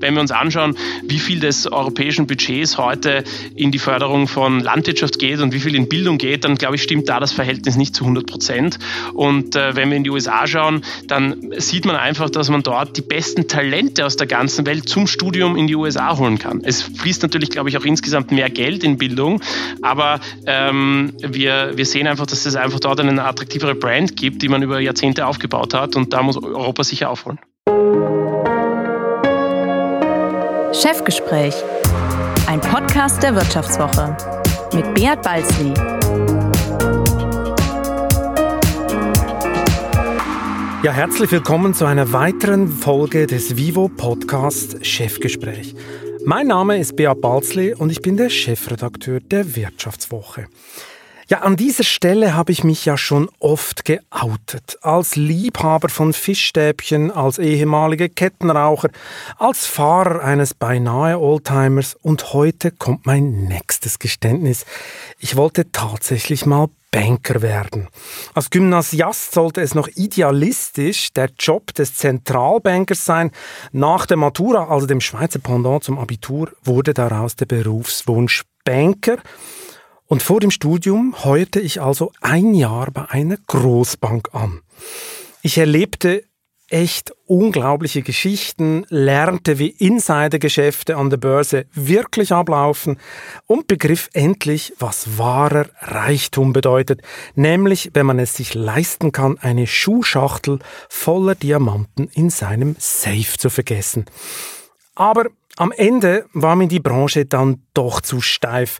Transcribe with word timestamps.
wenn 0.00 0.14
wir 0.14 0.20
uns 0.20 0.30
anschauen, 0.30 0.76
wie 1.02 1.18
viel 1.18 1.40
des 1.40 1.70
europäischen 1.70 2.26
Budgets 2.26 2.78
heute 2.78 3.24
in 3.54 3.70
die 3.70 3.78
Förderung 3.78 4.28
von 4.28 4.60
Landwirtschaft 4.60 5.18
geht 5.18 5.40
und 5.40 5.52
wie 5.52 5.60
viel 5.60 5.74
in 5.74 5.88
Bildung 5.88 6.18
geht, 6.18 6.44
dann 6.44 6.56
glaube 6.56 6.76
ich, 6.76 6.82
stimmt 6.82 7.08
da 7.08 7.20
das 7.20 7.32
Verhältnis 7.32 7.76
nicht 7.76 7.94
zu 7.94 8.04
100 8.04 8.26
Prozent. 8.26 8.78
Und 9.14 9.56
äh, 9.56 9.76
wenn 9.76 9.90
wir 9.90 9.96
in 9.96 10.04
die 10.04 10.10
USA 10.10 10.46
schauen, 10.46 10.82
dann 11.06 11.52
sieht 11.58 11.84
man 11.84 11.96
einfach, 11.96 12.30
dass 12.30 12.48
man 12.50 12.62
dort 12.62 12.96
die 12.96 13.02
besten 13.02 13.48
Talente 13.48 14.04
aus 14.04 14.16
der 14.16 14.26
ganzen 14.26 14.66
Welt 14.66 14.88
zum 14.88 15.06
Studium 15.06 15.56
in 15.56 15.66
die 15.66 15.76
USA 15.76 16.16
holen 16.18 16.38
kann. 16.38 16.62
Es 16.64 16.82
fließt 16.82 17.22
natürlich, 17.22 17.50
glaube 17.50 17.68
ich, 17.68 17.78
auch 17.78 17.84
insgesamt 17.84 18.32
mehr 18.32 18.50
Geld 18.50 18.84
in 18.84 18.98
Bildung, 18.98 19.40
aber 19.82 20.20
ähm, 20.46 21.12
wir, 21.20 21.72
wir 21.76 21.86
sehen 21.86 22.06
einfach, 22.06 22.26
dass 22.26 22.46
es 22.46 22.56
einfach 22.56 22.80
dort 22.80 23.00
eine 23.00 23.24
attraktivere 23.24 23.74
Brand 23.74 24.16
gibt, 24.16 24.42
die 24.42 24.48
man 24.48 24.62
über 24.62 24.80
Jahrzehnte 24.80 25.26
aufgebaut 25.26 25.74
hat 25.74 25.96
und 25.96 26.12
da 26.12 26.22
muss 26.22 26.36
Europa 26.36 26.84
sicher 26.84 27.10
aufholen. 27.10 27.38
Chefgespräch, 30.80 31.56
ein 32.46 32.60
Podcast 32.60 33.20
der 33.20 33.34
Wirtschaftswoche 33.34 34.16
mit 34.72 34.94
Beat 34.94 35.20
Balzli. 35.22 35.74
Ja, 40.84 40.92
herzlich 40.92 41.32
willkommen 41.32 41.74
zu 41.74 41.84
einer 41.84 42.12
weiteren 42.12 42.68
Folge 42.68 43.26
des 43.26 43.56
Vivo 43.56 43.88
Podcast 43.88 44.86
Chefgespräch. 44.86 45.74
Mein 46.24 46.46
Name 46.46 46.78
ist 46.78 46.94
Beat 46.94 47.20
Balzli 47.20 47.74
und 47.74 47.90
ich 47.90 48.00
bin 48.00 48.16
der 48.16 48.30
Chefredakteur 48.30 49.18
der 49.18 49.56
Wirtschaftswoche. 49.56 50.46
Ja, 51.30 51.40
an 51.40 51.56
dieser 51.56 51.84
Stelle 51.84 52.34
habe 52.34 52.52
ich 52.52 52.64
mich 52.64 52.86
ja 52.86 52.96
schon 52.96 53.28
oft 53.38 53.84
geoutet. 53.84 54.78
Als 54.80 55.14
Liebhaber 55.14 55.90
von 55.90 56.14
Fischstäbchen, 56.14 57.10
als 57.10 57.36
ehemaliger 57.36 58.08
Kettenraucher, 58.08 58.88
als 59.36 59.66
Fahrer 59.66 60.24
eines 60.24 60.54
beinahe 60.54 61.20
Oldtimers 61.20 61.94
und 62.00 62.32
heute 62.32 62.70
kommt 62.70 63.04
mein 63.04 63.44
nächstes 63.44 63.98
Geständnis. 63.98 64.64
Ich 65.18 65.36
wollte 65.36 65.70
tatsächlich 65.70 66.46
mal 66.46 66.70
Banker 66.90 67.42
werden. 67.42 67.88
Als 68.32 68.48
Gymnasiast 68.48 69.32
sollte 69.32 69.60
es 69.60 69.74
noch 69.74 69.88
idealistisch 69.96 71.12
der 71.12 71.28
Job 71.38 71.74
des 71.74 71.94
Zentralbankers 71.94 73.04
sein. 73.04 73.32
Nach 73.72 74.06
der 74.06 74.16
Matura, 74.16 74.68
also 74.68 74.86
dem 74.86 75.02
Schweizer 75.02 75.40
Pendant 75.40 75.84
zum 75.84 75.98
Abitur, 75.98 76.50
wurde 76.64 76.94
daraus 76.94 77.36
der 77.36 77.44
Berufswunsch 77.44 78.44
Banker. 78.64 79.18
Und 80.08 80.22
vor 80.22 80.40
dem 80.40 80.50
Studium 80.50 81.14
heuerte 81.22 81.60
ich 81.60 81.82
also 81.82 82.12
ein 82.22 82.54
Jahr 82.54 82.90
bei 82.90 83.04
einer 83.10 83.36
Großbank 83.46 84.34
an. 84.34 84.62
Ich 85.42 85.58
erlebte 85.58 86.24
echt 86.70 87.12
unglaubliche 87.26 88.02
Geschichten, 88.02 88.84
lernte, 88.88 89.58
wie 89.58 89.68
Insidergeschäfte 89.68 90.96
an 90.96 91.10
der 91.10 91.18
Börse 91.18 91.66
wirklich 91.72 92.32
ablaufen 92.32 92.98
und 93.46 93.66
begriff 93.66 94.08
endlich, 94.12 94.72
was 94.78 95.18
wahrer 95.18 95.66
Reichtum 95.80 96.52
bedeutet, 96.52 97.02
nämlich 97.34 97.90
wenn 97.94 98.06
man 98.06 98.18
es 98.18 98.34
sich 98.34 98.54
leisten 98.54 99.12
kann, 99.12 99.38
eine 99.38 99.66
Schuhschachtel 99.66 100.58
voller 100.88 101.34
Diamanten 101.34 102.08
in 102.08 102.30
seinem 102.30 102.76
Safe 102.78 103.36
zu 103.38 103.50
vergessen. 103.50 104.06
Aber 104.94 105.26
am 105.56 105.72
Ende 105.72 106.26
war 106.32 106.56
mir 106.56 106.68
die 106.68 106.80
Branche 106.80 107.26
dann 107.26 107.62
doch 107.74 108.00
zu 108.00 108.20
steif 108.20 108.78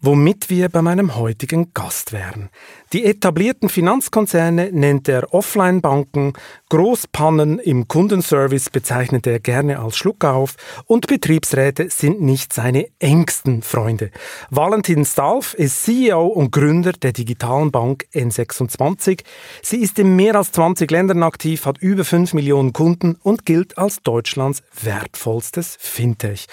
womit 0.00 0.48
wir 0.48 0.68
bei 0.68 0.82
meinem 0.82 1.16
heutigen 1.16 1.72
Gast 1.74 2.12
wären. 2.12 2.48
Die 2.92 3.04
etablierten 3.04 3.68
Finanzkonzerne 3.68 4.70
nennt 4.72 5.08
er 5.08 5.32
Offline-Banken, 5.32 6.32
Großpannen 6.70 7.58
im 7.58 7.86
Kundenservice 7.86 8.70
bezeichnet 8.70 9.26
er 9.26 9.40
gerne 9.40 9.78
als 9.78 9.96
Schluckauf 9.96 10.56
und 10.86 11.06
Betriebsräte 11.06 11.90
sind 11.90 12.20
nicht 12.20 12.52
seine 12.52 12.88
engsten 12.98 13.62
Freunde. 13.62 14.10
Valentin 14.50 15.04
Stalf 15.04 15.54
ist 15.54 15.84
CEO 15.84 16.26
und 16.26 16.50
Gründer 16.50 16.92
der 16.92 17.12
digitalen 17.12 17.70
Bank 17.70 18.06
N26. 18.14 19.22
Sie 19.62 19.78
ist 19.78 19.98
in 19.98 20.16
mehr 20.16 20.34
als 20.34 20.52
20 20.52 20.90
Ländern 20.90 21.22
aktiv, 21.22 21.66
hat 21.66 21.78
über 21.78 22.04
5 22.04 22.34
Millionen 22.34 22.72
Kunden 22.72 23.16
und 23.22 23.44
gilt 23.44 23.78
als 23.78 24.02
Deutschlands 24.02 24.62
wertvollstes 24.82 25.76
Fintech. 25.78 26.46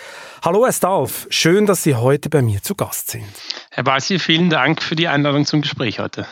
Hallo 0.44 0.66
Herr 0.66 0.74
Stalf, 0.74 1.28
schön, 1.30 1.66
dass 1.66 1.84
Sie 1.84 1.96
heute 1.96 2.30
bei 2.30 2.41
mir 2.41 2.62
zu 2.62 2.75
Gast 2.75 3.12
sind. 3.12 3.37
Herr 3.72 3.84
Balsi, 3.84 4.20
vielen 4.20 4.50
Dank 4.50 4.81
für 4.81 4.96
die 4.96 5.08
Einladung 5.08 5.46
zum 5.46 5.62
Gespräch 5.62 6.00
heute. 6.00 6.25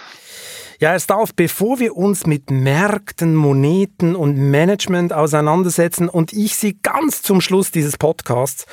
Ja, 0.79 0.89
Herr 0.89 0.99
Stauf, 0.99 1.33
bevor 1.33 1.79
wir 1.79 1.95
uns 1.95 2.25
mit 2.25 2.51
Märkten, 2.51 3.33
Moneten 3.33 4.13
und 4.13 4.35
Management 4.35 5.13
auseinandersetzen 5.13 6.09
und 6.09 6.33
ich 6.33 6.57
Sie 6.57 6.77
ganz 6.81 7.21
zum 7.21 7.39
Schluss 7.39 7.71
dieses 7.71 7.97
Podcasts 7.97 8.65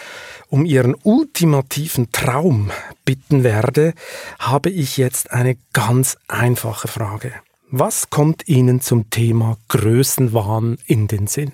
um 0.49 0.65
Ihren 0.65 0.97
ultimativen 1.05 2.11
Traum 2.11 2.73
bitten 3.05 3.45
werde, 3.45 3.95
habe 4.41 4.69
ich 4.71 4.97
jetzt 4.97 5.31
eine 5.31 5.57
ganz 5.73 6.17
einfache 6.27 6.89
Frage. 6.89 7.33
Was 7.71 8.11
kommt 8.11 8.49
Ihnen 8.49 8.81
zum 8.81 9.09
Thema 9.09 9.57
Größenwahn 9.69 10.79
in 10.87 11.07
den 11.07 11.29
Sinn? 11.29 11.53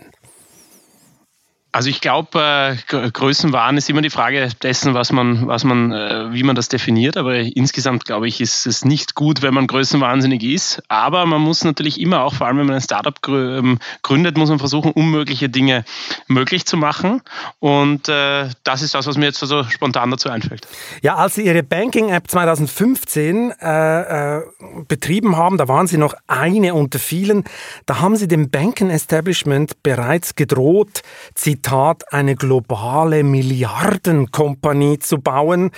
Also 1.71 1.91
ich 1.91 2.01
glaube, 2.01 2.77
äh, 2.91 3.11
Größenwahn 3.11 3.77
ist 3.77 3.91
immer 3.91 4.01
die 4.01 4.09
Frage 4.09 4.49
dessen, 4.63 4.95
was 4.95 5.13
man, 5.13 5.47
was 5.47 5.65
man, 5.65 5.93
äh, 5.93 6.33
wie 6.33 6.43
man 6.43 6.57
das 6.57 6.69
definiert. 6.69 7.19
Aber 7.19 7.37
insgesamt 7.37 8.07
glaube 8.07 8.27
ich, 8.27 8.41
ist 8.41 8.67
es 8.67 8.87
nicht 8.87 9.15
gut, 9.15 9.43
wenn 9.43 9.53
man 9.53 9.67
größenwahnsinnig 9.67 10.43
ist. 10.43 10.83
Aber 10.89 11.27
man 11.27 11.43
muss 11.43 11.65
natürlich 11.65 12.01
immer 12.01 12.23
auch, 12.23 12.33
vor 12.33 12.47
allem 12.47 12.59
wenn 12.59 12.67
man 12.67 12.77
ein 12.77 12.81
Startup 12.81 13.15
ähm, 13.29 13.79
gründet, 14.03 14.39
muss 14.39 14.49
man 14.49 14.59
versuchen, 14.59 14.93
unmögliche 14.93 15.51
Dinge 15.51 15.85
möglich 16.27 16.65
zu 16.65 16.79
machen. 16.79 17.21
Und 17.59 18.09
äh, 18.09 18.49
das 18.65 18.81
ist 18.81 18.95
das, 18.95 19.07
was 19.07 19.19
mir 19.19 19.27
jetzt 19.27 19.39
so 19.39 19.65
spontan 19.65 20.11
dazu 20.11 20.31
einfällt. 20.31 20.67
Ja, 21.03 21.17
als 21.17 21.35
Sie 21.35 21.45
Ihre 21.45 21.63
Banking-App 21.63 22.31
2015 22.31 23.53
äh, 23.61 24.39
äh, 24.39 24.43
betrieben 24.89 25.37
haben, 25.37 25.59
da 25.59 25.69
waren 25.69 25.87
Sie 25.87 25.99
noch 25.99 26.15
eine 26.27 26.73
unter 26.73 26.99
vielen. 26.99 27.45
Da 27.85 28.01
haben 28.01 28.17
Sie 28.17 28.27
dem 28.27 28.51
Banking-Establishment 28.51 29.83
bereits 29.83 30.35
gedroht, 30.35 31.03
Zitat, 31.35 31.68
eine 32.11 32.37
globale 32.37 33.23
Milliardenkompanie 33.23 34.99
zu 34.99 35.19
bauen. 35.19 35.71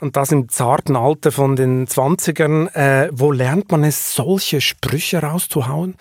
Und 0.00 0.16
das 0.16 0.32
im 0.32 0.48
zarten 0.48 0.96
Alter 0.96 1.32
von 1.32 1.56
den 1.56 1.86
20ern. 1.86 2.74
Äh, 2.74 3.10
wo 3.12 3.32
lernt 3.32 3.70
man 3.70 3.84
es, 3.84 4.14
solche 4.14 4.60
Sprüche 4.60 5.22
rauszuhauen? 5.22 5.96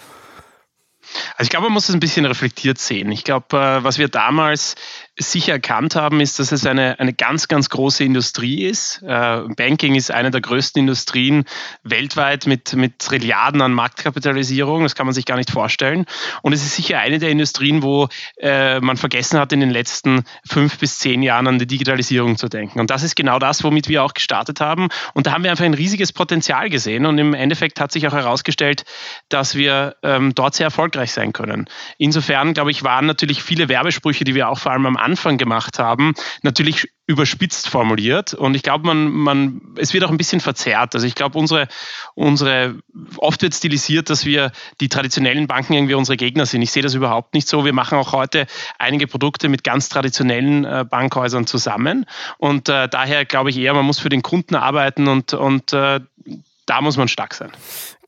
Also 1.36 1.44
ich 1.44 1.50
glaube, 1.50 1.66
man 1.66 1.74
muss 1.74 1.90
es 1.90 1.96
ein 1.96 2.00
bisschen 2.00 2.26
reflektiert 2.26 2.78
sehen. 2.78 3.12
Ich 3.12 3.24
glaube, 3.24 3.58
äh, 3.58 3.84
was 3.84 3.98
wir 3.98 4.08
damals 4.08 4.76
sicher 5.20 5.54
erkannt 5.54 5.96
haben, 5.96 6.20
ist, 6.22 6.38
dass 6.40 6.52
es 6.52 6.66
eine, 6.66 7.00
eine 7.00 7.14
ganz, 7.14 7.48
ganz 7.48 7.70
große 7.70 8.04
Industrie 8.04 8.66
ist. 8.66 9.02
Äh, 9.02 9.42
Banking 9.56 9.96
ist 9.96 10.12
eine 10.12 10.30
der 10.30 10.42
größten 10.42 10.82
Industrien 10.82 11.46
weltweit 11.84 12.46
mit, 12.46 12.74
mit 12.74 13.00
Trilliarden 13.00 13.62
an 13.62 13.74
Marktkapitalisierung. 13.74 14.84
Das 14.84 14.96
kann 14.96 15.08
man 15.08 15.14
sich 15.14 15.26
gar 15.26 15.38
nicht 15.38 15.50
vorstellen. 15.50 16.06
Und 16.44 16.54
es 16.54 16.64
ist 16.64 16.76
sicher 16.76 17.00
eine 17.00 17.18
der 17.18 17.30
Industrien, 17.30 17.82
wo 17.82 18.10
äh, 18.40 18.80
man 18.80 18.98
vergessen 18.98 19.40
hat, 19.40 19.52
in 19.54 19.60
den 19.60 19.72
letzten 19.72 20.24
fünf 20.48 20.78
bis 20.78 21.00
zehn 21.00 21.24
Jahren 21.24 21.48
an 21.48 21.58
die 21.58 21.68
Digitalisierung 21.68 22.38
zu 22.38 22.48
denken. 22.48 22.80
Und 22.80 22.92
das 22.92 23.02
ist 23.02 23.16
genau 23.16 23.40
das, 23.40 23.64
womit 23.64 23.88
wir 23.88 24.04
auch 24.04 24.14
gestartet 24.14 24.62
haben. 24.62 24.90
Und 25.14 25.26
da 25.26 25.32
haben 25.32 25.44
wir 25.44 25.50
einfach 25.50 25.66
ein 25.66 25.74
riesiges 25.74 26.14
Potenzial 26.14 26.70
gesehen. 26.70 27.06
Und 27.06 27.18
im 27.18 27.34
Endeffekt 27.34 27.80
hat 27.80 27.92
sich 27.92 28.08
auch 28.08 28.14
herausgestellt, 28.14 28.86
dass 29.30 29.56
wir 29.56 29.96
ähm, 30.04 30.36
dort 30.36 30.54
sehr 30.54 30.66
erfolgreich 30.66 30.97
sein 31.06 31.34
können. 31.34 31.70
Insofern, 31.98 32.54
glaube 32.54 32.72
ich, 32.72 32.84
waren 32.84 33.06
natürlich 33.06 33.44
viele 33.44 33.70
Werbesprüche, 33.70 34.24
die 34.24 34.36
wir 34.36 34.50
auch 34.50 34.58
vor 34.58 34.72
allem 34.72 34.86
am 34.86 34.98
Anfang 34.98 35.38
gemacht 35.38 35.80
haben, 35.80 36.14
natürlich 36.42 36.88
überspitzt 37.08 37.70
formuliert. 37.70 38.34
Und 38.34 38.54
ich 38.54 38.64
glaube, 38.64 38.86
man, 38.86 39.08
man, 39.10 39.62
es 39.78 39.94
wird 39.94 40.04
auch 40.04 40.10
ein 40.10 40.18
bisschen 40.18 40.42
verzerrt. 40.42 40.94
Also 40.94 41.08
ich 41.08 41.16
glaube, 41.16 41.40
unsere, 41.40 41.70
unsere, 42.16 42.76
oft 43.16 43.42
wird 43.42 43.56
stilisiert, 43.56 44.10
dass 44.10 44.26
wir 44.26 44.52
die 44.82 44.90
traditionellen 44.90 45.48
Banken 45.48 45.74
irgendwie 45.74 45.94
unsere 45.94 46.18
Gegner 46.18 46.46
sind. 46.46 46.62
Ich 46.62 46.72
sehe 46.72 46.84
das 46.84 46.94
überhaupt 46.94 47.34
nicht 47.34 47.48
so. 47.48 47.64
Wir 47.64 47.74
machen 47.74 47.98
auch 47.98 48.12
heute 48.12 48.46
einige 48.78 49.08
Produkte 49.08 49.48
mit 49.48 49.64
ganz 49.64 49.88
traditionellen 49.88 50.66
äh, 50.66 50.86
Bankhäusern 50.88 51.48
zusammen. 51.48 52.06
Und 52.38 52.68
äh, 52.68 52.90
daher 52.90 53.24
glaube 53.24 53.52
ich 53.52 53.58
eher, 53.58 53.74
man 53.74 53.86
muss 53.86 54.00
für 54.00 54.10
den 54.10 54.22
Kunden 54.22 54.56
arbeiten 54.56 55.08
und, 55.08 55.34
und 55.34 55.72
äh, 55.72 56.02
da 56.66 56.82
muss 56.82 56.98
man 56.98 57.08
stark 57.08 57.34
sein. 57.34 57.52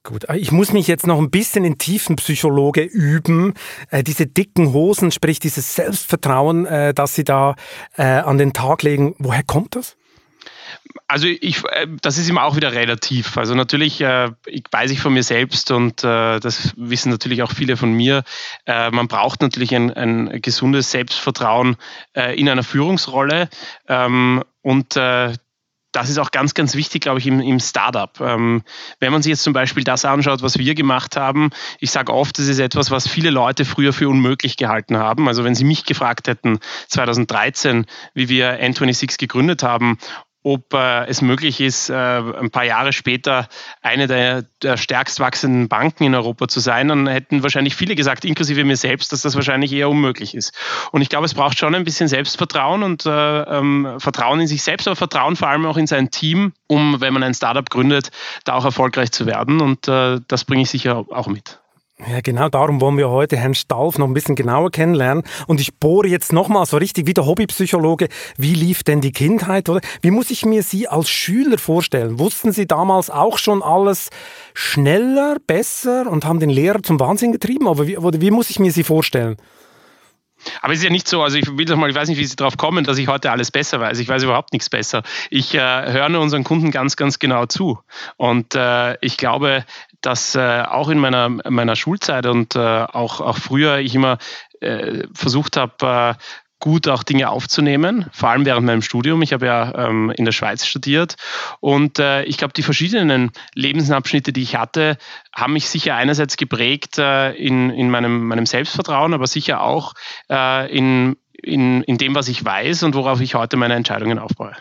Gut, 0.03 0.25
ich 0.33 0.51
muss 0.51 0.71
mich 0.71 0.87
jetzt 0.87 1.05
noch 1.05 1.19
ein 1.19 1.29
bisschen 1.29 1.65
in 1.65 1.77
Tiefenpsychologe 1.77 2.83
üben. 2.83 3.53
Äh, 3.89 4.01
diese 4.01 4.27
dicken 4.27 4.71
Hosen, 4.71 5.11
sprich 5.11 5.39
dieses 5.39 5.75
Selbstvertrauen, 5.75 6.65
äh, 6.65 6.93
das 6.93 7.15
Sie 7.15 7.25
da 7.25 7.55
äh, 7.97 8.03
an 8.03 8.37
den 8.37 8.53
Tag 8.53 8.81
legen, 8.83 9.15
woher 9.19 9.43
kommt 9.43 9.75
das? 9.75 9.97
Also 11.07 11.27
ich, 11.27 11.63
äh, 11.65 11.87
das 12.01 12.17
ist 12.17 12.29
immer 12.29 12.43
auch 12.43 12.55
wieder 12.55 12.73
relativ. 12.73 13.37
Also 13.37 13.55
natürlich 13.55 13.99
äh, 14.01 14.31
ich 14.45 14.63
weiß 14.71 14.91
ich 14.91 15.01
von 15.01 15.13
mir 15.13 15.23
selbst 15.23 15.71
und 15.71 16.03
äh, 16.03 16.39
das 16.39 16.73
wissen 16.77 17.09
natürlich 17.09 17.43
auch 17.43 17.51
viele 17.51 17.77
von 17.77 17.91
mir. 17.91 18.23
Man 18.65 19.07
braucht 19.07 19.41
natürlich 19.41 19.75
ein, 19.75 19.91
ein 19.91 20.41
gesundes 20.41 20.91
Selbstvertrauen 20.91 21.75
in 22.13 22.47
einer 22.47 22.63
Führungsrolle 22.63 23.49
ähm, 23.87 24.43
und 24.61 24.95
das 25.91 26.09
ist 26.09 26.18
auch 26.19 26.31
ganz, 26.31 26.53
ganz 26.53 26.75
wichtig, 26.75 27.01
glaube 27.01 27.19
ich, 27.19 27.27
im, 27.27 27.39
im 27.39 27.59
Startup. 27.59 28.12
Ähm, 28.21 28.63
wenn 29.00 29.12
man 29.12 29.21
sich 29.21 29.31
jetzt 29.31 29.44
zum 29.44 29.53
Beispiel 29.53 29.83
das 29.83 30.06
anschaut, 30.06 30.41
was 30.41 30.57
wir 30.57 30.75
gemacht 30.75 31.15
haben, 31.15 31.50
ich 31.80 31.91
sage 31.91 32.13
oft, 32.13 32.38
das 32.38 32.47
ist 32.47 32.59
etwas, 32.59 32.91
was 32.91 33.07
viele 33.07 33.30
Leute 33.30 33.65
früher 33.65 33.94
für 33.94 34.09
unmöglich 34.09 34.57
gehalten 34.57 34.97
haben. 34.97 35.27
Also 35.27 35.44
wenn 35.44 35.56
Sie 35.56 35.63
mich 35.63 35.86
gefragt 35.86 36.27
hätten, 36.27 36.59
2013, 36.88 37.86
wie 38.13 38.30
wir 38.30 38.62
N26 38.62 39.18
gegründet 39.18 39.63
haben 39.63 39.97
ob 40.49 40.73
äh, 40.73 41.05
es 41.05 41.21
möglich 41.21 41.61
ist, 41.61 41.89
äh, 41.89 41.93
ein 41.93 42.49
paar 42.49 42.65
Jahre 42.65 42.91
später 42.91 43.47
eine 43.81 44.07
der, 44.07 44.43
der 44.63 44.77
stärkst 44.77 45.19
wachsenden 45.19 45.69
Banken 45.69 46.03
in 46.03 46.15
Europa 46.15 46.47
zu 46.47 46.59
sein, 46.59 46.87
dann 46.87 47.07
hätten 47.07 47.43
wahrscheinlich 47.43 47.75
viele 47.75 47.95
gesagt, 47.95 48.25
inklusive 48.25 48.63
mir 48.63 48.75
selbst, 48.75 49.11
dass 49.11 49.21
das 49.21 49.35
wahrscheinlich 49.35 49.71
eher 49.71 49.89
unmöglich 49.89 50.33
ist. 50.33 50.53
Und 50.91 51.01
ich 51.01 51.09
glaube, 51.09 51.25
es 51.25 51.35
braucht 51.35 51.59
schon 51.59 51.75
ein 51.75 51.83
bisschen 51.83 52.07
Selbstvertrauen 52.07 52.81
und 52.81 53.05
äh, 53.05 53.41
ähm, 53.41 53.99
Vertrauen 53.99 54.39
in 54.39 54.47
sich 54.47 54.63
selbst, 54.63 54.87
aber 54.87 54.95
Vertrauen 54.95 55.35
vor 55.35 55.49
allem 55.49 55.67
auch 55.67 55.77
in 55.77 55.87
sein 55.87 56.09
Team, 56.09 56.53
um, 56.67 56.99
wenn 56.99 57.13
man 57.13 57.21
ein 57.21 57.35
Startup 57.35 57.69
gründet, 57.69 58.09
da 58.43 58.53
auch 58.55 58.65
erfolgreich 58.65 59.11
zu 59.11 59.27
werden. 59.27 59.61
Und 59.61 59.87
äh, 59.87 60.19
das 60.27 60.45
bringe 60.45 60.63
ich 60.63 60.69
sicher 60.71 61.05
auch 61.09 61.27
mit. 61.27 61.59
Ja, 62.07 62.21
genau 62.21 62.47
darum 62.47 62.79
wollen 62.79 62.97
wir 62.97 63.09
heute 63.09 63.35
Herrn 63.35 63.53
Stalf 63.53 63.97
noch 63.97 64.07
ein 64.07 64.13
bisschen 64.13 64.35
genauer 64.35 64.71
kennenlernen. 64.71 65.23
Und 65.47 65.59
ich 65.59 65.75
bohre 65.75 66.07
jetzt 66.07 66.31
nochmal 66.31 66.65
so 66.65 66.77
richtig 66.77 67.07
wie 67.07 67.13
der 67.13 67.25
Hobbypsychologe. 67.25 68.07
Wie 68.37 68.53
lief 68.53 68.83
denn 68.83 69.01
die 69.01 69.11
Kindheit? 69.11 69.67
Oder 69.67 69.81
wie 70.01 70.11
muss 70.11 70.31
ich 70.31 70.45
mir 70.45 70.63
Sie 70.63 70.87
als 70.87 71.09
Schüler 71.09 71.57
vorstellen? 71.57 72.17
Wussten 72.17 72.53
Sie 72.53 72.67
damals 72.67 73.09
auch 73.09 73.37
schon 73.37 73.61
alles 73.61 74.09
schneller, 74.53 75.37
besser 75.45 76.09
und 76.09 76.23
haben 76.23 76.39
den 76.39 76.49
Lehrer 76.49 76.81
zum 76.81 77.01
Wahnsinn 77.01 77.33
getrieben? 77.33 77.67
Aber 77.67 77.85
wie, 77.85 77.97
oder 77.97 78.21
wie 78.21 78.31
muss 78.31 78.49
ich 78.49 78.59
mir 78.59 78.71
Sie 78.71 78.83
vorstellen? 78.83 79.35
Aber 80.61 80.73
es 80.73 80.79
ist 80.79 80.85
ja 80.85 80.89
nicht 80.89 81.07
so, 81.07 81.21
also 81.21 81.37
ich 81.37 81.57
will 81.57 81.65
doch 81.65 81.77
mal, 81.77 81.89
ich 81.89 81.95
weiß 81.95 82.09
nicht, 82.09 82.17
wie 82.17 82.25
Sie 82.25 82.35
darauf 82.35 82.57
kommen, 82.57 82.83
dass 82.83 82.97
ich 82.97 83.07
heute 83.07 83.31
alles 83.31 83.51
besser 83.51 83.79
weiß. 83.79 83.99
Ich 83.99 84.07
weiß 84.07 84.23
überhaupt 84.23 84.53
nichts 84.53 84.69
besser. 84.69 85.03
Ich 85.29 85.53
äh, 85.53 85.59
höre 85.59 86.09
nur 86.09 86.21
unseren 86.21 86.43
Kunden 86.43 86.71
ganz, 86.71 86.95
ganz 86.95 87.19
genau 87.19 87.45
zu. 87.45 87.79
Und 88.17 88.55
äh, 88.55 88.97
ich 89.01 89.17
glaube, 89.17 89.65
dass 90.01 90.35
äh, 90.35 90.63
auch 90.63 90.89
in 90.89 90.99
meiner, 90.99 91.29
meiner 91.29 91.75
Schulzeit 91.75 92.25
und 92.25 92.55
äh, 92.55 92.59
auch, 92.59 93.21
auch 93.21 93.37
früher 93.37 93.79
ich 93.79 93.95
immer 93.95 94.17
äh, 94.61 95.07
versucht 95.13 95.57
habe, 95.57 96.17
äh, 96.17 96.23
gut 96.59 96.88
auch 96.88 97.03
Dinge 97.03 97.29
aufzunehmen, 97.29 98.06
vor 98.11 98.29
allem 98.29 98.45
während 98.45 98.65
meinem 98.65 98.81
Studium. 98.81 99.21
Ich 99.21 99.33
habe 99.33 99.45
ja 99.45 99.88
ähm, 99.88 100.11
in 100.15 100.25
der 100.25 100.31
Schweiz 100.31 100.65
studiert 100.65 101.15
und 101.59 102.00
äh, 102.00 102.23
ich 102.23 102.38
glaube, 102.38 102.53
die 102.53 102.63
verschiedenen 102.63 103.31
Lebensabschnitte, 103.56 104.33
die 104.33 104.41
ich 104.41 104.56
hatte, 104.56 104.97
haben 105.33 105.53
mich 105.53 105.69
sicher 105.69 105.95
einerseits 105.95 106.38
geprägt 106.38 106.97
äh, 106.97 107.31
in, 107.31 107.69
in 107.69 107.89
meinem, 107.89 108.27
meinem 108.27 108.45
Selbstvertrauen, 108.45 109.13
aber 109.13 109.27
sicher 109.27 109.61
auch 109.61 109.94
äh, 110.29 110.71
in, 110.75 111.15
in, 111.33 111.83
in 111.83 111.97
dem, 111.97 112.15
was 112.15 112.27
ich 112.27 112.44
weiß 112.44 112.83
und 112.83 112.95
worauf 112.95 113.21
ich 113.21 113.35
heute 113.35 113.57
meine 113.57 113.75
Entscheidungen 113.75 114.19
aufbaue. 114.19 114.56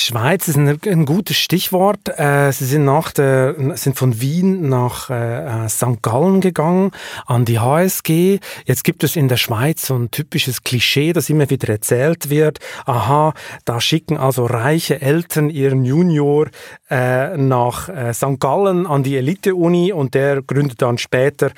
Schweiz 0.00 0.48
ist 0.48 0.56
ein, 0.56 0.78
ein 0.86 1.04
gutes 1.04 1.36
Stichwort. 1.36 2.08
Äh, 2.18 2.52
Sie 2.52 2.64
sind, 2.64 2.84
nach 2.84 3.12
der, 3.12 3.54
sind 3.76 3.96
von 3.96 4.20
Wien 4.20 4.68
nach 4.68 5.10
äh, 5.10 5.68
St. 5.68 6.02
Gallen 6.02 6.40
gegangen, 6.40 6.92
an 7.26 7.44
die 7.44 7.58
HSG. 7.58 8.38
Jetzt 8.64 8.84
gibt 8.84 9.04
es 9.04 9.16
in 9.16 9.28
der 9.28 9.36
Schweiz 9.36 9.86
so 9.86 9.96
ein 9.96 10.10
typisches 10.10 10.62
Klischee, 10.62 11.12
das 11.12 11.28
immer 11.30 11.50
wieder 11.50 11.68
erzählt 11.68 12.30
wird. 12.30 12.58
Aha, 12.86 13.34
da 13.64 13.80
schicken 13.80 14.16
also 14.16 14.46
reiche 14.46 15.00
Eltern 15.00 15.50
ihren 15.50 15.84
Junior 15.84 16.48
äh, 16.90 17.36
nach 17.36 17.88
äh, 17.88 18.12
St. 18.14 18.40
Gallen 18.40 18.86
an 18.86 19.02
die 19.02 19.16
Elite-Uni 19.16 19.92
und 19.92 20.14
der 20.14 20.42
gründet 20.42 20.82
dann 20.82 20.98
später 20.98 21.50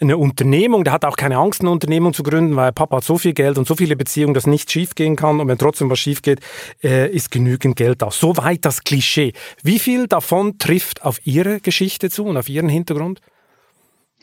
eine 0.00 0.16
Unternehmung. 0.16 0.84
Der 0.84 0.92
hat 0.92 1.04
auch 1.04 1.16
keine 1.16 1.38
Angst, 1.38 1.60
eine 1.62 1.70
Unternehmung 1.70 2.12
zu 2.12 2.22
gründen, 2.22 2.56
weil 2.56 2.72
Papa 2.72 2.98
hat 2.98 3.04
so 3.04 3.18
viel 3.18 3.32
Geld 3.32 3.58
und 3.58 3.66
so 3.66 3.74
viele 3.74 3.96
Beziehungen, 3.96 4.34
dass 4.34 4.46
nichts 4.46 4.72
schiefgehen 4.72 5.16
kann. 5.16 5.40
Und 5.40 5.48
wenn 5.48 5.58
trotzdem 5.58 5.90
was 5.90 5.98
schief 5.98 6.22
geht, 6.22 6.40
äh, 6.82 7.10
ist 7.10 7.30
genügend 7.30 7.76
Geld 7.76 7.85
Aus. 8.02 8.18
Soweit 8.18 8.64
das 8.64 8.82
Klischee. 8.82 9.32
Wie 9.62 9.78
viel 9.78 10.06
davon 10.06 10.58
trifft 10.58 11.02
auf 11.02 11.18
Ihre 11.24 11.60
Geschichte 11.60 12.10
zu 12.10 12.24
und 12.24 12.36
auf 12.36 12.48
Ihren 12.48 12.68
Hintergrund? 12.68 13.20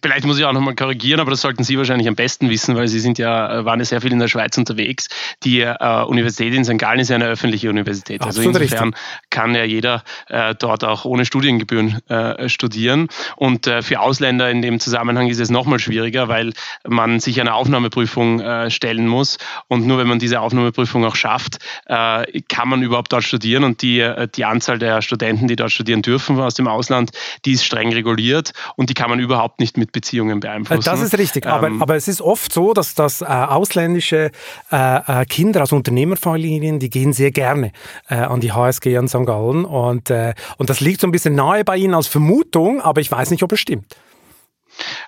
Vielleicht 0.03 0.25
muss 0.25 0.38
ich 0.38 0.44
auch 0.44 0.51
nochmal 0.51 0.75
korrigieren, 0.75 1.21
aber 1.21 1.31
das 1.31 1.39
sollten 1.39 1.63
Sie 1.63 1.77
wahrscheinlich 1.77 2.09
am 2.09 2.15
besten 2.15 2.50
wissen, 2.50 2.75
weil 2.75 2.89
Sie 2.89 3.00
sind 3.00 3.17
ja, 3.17 3.59
äh, 3.59 3.65
waren 3.65 3.79
ja 3.79 3.85
sehr 3.85 4.01
viel 4.01 4.11
in 4.11 4.19
der 4.19 4.27
Schweiz 4.27 4.57
unterwegs. 4.57 5.07
Die 5.44 5.61
äh, 5.61 6.03
Universität 6.03 6.53
in 6.53 6.65
St. 6.65 6.77
Gallen 6.77 7.00
ist 7.00 7.09
ja 7.09 7.15
eine 7.15 7.27
öffentliche 7.27 7.69
Universität. 7.69 8.19
Also 8.19 8.41
Absolut 8.41 8.55
also 8.55 8.63
insofern 8.65 8.89
richtig. 8.89 9.29
kann 9.29 9.55
ja 9.55 9.63
jeder 9.63 10.03
äh, 10.27 10.55
dort 10.55 10.83
auch 10.83 11.05
ohne 11.05 11.23
Studiengebühren 11.23 12.05
äh, 12.09 12.50
studieren. 12.50 13.07
Und 13.38 13.65
äh, 13.67 13.81
für 13.81 14.01
Ausländer 14.01 14.51
in 14.51 14.61
dem 14.61 14.81
Zusammenhang 14.81 15.29
ist 15.29 15.39
es 15.39 15.50
nochmal 15.50 15.79
schwieriger, 15.79 16.27
weil 16.27 16.51
man 16.85 17.21
sich 17.21 17.39
eine 17.39 17.53
Aufnahmeprüfung 17.53 18.41
äh, 18.41 18.69
stellen 18.69 19.07
muss. 19.07 19.38
Und 19.69 19.88
nur 19.88 19.99
wenn 19.99 20.07
man 20.07 20.19
diese 20.19 20.41
Aufnahmeprüfung 20.41 21.06
auch 21.06 21.15
schafft, 21.15 21.59
kann 21.85 22.67
man 22.67 22.81
überhaupt 22.81 23.13
dort 23.13 23.23
studieren. 23.23 23.63
Und 23.63 23.81
die, 23.81 24.06
die 24.35 24.45
Anzahl 24.45 24.79
der 24.79 25.01
Studenten, 25.01 25.47
die 25.47 25.56
dort 25.56 25.71
studieren 25.71 26.01
dürfen 26.01 26.39
aus 26.39 26.56
dem 26.56 26.67
Ausland, 26.67 27.11
die 27.45 27.53
ist 27.53 27.63
streng 27.63 27.94
reguliert 27.94 28.51
und 28.75 28.89
die 28.89 28.94
kann 28.94 29.09
man 29.09 29.19
überhaupt 29.19 29.59
nicht 29.59 29.77
mit 29.77 29.93
Beziehungen 29.94 30.42
beeinflussen. 30.42 30.84
Das 30.84 31.01
ist 31.01 31.18
richtig, 31.18 31.45
aber, 31.45 31.68
ähm, 31.68 31.81
aber 31.81 31.95
es 31.95 32.10
ist 32.10 32.22
oft 32.22 32.51
so, 32.51 32.74
dass, 32.74 32.95
dass 32.95 33.22
äh, 33.22 33.25
ausländische 33.25 34.31
äh, 34.72 35.22
äh, 35.22 35.25
Kinder 35.25 35.63
aus 35.63 35.72
Unternehmerfamilien, 35.72 36.80
die 36.80 36.90
gehen 36.90 37.13
sehr 37.13 37.31
gerne 37.31 37.72
äh, 38.10 38.16
an 38.16 38.42
die 38.42 38.51
HSG 38.51 38.98
an 38.98 39.07
St. 39.07 39.25
Gallen 39.25 39.63
und, 39.63 40.10
äh, 40.10 40.34
und 40.57 40.69
das 40.69 40.81
liegt 40.81 41.00
so 41.00 41.07
ein 41.07 41.12
bisschen 41.12 41.36
nahe 41.36 41.63
bei 41.63 41.78
ihnen 41.78 41.94
als 41.94 42.07
Vermutung, 42.07 42.81
aber 42.81 43.00
ich 43.00 43.12
weiß 43.12 43.31
nicht, 43.31 43.44
ob 43.44 43.54
es 43.54 43.60
stimmt. 43.60 43.95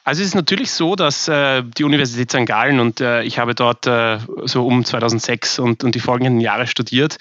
Also 0.04 0.22
es 0.22 0.30
ist 0.30 0.36
natürlich 0.36 0.72
so, 0.72 0.96
dass 0.96 1.28
äh, 1.28 1.64
die 1.64 1.84
Universität 1.84 2.32
St. 2.32 2.46
Gallen 2.46 2.80
und 2.80 3.02
äh, 3.02 3.24
ich 3.24 3.40
habe 3.40 3.56
dort 3.56 3.88
äh, 3.88 4.20
so 4.44 4.66
um 4.66 4.86
2006 4.86 5.60
und, 5.60 5.84
und 5.84 5.96
die 5.96 6.00
folgenden 6.00 6.40
Jahre 6.40 6.68
studiert, 6.68 7.18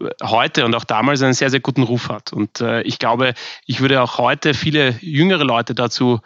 äh, 0.00 0.08
heute 0.22 0.64
und 0.64 0.74
auch 0.74 0.84
damals 0.84 1.22
einen 1.22 1.34
sehr, 1.34 1.50
sehr 1.50 1.60
guten 1.60 1.82
Ruf 1.82 2.08
hat. 2.08 2.32
Und 2.32 2.60
ich 2.84 2.98
glaube, 2.98 3.34
ich 3.66 3.80
würde 3.80 4.02
auch 4.02 4.18
heute 4.18 4.54
viele 4.54 4.96
jüngere 5.00 5.44
Leute 5.44 5.74
dazu 5.74 6.20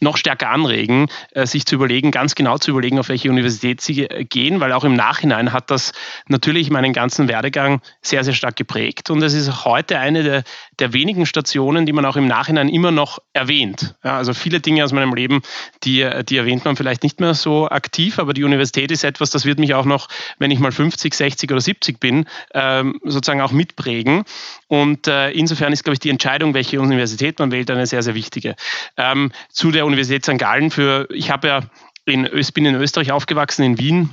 noch 0.00 0.16
stärker 0.16 0.50
anregen, 0.50 1.08
äh, 1.32 1.46
sich 1.46 1.66
zu 1.66 1.74
überlegen, 1.74 2.10
ganz 2.10 2.34
genau 2.34 2.58
zu 2.58 2.70
überlegen, 2.70 2.98
auf 2.98 3.08
welche 3.08 3.30
Universität 3.30 3.80
sie 3.80 4.04
äh, 4.04 4.24
gehen, 4.24 4.60
weil 4.60 4.72
auch 4.72 4.84
im 4.84 4.94
Nachhinein 4.94 5.52
hat 5.52 5.70
das 5.70 5.92
natürlich 6.28 6.70
meinen 6.70 6.92
ganzen 6.92 7.28
Werdegang 7.28 7.80
sehr, 8.00 8.24
sehr 8.24 8.34
stark 8.34 8.56
geprägt. 8.56 9.10
Und 9.10 9.22
es 9.22 9.34
ist 9.34 9.64
heute 9.64 9.98
eine 9.98 10.22
der, 10.22 10.44
der 10.78 10.92
wenigen 10.92 11.26
Stationen, 11.26 11.86
die 11.86 11.92
man 11.92 12.04
auch 12.04 12.16
im 12.16 12.26
Nachhinein 12.26 12.68
immer 12.68 12.90
noch 12.90 13.18
erwähnt. 13.32 13.94
Ja, 14.04 14.16
also 14.16 14.34
viele 14.34 14.60
Dinge 14.60 14.84
aus 14.84 14.92
meinem 14.92 15.14
Leben, 15.14 15.42
die, 15.84 16.08
die 16.28 16.36
erwähnt 16.36 16.64
man 16.64 16.76
vielleicht 16.76 17.02
nicht 17.02 17.20
mehr 17.20 17.34
so 17.34 17.68
aktiv, 17.68 18.18
aber 18.18 18.34
die 18.34 18.44
Universität 18.44 18.90
ist 18.90 19.04
etwas, 19.04 19.30
das 19.30 19.44
wird 19.44 19.58
mich 19.58 19.74
auch 19.74 19.84
noch, 19.84 20.08
wenn 20.38 20.50
ich 20.50 20.58
mal 20.58 20.72
50, 20.72 21.12
60 21.14 21.50
oder 21.50 21.60
70 21.60 22.00
bin, 22.00 22.26
ähm, 22.54 23.00
sozusagen 23.04 23.40
auch 23.40 23.52
mitprägen. 23.52 24.24
Und 24.68 25.06
äh, 25.06 25.30
insofern 25.30 25.72
ist, 25.72 25.84
glaube 25.84 25.94
ich, 25.94 26.00
die 26.00 26.10
Entscheidung, 26.10 26.54
welche 26.54 26.80
Universität 26.80 27.38
man 27.38 27.50
wählt, 27.50 27.70
eine 27.70 27.86
sehr, 27.86 28.02
sehr 28.02 28.14
wichtige. 28.14 28.54
Ähm, 28.96 29.32
zu 29.50 29.71
der 29.72 29.86
Universität 29.86 30.24
St. 30.24 30.38
Gallen 30.38 30.70
für, 30.70 31.08
ich 31.10 31.30
habe 31.30 31.48
ja 31.48 31.60
in, 32.04 32.28
bin 32.54 32.66
in 32.66 32.74
Österreich 32.74 33.12
aufgewachsen, 33.12 33.62
in 33.62 33.78
Wien, 33.78 34.10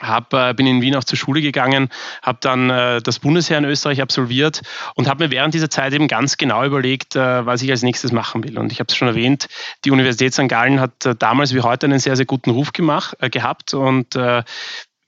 hab, 0.00 0.32
äh, 0.32 0.54
bin 0.54 0.66
in 0.66 0.82
Wien 0.82 0.96
auch 0.96 1.04
zur 1.04 1.16
Schule 1.18 1.40
gegangen, 1.40 1.88
habe 2.22 2.38
dann 2.40 2.70
äh, 2.70 3.00
das 3.00 3.20
Bundesheer 3.20 3.58
in 3.58 3.64
Österreich 3.64 4.02
absolviert 4.02 4.62
und 4.94 5.08
habe 5.08 5.24
mir 5.24 5.30
während 5.30 5.54
dieser 5.54 5.70
Zeit 5.70 5.92
eben 5.92 6.08
ganz 6.08 6.36
genau 6.36 6.64
überlegt, 6.64 7.16
äh, 7.16 7.46
was 7.46 7.62
ich 7.62 7.70
als 7.70 7.82
nächstes 7.82 8.12
machen 8.12 8.44
will. 8.44 8.58
Und 8.58 8.72
ich 8.72 8.80
habe 8.80 8.88
es 8.88 8.96
schon 8.96 9.08
erwähnt, 9.08 9.48
die 9.84 9.90
Universität 9.90 10.34
St. 10.34 10.48
Gallen 10.48 10.80
hat 10.80 11.06
äh, 11.06 11.14
damals 11.14 11.54
wie 11.54 11.60
heute 11.60 11.86
einen 11.86 11.98
sehr, 11.98 12.16
sehr 12.16 12.26
guten 12.26 12.50
Ruf 12.50 12.72
gemacht, 12.72 13.16
äh, 13.20 13.30
gehabt 13.30 13.74
und 13.74 14.16
äh, 14.16 14.42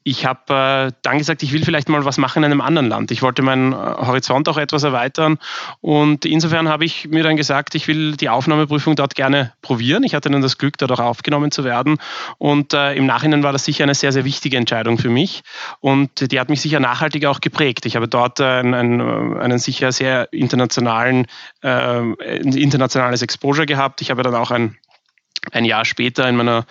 ich 0.06 0.24
habe 0.24 0.86
äh, 0.88 0.92
dann 1.02 1.18
gesagt, 1.18 1.42
ich 1.42 1.52
will 1.52 1.64
vielleicht 1.64 1.88
mal 1.88 2.04
was 2.04 2.16
machen 2.16 2.44
in 2.44 2.52
einem 2.52 2.60
anderen 2.60 2.88
Land. 2.88 3.10
Ich 3.10 3.22
wollte 3.22 3.42
meinen 3.42 3.72
äh, 3.72 3.76
Horizont 3.76 4.48
auch 4.48 4.56
etwas 4.56 4.84
erweitern 4.84 5.36
und 5.80 6.24
insofern 6.24 6.68
habe 6.68 6.84
ich 6.84 7.08
mir 7.08 7.24
dann 7.24 7.36
gesagt, 7.36 7.74
ich 7.74 7.88
will 7.88 8.16
die 8.16 8.28
Aufnahmeprüfung 8.28 8.94
dort 8.94 9.16
gerne 9.16 9.52
probieren. 9.62 10.04
Ich 10.04 10.14
hatte 10.14 10.30
dann 10.30 10.42
das 10.42 10.58
Glück, 10.58 10.78
dort 10.78 10.92
auch 10.92 11.00
aufgenommen 11.00 11.50
zu 11.50 11.64
werden 11.64 11.98
und 12.38 12.72
äh, 12.72 12.94
im 12.94 13.06
Nachhinein 13.06 13.42
war 13.42 13.52
das 13.52 13.64
sicher 13.64 13.82
eine 13.82 13.96
sehr, 13.96 14.12
sehr 14.12 14.24
wichtige 14.24 14.56
Entscheidung 14.56 14.96
für 14.98 15.10
mich 15.10 15.42
und 15.80 16.30
die 16.30 16.38
hat 16.38 16.50
mich 16.50 16.60
sicher 16.60 16.78
nachhaltig 16.78 17.26
auch 17.26 17.40
geprägt. 17.40 17.84
Ich 17.84 17.96
habe 17.96 18.06
dort 18.06 18.40
ein, 18.40 18.74
ein, 18.74 19.00
einen 19.36 19.58
sicher 19.58 19.90
sehr 19.90 20.32
internationalen, 20.32 21.26
äh, 21.64 21.98
internationales 22.38 23.22
Exposure 23.22 23.66
gehabt. 23.66 24.02
Ich 24.02 24.12
habe 24.12 24.22
dann 24.22 24.36
auch 24.36 24.52
ein 24.52 24.76
ein 25.52 25.64
Jahr 25.64 25.84
später 25.84 26.28
in 26.28 26.36
meiner 26.36 26.66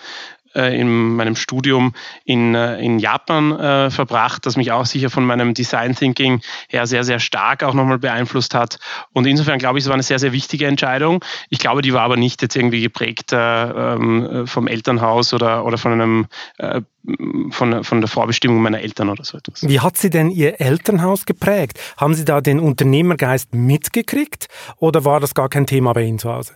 äh, 0.56 0.78
in 0.78 1.16
meinem 1.16 1.36
Studium 1.36 1.94
in, 2.24 2.54
äh, 2.54 2.78
in 2.80 2.98
Japan 2.98 3.58
äh, 3.58 3.90
verbracht, 3.90 4.46
das 4.46 4.56
mich 4.56 4.72
auch 4.72 4.86
sicher 4.86 5.10
von 5.10 5.24
meinem 5.24 5.54
Design 5.54 5.94
Thinking 5.94 6.40
her 6.68 6.86
sehr, 6.86 7.04
sehr 7.04 7.20
stark 7.20 7.62
auch 7.62 7.74
nochmal 7.74 7.98
beeinflusst 7.98 8.54
hat. 8.54 8.78
Und 9.12 9.26
insofern 9.26 9.58
glaube 9.58 9.78
ich, 9.78 9.84
es 9.84 9.88
war 9.88 9.94
eine 9.94 10.02
sehr, 10.02 10.18
sehr 10.18 10.32
wichtige 10.32 10.66
Entscheidung. 10.66 11.24
Ich 11.50 11.58
glaube, 11.58 11.82
die 11.82 11.92
war 11.92 12.02
aber 12.02 12.16
nicht 12.16 12.42
jetzt 12.42 12.56
irgendwie 12.56 12.80
geprägt 12.80 13.32
äh, 13.32 13.36
ähm, 13.36 14.46
vom 14.46 14.66
Elternhaus 14.66 15.34
oder, 15.34 15.64
oder 15.64 15.78
von 15.78 15.92
einem 15.92 16.26
äh, 16.58 16.80
von, 17.50 17.84
von 17.84 18.00
der 18.00 18.08
Vorbestimmung 18.08 18.60
meiner 18.60 18.80
Eltern 18.80 19.08
oder 19.08 19.24
so 19.24 19.38
etwas. 19.38 19.62
Wie 19.62 19.80
hat 19.80 19.96
Sie 19.96 20.10
denn 20.10 20.30
Ihr 20.30 20.60
Elternhaus 20.60 21.24
geprägt? 21.24 21.78
Haben 21.96 22.14
Sie 22.14 22.24
da 22.24 22.40
den 22.40 22.58
Unternehmergeist 22.58 23.54
mitgekriegt 23.54 24.48
oder 24.78 25.04
war 25.04 25.20
das 25.20 25.34
gar 25.34 25.48
kein 25.48 25.66
Thema 25.66 25.92
bei 25.92 26.02
Ihnen 26.02 26.18
zu 26.18 26.32
Hause? 26.32 26.54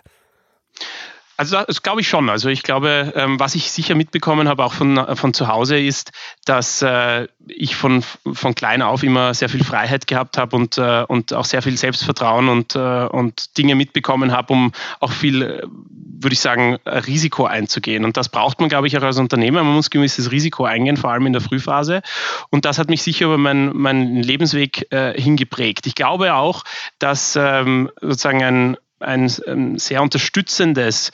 Also 1.40 1.56
das 1.66 1.80
glaube 1.80 2.02
ich 2.02 2.08
schon. 2.08 2.28
Also 2.28 2.50
ich 2.50 2.62
glaube, 2.62 3.14
ähm, 3.16 3.40
was 3.40 3.54
ich 3.54 3.70
sicher 3.70 3.94
mitbekommen 3.94 4.46
habe, 4.46 4.62
auch 4.62 4.74
von, 4.74 5.16
von 5.16 5.32
zu 5.32 5.48
Hause, 5.48 5.80
ist, 5.80 6.12
dass 6.44 6.82
äh, 6.82 7.28
ich 7.46 7.76
von, 7.76 8.04
von 8.30 8.54
klein 8.54 8.82
auf 8.82 9.02
immer 9.02 9.32
sehr 9.32 9.48
viel 9.48 9.64
Freiheit 9.64 10.06
gehabt 10.06 10.36
habe 10.36 10.54
und, 10.54 10.76
äh, 10.76 11.02
und 11.08 11.32
auch 11.32 11.46
sehr 11.46 11.62
viel 11.62 11.78
Selbstvertrauen 11.78 12.50
und, 12.50 12.76
äh, 12.76 13.06
und 13.06 13.56
Dinge 13.56 13.74
mitbekommen 13.74 14.32
habe, 14.32 14.52
um 14.52 14.72
auch 15.00 15.12
viel, 15.12 15.66
würde 15.70 16.34
ich 16.34 16.40
sagen, 16.40 16.74
Risiko 16.84 17.46
einzugehen. 17.46 18.04
Und 18.04 18.18
das 18.18 18.28
braucht 18.28 18.60
man, 18.60 18.68
glaube 18.68 18.88
ich, 18.88 18.98
auch 18.98 19.02
als 19.02 19.16
Unternehmer. 19.16 19.64
Man 19.64 19.76
muss 19.76 19.88
gewisses 19.88 20.32
Risiko 20.32 20.64
eingehen, 20.64 20.98
vor 20.98 21.10
allem 21.10 21.24
in 21.24 21.32
der 21.32 21.40
Frühphase. 21.40 22.02
Und 22.50 22.66
das 22.66 22.78
hat 22.78 22.90
mich 22.90 23.02
sicher 23.02 23.24
über 23.24 23.38
meinen, 23.38 23.74
meinen 23.74 24.16
Lebensweg 24.16 24.88
hingeprägt. 24.90 25.86
Ich 25.86 25.94
glaube 25.94 26.34
auch, 26.34 26.64
dass 26.98 27.34
ähm, 27.34 27.90
sozusagen 28.02 28.42
ein 28.42 28.76
ein, 29.00 29.30
ein 29.46 29.78
sehr 29.78 30.02
unterstützendes 30.02 31.10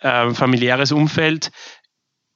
äh, 0.00 0.30
familiäres 0.30 0.92
Umfeld 0.92 1.50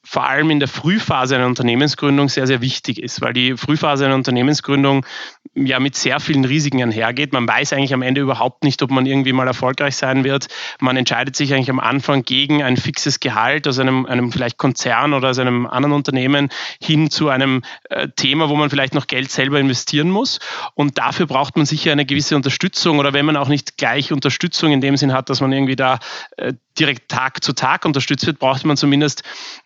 vor 0.05 0.29
allem 0.29 0.51
in 0.51 0.61
der 0.61 0.69
Frühphase 0.69 1.35
einer 1.35 1.47
Unternehmensgründung 1.47 2.29
sehr, 2.29 2.47
sehr 2.47 2.61
wichtig 2.61 3.03
ist, 3.03 3.23
weil 3.23 3.33
die 3.33 3.57
Frühphase 3.57 4.05
einer 4.05 4.15
Unternehmensgründung 4.15 5.07
ja 5.55 5.79
mit 5.81 5.97
sehr 5.97 6.21
vielen 6.21 6.45
Risiken 6.45 6.83
einhergeht. 6.83 7.33
Man 7.33 7.47
weiß 7.47 7.73
eigentlich 7.73 7.95
am 7.95 8.03
Ende 8.03 8.21
überhaupt 8.21 8.65
nicht, 8.65 8.83
ob 8.83 8.91
man 8.91 9.07
irgendwie 9.07 9.33
mal 9.33 9.47
erfolgreich 9.47 9.97
sein 9.97 10.25
wird. 10.25 10.49
Man 10.81 10.97
entscheidet 10.97 11.37
sich 11.37 11.55
eigentlich 11.55 11.71
am 11.71 11.81
Anfang 11.81 12.23
gegen 12.23 12.63
ein 12.63 12.77
fixes 12.77 13.21
Gehalt 13.21 13.69
aus 13.69 13.79
einem, 13.79 14.07
einem 14.07 14.33
vielleicht 14.33 14.59
Konzern 14.59 15.15
oder 15.15 15.31
aus 15.31 15.39
einem 15.39 15.67
anderen 15.67 15.93
Unternehmen 15.93 16.49
hin 16.81 17.11
zu 17.11 17.29
einem 17.29 17.63
äh, 17.91 18.09
Thema, 18.17 18.49
wo 18.49 18.57
man 18.57 18.71
vielleicht 18.71 18.95
noch 18.95 19.07
Geld 19.07 19.31
selber 19.31 19.61
investieren 19.61 20.11
muss. 20.11 20.41
Und 20.75 20.99
dafür 20.99 21.27
braucht 21.27 21.57
man 21.57 21.67
sicher 21.67 21.93
eine 21.93 22.07
gewisse 22.07 22.37
Unterstützung 22.37 22.99
oder 22.99 23.13
wenn 23.13 23.27
man 23.27 23.37
auch 23.37 23.49
nicht 23.49 23.77
gleich 23.77 24.13
Unterstützung 24.13 24.73
in 24.73 24.81
dem 24.81 24.97
Sinn 24.97 25.13
hat, 25.13 25.31
dass 25.31 25.41
man 25.41 25.53
irgendwie 25.53 25.77
da 25.77 25.99
äh, 26.37 26.55
direkt 26.79 27.09
Tag 27.09 27.43
zu 27.43 27.53
Tag 27.53 27.85
unterstützt 27.85 28.27
wird, 28.27 28.39
braucht 28.39 28.65
man 28.65 28.77
zumindest, 28.77 29.23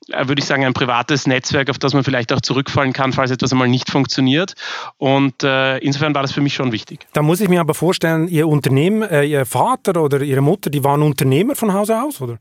äh, 0.08 0.28
würde 0.28 0.40
ich 0.40 0.46
sagen, 0.46 0.64
ein 0.64 0.74
privates 0.74 1.26
Netzwerk, 1.26 1.70
auf 1.70 1.78
das 1.78 1.94
man 1.94 2.04
vielleicht 2.04 2.32
auch 2.32 2.40
zurückfallen 2.40 2.92
kann, 2.92 3.12
falls 3.12 3.30
etwas 3.30 3.52
einmal 3.52 3.68
nicht 3.68 3.90
funktioniert. 3.90 4.54
Und 4.96 5.42
äh, 5.42 5.78
insofern 5.78 6.14
war 6.14 6.22
das 6.22 6.32
für 6.32 6.40
mich 6.40 6.54
schon 6.54 6.72
wichtig. 6.72 7.06
Da 7.12 7.22
muss 7.22 7.40
ich 7.40 7.48
mir 7.48 7.60
aber 7.60 7.74
vorstellen, 7.74 8.28
Ihr 8.28 8.48
Unternehmen, 8.48 9.02
äh, 9.02 9.24
Ihr 9.24 9.46
Vater 9.46 10.02
oder 10.02 10.20
Ihre 10.20 10.40
Mutter, 10.40 10.70
die 10.70 10.84
waren 10.84 11.02
Unternehmer 11.02 11.54
von 11.54 11.72
Hause 11.72 12.02
aus, 12.02 12.20
oder? 12.20 12.38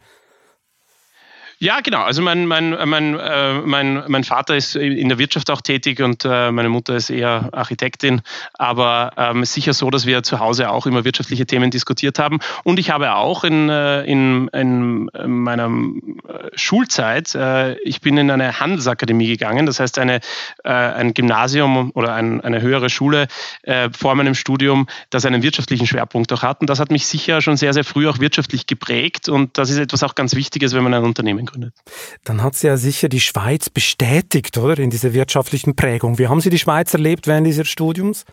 Ja, 1.60 1.80
genau. 1.82 2.04
Also 2.04 2.22
mein, 2.22 2.46
mein, 2.46 2.78
mein, 2.86 3.18
äh, 3.18 3.54
mein, 3.62 4.04
mein 4.08 4.24
Vater 4.24 4.56
ist 4.56 4.76
in 4.76 5.10
der 5.10 5.18
Wirtschaft 5.18 5.50
auch 5.50 5.62
tätig 5.62 6.04
und 6.04 6.24
äh, 6.24 6.52
meine 6.52 6.70
Mutter 6.70 6.96
ist 6.96 7.10
eher 7.10 7.50
Architektin. 7.52 8.22
Aber 8.54 9.12
ähm, 9.18 9.44
sicher 9.44 9.74
so, 9.74 9.90
dass 9.90 10.06
wir 10.06 10.22
zu 10.22 10.40
Hause 10.40 10.70
auch 10.70 10.86
immer 10.86 11.04
wirtschaftliche 11.04 11.48
Themen 11.48 11.72
diskutiert 11.72 12.20
haben. 12.20 12.38
Und 12.64 12.78
ich 12.78 12.92
habe 12.92 13.16
auch 13.16 13.44
in, 13.44 13.70
äh, 13.70 14.04
in, 14.04 14.50
in 14.50 15.10
meiner 15.26 15.66
äh, 15.66 16.50
Schulzeit, 16.54 17.34
äh, 17.34 17.74
ich 17.80 18.02
bin 18.02 18.18
in 18.20 18.30
eine 18.30 18.60
Handelsakademie 18.60 19.28
gegangen, 19.28 19.66
das 19.66 19.80
heißt 19.80 19.98
eine, 19.98 20.20
äh, 20.64 20.70
ein 20.70 21.16
Gymnasium 21.16 21.90
oder 21.96 22.14
ein, 22.14 22.40
eine 22.42 22.62
höhere 22.62 22.92
Schule 22.92 23.28
vor 23.98 24.16
meinem 24.16 24.36
Studium, 24.36 24.88
das 25.10 25.26
einen 25.26 25.42
wirtschaftlichen 25.42 25.88
Schwerpunkt 25.88 26.32
auch 26.34 26.44
hat. 26.44 26.62
Und 26.62 26.70
das 26.70 26.80
hat 26.80 26.92
mich 26.92 27.06
sicher 27.08 27.42
schon 27.42 27.58
sehr, 27.58 27.74
sehr 27.74 27.84
früh 27.84 28.08
auch 28.08 28.20
wirtschaftlich 28.20 28.68
geprägt. 28.68 29.28
Und 29.28 29.58
das 29.58 29.70
ist 29.70 29.78
etwas 29.78 30.04
auch 30.04 30.16
ganz 30.16 30.36
Wichtiges, 30.36 30.74
wenn 30.74 30.84
man 30.84 30.94
ein 30.94 31.04
Unternehmen 31.04 31.47
gegründet. 31.48 31.74
Dann 32.24 32.44
hat 32.44 32.56
sie 32.56 32.68
ja 32.68 32.78
sicher 32.78 33.10
die 33.10 33.20
Schweiz 33.20 33.70
bestätigt, 33.70 34.58
oder, 34.58 34.78
in 34.78 34.90
dieser 34.90 35.14
wirtschaftlichen 35.14 35.76
Prägung. 35.76 36.20
Wie 36.20 36.28
haben 36.28 36.42
Sie 36.42 36.50
die 36.50 36.60
Schweiz 36.60 36.94
erlebt 36.94 37.28
während 37.28 37.48
dieses 37.48 37.68
Studiums? 37.68 38.26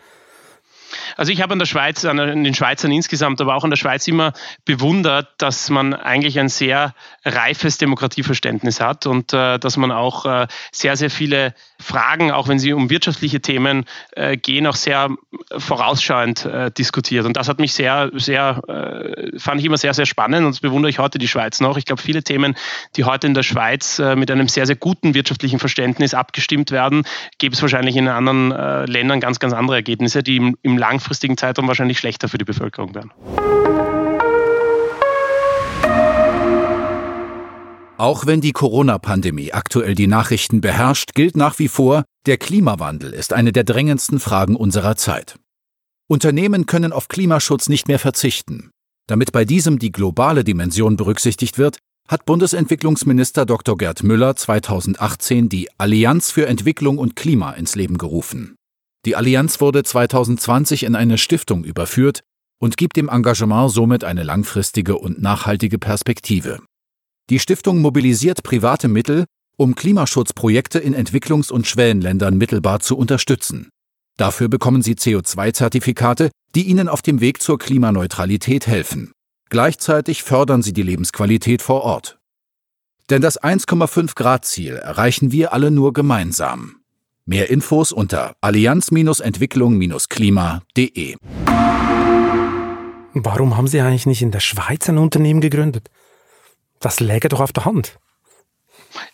Also 1.17 1.31
ich 1.31 1.41
habe 1.41 1.53
an 1.53 1.59
der 1.59 1.65
Schweiz, 1.65 2.05
an 2.05 2.17
den 2.17 2.53
Schweizern 2.53 2.91
insgesamt, 2.91 3.41
aber 3.41 3.55
auch 3.55 3.63
an 3.63 3.69
der 3.69 3.77
Schweiz 3.77 4.07
immer 4.07 4.33
bewundert, 4.65 5.29
dass 5.37 5.69
man 5.69 5.93
eigentlich 5.93 6.39
ein 6.39 6.49
sehr 6.49 6.93
reifes 7.23 7.77
Demokratieverständnis 7.77 8.79
hat 8.79 9.05
und 9.05 9.33
äh, 9.33 9.59
dass 9.59 9.77
man 9.77 9.91
auch 9.91 10.25
äh, 10.25 10.47
sehr, 10.71 10.95
sehr 10.95 11.09
viele 11.09 11.53
Fragen, 11.85 12.31
auch 12.31 12.47
wenn 12.47 12.57
sie 12.57 12.73
um 12.73 12.89
wirtschaftliche 12.89 13.41
Themen 13.41 13.85
äh, 14.11 14.37
gehen, 14.37 14.65
auch 14.65 14.75
sehr 14.75 15.09
vorausschauend 15.55 16.45
äh, 16.45 16.71
diskutiert. 16.71 17.25
Und 17.25 17.37
das 17.37 17.47
hat 17.47 17.59
mich 17.59 17.73
sehr, 17.73 18.09
sehr, 18.15 18.61
äh, 18.67 19.37
fand 19.37 19.59
ich 19.59 19.67
immer 19.67 19.77
sehr, 19.77 19.93
sehr 19.93 20.07
spannend 20.07 20.45
und 20.45 20.51
das 20.53 20.61
bewundere 20.61 20.89
ich 20.89 20.97
heute 20.97 21.19
die 21.19 21.27
Schweiz 21.27 21.61
noch. 21.61 21.77
Ich 21.77 21.85
glaube, 21.85 22.01
viele 22.01 22.23
Themen, 22.23 22.55
die 22.95 23.03
heute 23.03 23.27
in 23.27 23.35
der 23.35 23.43
Schweiz 23.43 23.99
äh, 23.99 24.15
mit 24.15 24.31
einem 24.31 24.47
sehr, 24.47 24.65
sehr 24.65 24.75
guten 24.75 25.13
wirtschaftlichen 25.13 25.59
Verständnis 25.59 26.15
abgestimmt 26.15 26.71
werden, 26.71 27.03
gäbe 27.37 27.53
es 27.53 27.61
wahrscheinlich 27.61 27.95
in 27.95 28.07
anderen 28.07 28.49
Ländern 28.87 29.19
ganz, 29.19 29.39
ganz 29.39 29.53
andere 29.53 29.77
Ergebnisse, 29.77 30.23
die 30.23 30.37
im, 30.37 30.57
im 30.63 30.77
langfristigen 30.77 31.37
Zeitraum 31.37 31.67
wahrscheinlich 31.67 31.99
schlechter 31.99 32.29
für 32.29 32.37
die 32.37 32.45
Bevölkerung 32.45 32.95
werden. 32.95 33.11
Auch 37.97 38.25
wenn 38.25 38.41
die 38.41 38.51
Corona-Pandemie 38.51 39.53
aktuell 39.53 39.95
die 39.95 40.07
Nachrichten 40.07 40.59
beherrscht, 40.59 41.13
gilt 41.13 41.37
nach 41.37 41.59
wie 41.59 41.69
vor, 41.69 42.03
der 42.25 42.37
Klimawandel 42.37 43.13
ist 43.13 43.31
eine 43.31 43.53
der 43.53 43.63
drängendsten 43.63 44.19
Fragen 44.19 44.57
unserer 44.57 44.97
Zeit. 44.97 45.39
Unternehmen 46.07 46.65
können 46.65 46.91
auf 46.91 47.07
Klimaschutz 47.07 47.69
nicht 47.69 47.87
mehr 47.87 47.99
verzichten. 47.99 48.69
Damit 49.07 49.31
bei 49.31 49.45
diesem 49.45 49.79
die 49.79 49.93
globale 49.93 50.43
Dimension 50.43 50.97
berücksichtigt 50.97 51.57
wird, 51.57 51.77
hat 52.07 52.25
Bundesentwicklungsminister 52.25 53.45
Dr. 53.45 53.77
Gerd 53.77 54.03
Müller 54.03 54.35
2018 54.35 55.47
die 55.47 55.69
Allianz 55.77 56.31
für 56.31 56.47
Entwicklung 56.47 56.97
und 56.97 57.15
Klima 57.15 57.51
ins 57.51 57.75
Leben 57.75 57.97
gerufen. 57.97 58.55
Die 59.05 59.15
Allianz 59.15 59.61
wurde 59.61 59.83
2020 59.83 60.83
in 60.83 60.95
eine 60.95 61.17
Stiftung 61.17 61.63
überführt 61.63 62.21
und 62.59 62.75
gibt 62.75 62.97
dem 62.97 63.07
Engagement 63.07 63.71
somit 63.71 64.03
eine 64.03 64.23
langfristige 64.23 64.97
und 64.97 65.21
nachhaltige 65.21 65.79
Perspektive. 65.79 66.59
Die 67.31 67.39
Stiftung 67.39 67.79
mobilisiert 67.79 68.43
private 68.43 68.87
Mittel, 68.87 69.25
um 69.57 69.73
Klimaschutzprojekte 69.73 70.77
in 70.77 70.95
Entwicklungs- 70.95 71.51
und 71.51 71.65
Schwellenländern 71.65 72.37
mittelbar 72.37 72.81
zu 72.81 72.95
unterstützen. 72.95 73.69
Dafür 74.17 74.47
bekommen 74.47 74.83
sie 74.83 74.93
CO2-Zertifikate, 74.93 76.29
die 76.53 76.63
ihnen 76.63 76.87
auf 76.87 77.01
dem 77.01 77.21
Weg 77.21 77.41
zur 77.41 77.57
Klimaneutralität 77.57 78.67
helfen. 78.67 79.11
Gleichzeitig 79.49 80.21
fördern 80.21 80.61
sie 80.61 80.73
die 80.73 80.83
Lebensqualität 80.83 81.63
vor 81.63 81.81
Ort. 81.81 82.19
Denn 83.09 83.21
das 83.21 83.41
1,5 83.41 84.13
Grad 84.15 84.45
Ziel 84.45 84.75
erreichen 84.75 85.31
wir 85.31 85.51
alle 85.51 85.71
nur 85.71 85.93
gemeinsam. 85.93 86.75
Mehr 87.25 87.49
Infos 87.49 87.91
unter 87.91 88.35
allianz-entwicklung-klima.de. 88.41 91.15
Warum 93.13 93.57
haben 93.57 93.67
Sie 93.67 93.81
eigentlich 93.81 94.05
nicht 94.05 94.21
in 94.21 94.29
der 94.31 94.41
Schweiz 94.41 94.87
ein 94.89 94.99
Unternehmen 94.99 95.41
gegründet? 95.41 95.89
Das 96.79 96.99
läge 96.99 97.29
doch 97.29 97.39
auf 97.39 97.53
der 97.53 97.65
Hand. 97.65 97.97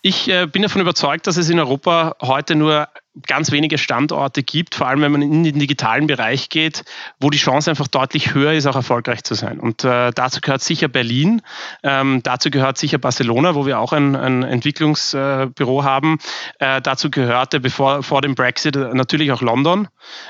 Ich 0.02 0.30
äh, 0.30 0.48
bin 0.48 0.62
davon 0.62 0.82
überzeugt, 0.82 1.28
dass 1.28 1.38
es 1.38 1.50
in 1.50 1.60
Europa 1.60 2.16
heute 2.22 2.56
nur 2.56 2.88
ganz 3.28 3.52
wenige 3.52 3.78
Standorte 3.78 4.42
gibt, 4.42 4.76
vor 4.76 4.88
allem 4.88 5.02
wenn 5.02 5.12
man 5.12 5.22
in 5.22 5.44
den 5.44 5.60
digitalen 5.60 6.08
Bereich 6.08 6.48
geht, 6.50 6.86
wo 7.20 7.30
die 7.30 7.38
Chance 7.38 7.70
einfach 7.70 7.88
deutlich 7.88 8.34
höher 8.34 8.54
ist, 8.54 8.68
auch 8.68 8.76
erfolgreich 8.76 9.24
zu 9.24 9.34
sein. 9.34 9.60
Und 9.60 9.84
äh, 9.84 10.12
dazu 10.12 10.40
gehört 10.40 10.62
sicher 10.62 10.88
Berlin, 10.88 11.42
ähm, 11.84 12.22
dazu 12.24 12.50
gehört 12.50 12.78
sicher 12.78 13.00
Barcelona, 13.00 13.54
wo 13.54 13.66
wir 13.66 13.80
auch 13.80 13.92
ein, 13.92 14.16
ein 14.16 14.44
Entwicklungsbüro 14.44 15.82
äh, 15.82 15.84
haben. 15.84 16.20
Äh, 16.60 16.82
dazu 16.82 17.12
gehörte 17.12 17.60
bevor 17.60 18.02
vor 18.02 18.22
dem 18.22 18.36
Brexit 18.36 18.76
natürlich 18.76 19.32
auch 19.34 19.42
London. 19.42 19.90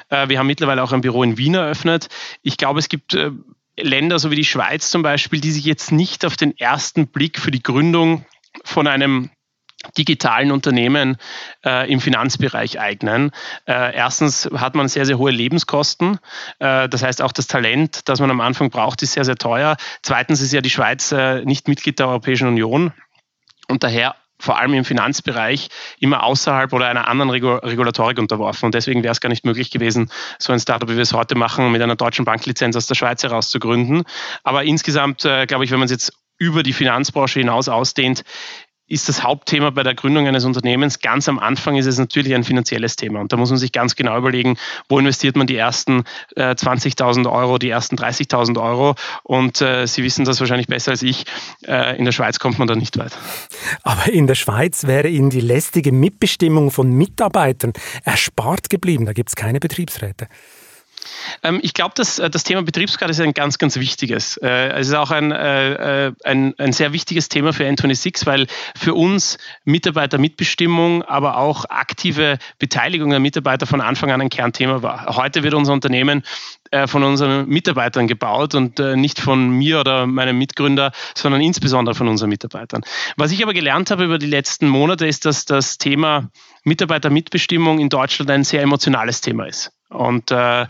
Äh, 0.10 0.30
wir 0.30 0.40
haben 0.40 0.48
mittlerweile 0.48 0.82
auch 0.82 0.92
ein 0.92 1.02
Büro 1.02 1.22
in 1.22 1.38
Wien 1.38 1.54
eröffnet. 1.54 2.08
Ich 2.42 2.58
glaube, 2.58 2.80
es 2.80 2.90
gibt 2.90 3.16
Länder, 3.78 4.20
so 4.20 4.32
wie 4.32 4.36
die 4.36 4.46
Schweiz 4.46 4.90
zum 4.90 5.02
Beispiel, 5.02 5.40
die 5.40 5.52
sich 5.52 5.66
jetzt 5.66 5.92
nicht 5.92 6.26
auf 6.26 6.36
den 6.36 6.58
ersten 6.58 7.08
Blick 7.08 7.40
für 7.40 7.52
die 7.52 7.64
Gründung 7.64 8.26
von 8.64 8.88
einem 8.88 9.30
digitalen 9.98 10.52
Unternehmen 10.52 11.18
äh, 11.66 11.92
im 11.92 12.00
Finanzbereich 12.00 12.80
eignen. 12.80 13.32
Äh, 13.66 13.96
erstens 13.96 14.50
hat 14.54 14.76
man 14.76 14.88
sehr, 14.88 15.06
sehr 15.06 15.18
hohe 15.18 15.32
Lebenskosten. 15.32 16.20
Äh, 16.60 16.88
das 16.88 17.02
heißt, 17.02 17.22
auch 17.22 17.32
das 17.32 17.48
Talent, 17.48 18.08
das 18.08 18.20
man 18.20 18.30
am 18.30 18.42
Anfang 18.42 18.70
braucht, 18.70 19.02
ist 19.02 19.14
sehr, 19.14 19.26
sehr 19.26 19.38
teuer. 19.38 19.78
Zweitens 20.04 20.42
ist 20.42 20.54
ja 20.54 20.62
die 20.62 20.70
Schweiz 20.70 21.12
äh, 21.12 21.44
nicht 21.46 21.68
Mitglied 21.68 21.98
der 22.00 22.08
Europäischen 22.10 22.48
Union 22.48 22.94
und 23.68 23.84
daher 23.84 24.16
vor 24.42 24.60
allem 24.60 24.74
im 24.74 24.86
Finanzbereich 24.86 25.70
immer 26.00 26.24
außerhalb 26.24 26.74
oder 26.74 26.88
einer 26.88 27.08
anderen 27.08 27.30
Regulatorik 27.30 28.18
unterworfen. 28.18 28.66
Und 28.66 28.76
deswegen 28.76 29.04
wäre 29.04 29.12
es 29.12 29.22
gar 29.22 29.30
nicht 29.30 29.46
möglich 29.46 29.72
gewesen, 29.72 30.10
so 30.40 30.52
ein 30.52 30.60
Startup, 30.60 30.90
wie 30.90 30.96
wir 30.96 31.04
es 31.04 31.14
heute 31.14 31.36
machen, 31.36 31.72
mit 31.72 31.82
einer 31.82 31.96
deutschen 31.96 32.26
Banklizenz 32.26 32.76
aus 32.76 32.88
der 32.88 32.96
Schweiz 32.96 33.24
heraus 33.24 33.50
zu 33.50 33.60
gründen. 33.60 34.04
Aber 34.44 34.64
insgesamt, 34.64 35.26
äh, 35.26 35.46
glaube 35.46 35.64
ich, 35.64 35.72
wenn 35.72 35.80
man 35.80 35.86
es 35.86 35.92
jetzt 35.92 36.14
über 36.38 36.64
die 36.64 36.74
Finanzbranche 36.74 37.40
hinaus 37.40 37.70
ausdehnt, 37.70 38.24
ist 38.92 39.08
das 39.08 39.24
Hauptthema 39.24 39.70
bei 39.70 39.84
der 39.84 39.96
Gründung 39.96 40.28
eines 40.28 40.44
Unternehmens. 40.44 41.00
Ganz 41.00 41.30
am 41.30 41.40
Anfang 41.40 41.78
ist 41.78 41.86
es 41.86 41.98
natürlich 41.98 42.36
ein 42.36 42.44
finanzielles 42.44 42.98
Thema. 42.98 43.22
Und 43.22 43.32
da 43.32 43.38
muss 43.38 43.50
man 43.50 43.58
sich 43.58 43.72
ganz 43.72 43.96
genau 43.96 44.18
überlegen, 44.18 44.58
wo 44.90 45.00
investiert 45.00 45.38
man 45.38 45.48
die 45.48 45.56
ersten 45.56 46.04
äh, 46.36 46.52
20.000 46.52 47.32
Euro, 47.32 47.58
die 47.58 47.70
ersten 47.70 47.96
30.000 47.96 48.62
Euro. 48.62 48.96
Und 49.24 49.62
äh, 49.62 49.88
Sie 49.88 50.04
wissen 50.04 50.26
das 50.26 50.40
wahrscheinlich 50.42 50.68
besser 50.68 50.92
als 50.92 51.04
ich. 51.04 51.26
Äh, 51.66 51.98
in 51.98 52.06
der 52.06 52.12
Schweiz 52.12 52.40
kommt 52.40 52.60
man 52.60 52.68
da 52.68 52.76
nicht 52.76 52.98
weit. 52.98 53.18
Aber 53.84 54.12
in 54.12 54.28
der 54.28 54.36
Schweiz 54.36 54.86
wäre 54.86 55.08
Ihnen 55.08 55.30
die 55.30 55.42
lästige 55.42 55.94
Mitbestimmung 55.94 56.70
von 56.70 56.92
Mitarbeitern 56.92 57.72
erspart 58.04 58.70
geblieben. 58.70 59.06
Da 59.06 59.14
gibt 59.14 59.30
es 59.30 59.36
keine 59.36 59.60
Betriebsräte. 59.60 60.28
Ähm, 61.44 61.60
ich 61.62 61.74
glaube, 61.74 61.94
dass 61.96 62.20
äh, 62.20 62.30
das 62.30 62.44
Thema 62.44 62.64
Betriebsgrad 62.64 63.10
ist 63.10 63.20
ein 63.20 63.34
ganz, 63.34 63.58
ganz 63.58 63.78
wichtiges. 63.78 64.38
Äh, 64.38 64.70
es 64.80 64.88
ist 64.88 64.94
auch 64.94 65.12
ein, 65.12 65.32
äh, 65.32 66.12
ein, 66.24 66.54
ein 66.58 66.74
sehr 66.74 66.94
wichtiges 66.94 67.30
Thema 67.30 67.54
für 67.54 67.64
N26, 67.66 68.26
weil 68.26 68.48
für 68.76 68.94
uns 68.94 69.38
Mitarbeitermitbestimmung, 69.66 71.04
aber 71.04 71.38
auch 71.38 71.66
aktive 71.66 72.38
Beteiligung 72.60 73.10
der 73.10 73.20
Mitarbeiter 73.20 73.66
von 73.66 73.82
Anfang 73.82 74.12
an 74.12 74.22
ein 74.22 74.30
Kernthema 74.30 74.82
war. 74.82 75.16
Heute 75.16 75.44
wird 75.44 75.54
unser 75.54 75.74
Unternehmen 75.74 76.24
von 76.86 77.04
unseren 77.04 77.50
Mitarbeitern 77.50 78.08
gebaut 78.08 78.56
und 78.56 78.80
nicht 78.80 79.20
von 79.20 79.50
mir 79.50 79.82
oder 79.82 80.08
meinem 80.08 80.38
Mitgründer, 80.38 80.94
sondern 81.16 81.42
insbesondere 81.42 81.96
von 81.96 82.08
unseren 82.08 82.30
Mitarbeitern. 82.30 82.82
Was 83.18 83.34
ich 83.34 83.44
aber 83.44 83.54
gelernt 83.54 83.92
habe 83.92 84.06
über 84.06 84.18
die 84.18 84.28
letzten 84.28 84.70
Monate 84.70 85.06
ist, 85.06 85.26
dass 85.26 85.44
das 85.44 85.78
Thema 85.78 86.30
Mitarbeitermitbestimmung 86.64 87.80
in 87.80 87.90
Deutschland 87.90 88.32
ein 88.32 88.46
sehr 88.46 88.62
emotionales 88.62 89.20
Thema 89.20 89.48
ist. 89.48 89.74
Und 89.92 90.32
äh, 90.32 90.66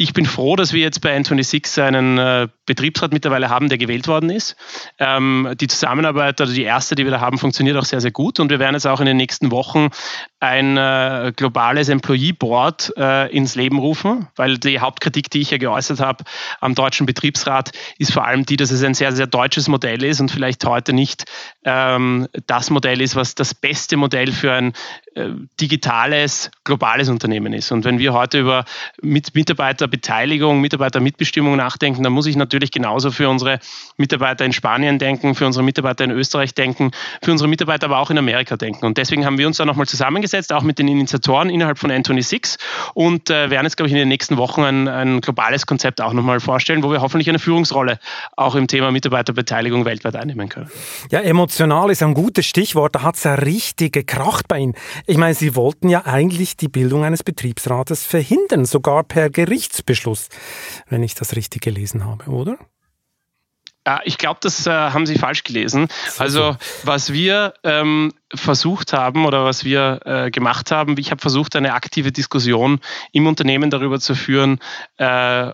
ich 0.00 0.14
bin 0.14 0.24
froh, 0.24 0.56
dass 0.56 0.72
wir 0.72 0.80
jetzt 0.80 1.02
bei 1.02 1.14
N26 1.14 1.82
einen 1.82 2.16
äh, 2.16 2.48
Betriebsrat 2.64 3.12
mittlerweile 3.12 3.50
haben, 3.50 3.68
der 3.68 3.76
gewählt 3.76 4.08
worden 4.08 4.30
ist. 4.30 4.56
Ähm, 4.98 5.52
die 5.60 5.66
Zusammenarbeit 5.66 6.40
oder 6.40 6.50
die 6.50 6.62
erste, 6.62 6.94
die 6.94 7.04
wir 7.04 7.10
da 7.10 7.20
haben, 7.20 7.36
funktioniert 7.36 7.76
auch 7.76 7.84
sehr, 7.84 8.00
sehr 8.00 8.10
gut. 8.10 8.40
Und 8.40 8.48
wir 8.48 8.58
werden 8.58 8.74
jetzt 8.74 8.86
auch 8.86 9.00
in 9.00 9.06
den 9.06 9.18
nächsten 9.18 9.50
Wochen 9.50 9.90
ein 10.38 10.78
äh, 10.78 11.34
globales 11.36 11.90
Employee 11.90 12.32
Board 12.32 12.94
äh, 12.96 13.30
ins 13.30 13.56
Leben 13.56 13.78
rufen, 13.78 14.28
weil 14.36 14.56
die 14.56 14.80
Hauptkritik, 14.80 15.28
die 15.28 15.42
ich 15.42 15.50
ja 15.50 15.58
geäußert 15.58 16.00
habe 16.00 16.24
am 16.60 16.74
deutschen 16.74 17.04
Betriebsrat, 17.04 17.72
ist 17.98 18.14
vor 18.14 18.24
allem 18.24 18.46
die, 18.46 18.56
dass 18.56 18.70
es 18.70 18.82
ein 18.82 18.94
sehr, 18.94 19.12
sehr 19.12 19.26
deutsches 19.26 19.68
Modell 19.68 20.02
ist 20.02 20.18
und 20.22 20.30
vielleicht 20.30 20.64
heute 20.64 20.94
nicht 20.94 21.24
ähm, 21.66 22.26
das 22.46 22.70
Modell 22.70 23.02
ist, 23.02 23.16
was 23.16 23.34
das 23.34 23.54
beste 23.54 23.98
Modell 23.98 24.32
für 24.32 24.54
ein 24.54 24.72
digitales, 25.60 26.50
globales 26.64 27.08
Unternehmen 27.08 27.52
ist. 27.52 27.72
Und 27.72 27.84
wenn 27.84 27.98
wir 27.98 28.12
heute 28.12 28.38
über 28.38 28.64
Mit 29.02 29.34
Mitarbeiterbeteiligung, 29.34 30.60
Mitarbeitermitbestimmung 30.60 31.56
nachdenken, 31.56 32.02
dann 32.02 32.12
muss 32.12 32.26
ich 32.26 32.36
natürlich 32.36 32.70
genauso 32.70 33.10
für 33.10 33.28
unsere 33.28 33.58
Mitarbeiter 33.96 34.44
in 34.44 34.52
Spanien 34.52 34.98
denken, 34.98 35.34
für 35.34 35.46
unsere 35.46 35.64
Mitarbeiter 35.64 36.04
in 36.04 36.12
Österreich 36.12 36.54
denken, 36.54 36.92
für 37.22 37.32
unsere 37.32 37.48
Mitarbeiter 37.48 37.86
aber 37.86 37.98
auch 37.98 38.10
in 38.10 38.18
Amerika 38.18 38.56
denken. 38.56 38.86
Und 38.86 38.98
deswegen 38.98 39.26
haben 39.26 39.36
wir 39.36 39.48
uns 39.48 39.56
da 39.56 39.64
nochmal 39.64 39.86
zusammengesetzt 39.86 40.52
auch 40.52 40.62
mit 40.62 40.78
den 40.78 40.86
Initiatoren 40.86 41.50
innerhalb 41.50 41.78
von 41.78 41.90
N26 41.90 42.58
und 42.94 43.30
äh, 43.30 43.50
werden 43.50 43.66
jetzt, 43.66 43.76
glaube 43.76 43.88
ich, 43.88 43.92
in 43.92 43.98
den 43.98 44.08
nächsten 44.08 44.36
Wochen 44.36 44.62
ein, 44.62 44.88
ein 44.88 45.20
globales 45.20 45.66
Konzept 45.66 46.00
auch 46.00 46.12
nochmal 46.12 46.38
vorstellen, 46.38 46.84
wo 46.84 46.92
wir 46.92 47.00
hoffentlich 47.00 47.28
eine 47.28 47.40
Führungsrolle 47.40 47.98
auch 48.36 48.54
im 48.54 48.68
Thema 48.68 48.92
Mitarbeiterbeteiligung 48.92 49.84
weltweit 49.84 50.14
einnehmen 50.14 50.48
können. 50.48 50.70
Ja, 51.10 51.20
emotional 51.20 51.90
ist 51.90 52.02
ein 52.02 52.14
gutes 52.14 52.46
Stichwort. 52.46 52.94
Da 52.94 53.02
hat 53.02 53.16
es 53.16 53.24
ja 53.24 53.34
richtig 53.34 53.92
gekracht 53.92 54.46
bei 54.46 54.58
Ihnen. 54.58 54.74
Ich 55.06 55.16
meine, 55.16 55.34
Sie 55.34 55.54
wollten 55.56 55.88
ja 55.88 56.06
eigentlich 56.06 56.56
die 56.56 56.68
Bildung 56.68 57.04
eines 57.04 57.22
Betriebsrates 57.22 58.04
verhindern, 58.04 58.64
sogar 58.64 59.04
per 59.04 59.30
Gerichtsbeschluss, 59.30 60.28
wenn 60.88 61.02
ich 61.02 61.14
das 61.14 61.36
richtig 61.36 61.62
gelesen 61.62 62.04
habe, 62.04 62.30
oder? 62.30 62.58
Ja, 63.86 64.00
ich 64.04 64.18
glaube, 64.18 64.40
das 64.42 64.66
äh, 64.66 64.70
haben 64.70 65.06
Sie 65.06 65.16
falsch 65.16 65.42
gelesen. 65.42 65.88
Also 66.18 66.56
was 66.84 67.12
wir 67.12 67.54
ähm, 67.64 68.12
versucht 68.32 68.92
haben 68.92 69.24
oder 69.24 69.44
was 69.44 69.64
wir 69.64 70.00
äh, 70.04 70.30
gemacht 70.30 70.70
haben, 70.70 70.96
ich 70.98 71.10
habe 71.10 71.20
versucht, 71.20 71.56
eine 71.56 71.72
aktive 71.72 72.12
Diskussion 72.12 72.80
im 73.12 73.26
Unternehmen 73.26 73.70
darüber 73.70 73.98
zu 73.98 74.14
führen, 74.14 74.60
äh, 74.98 75.52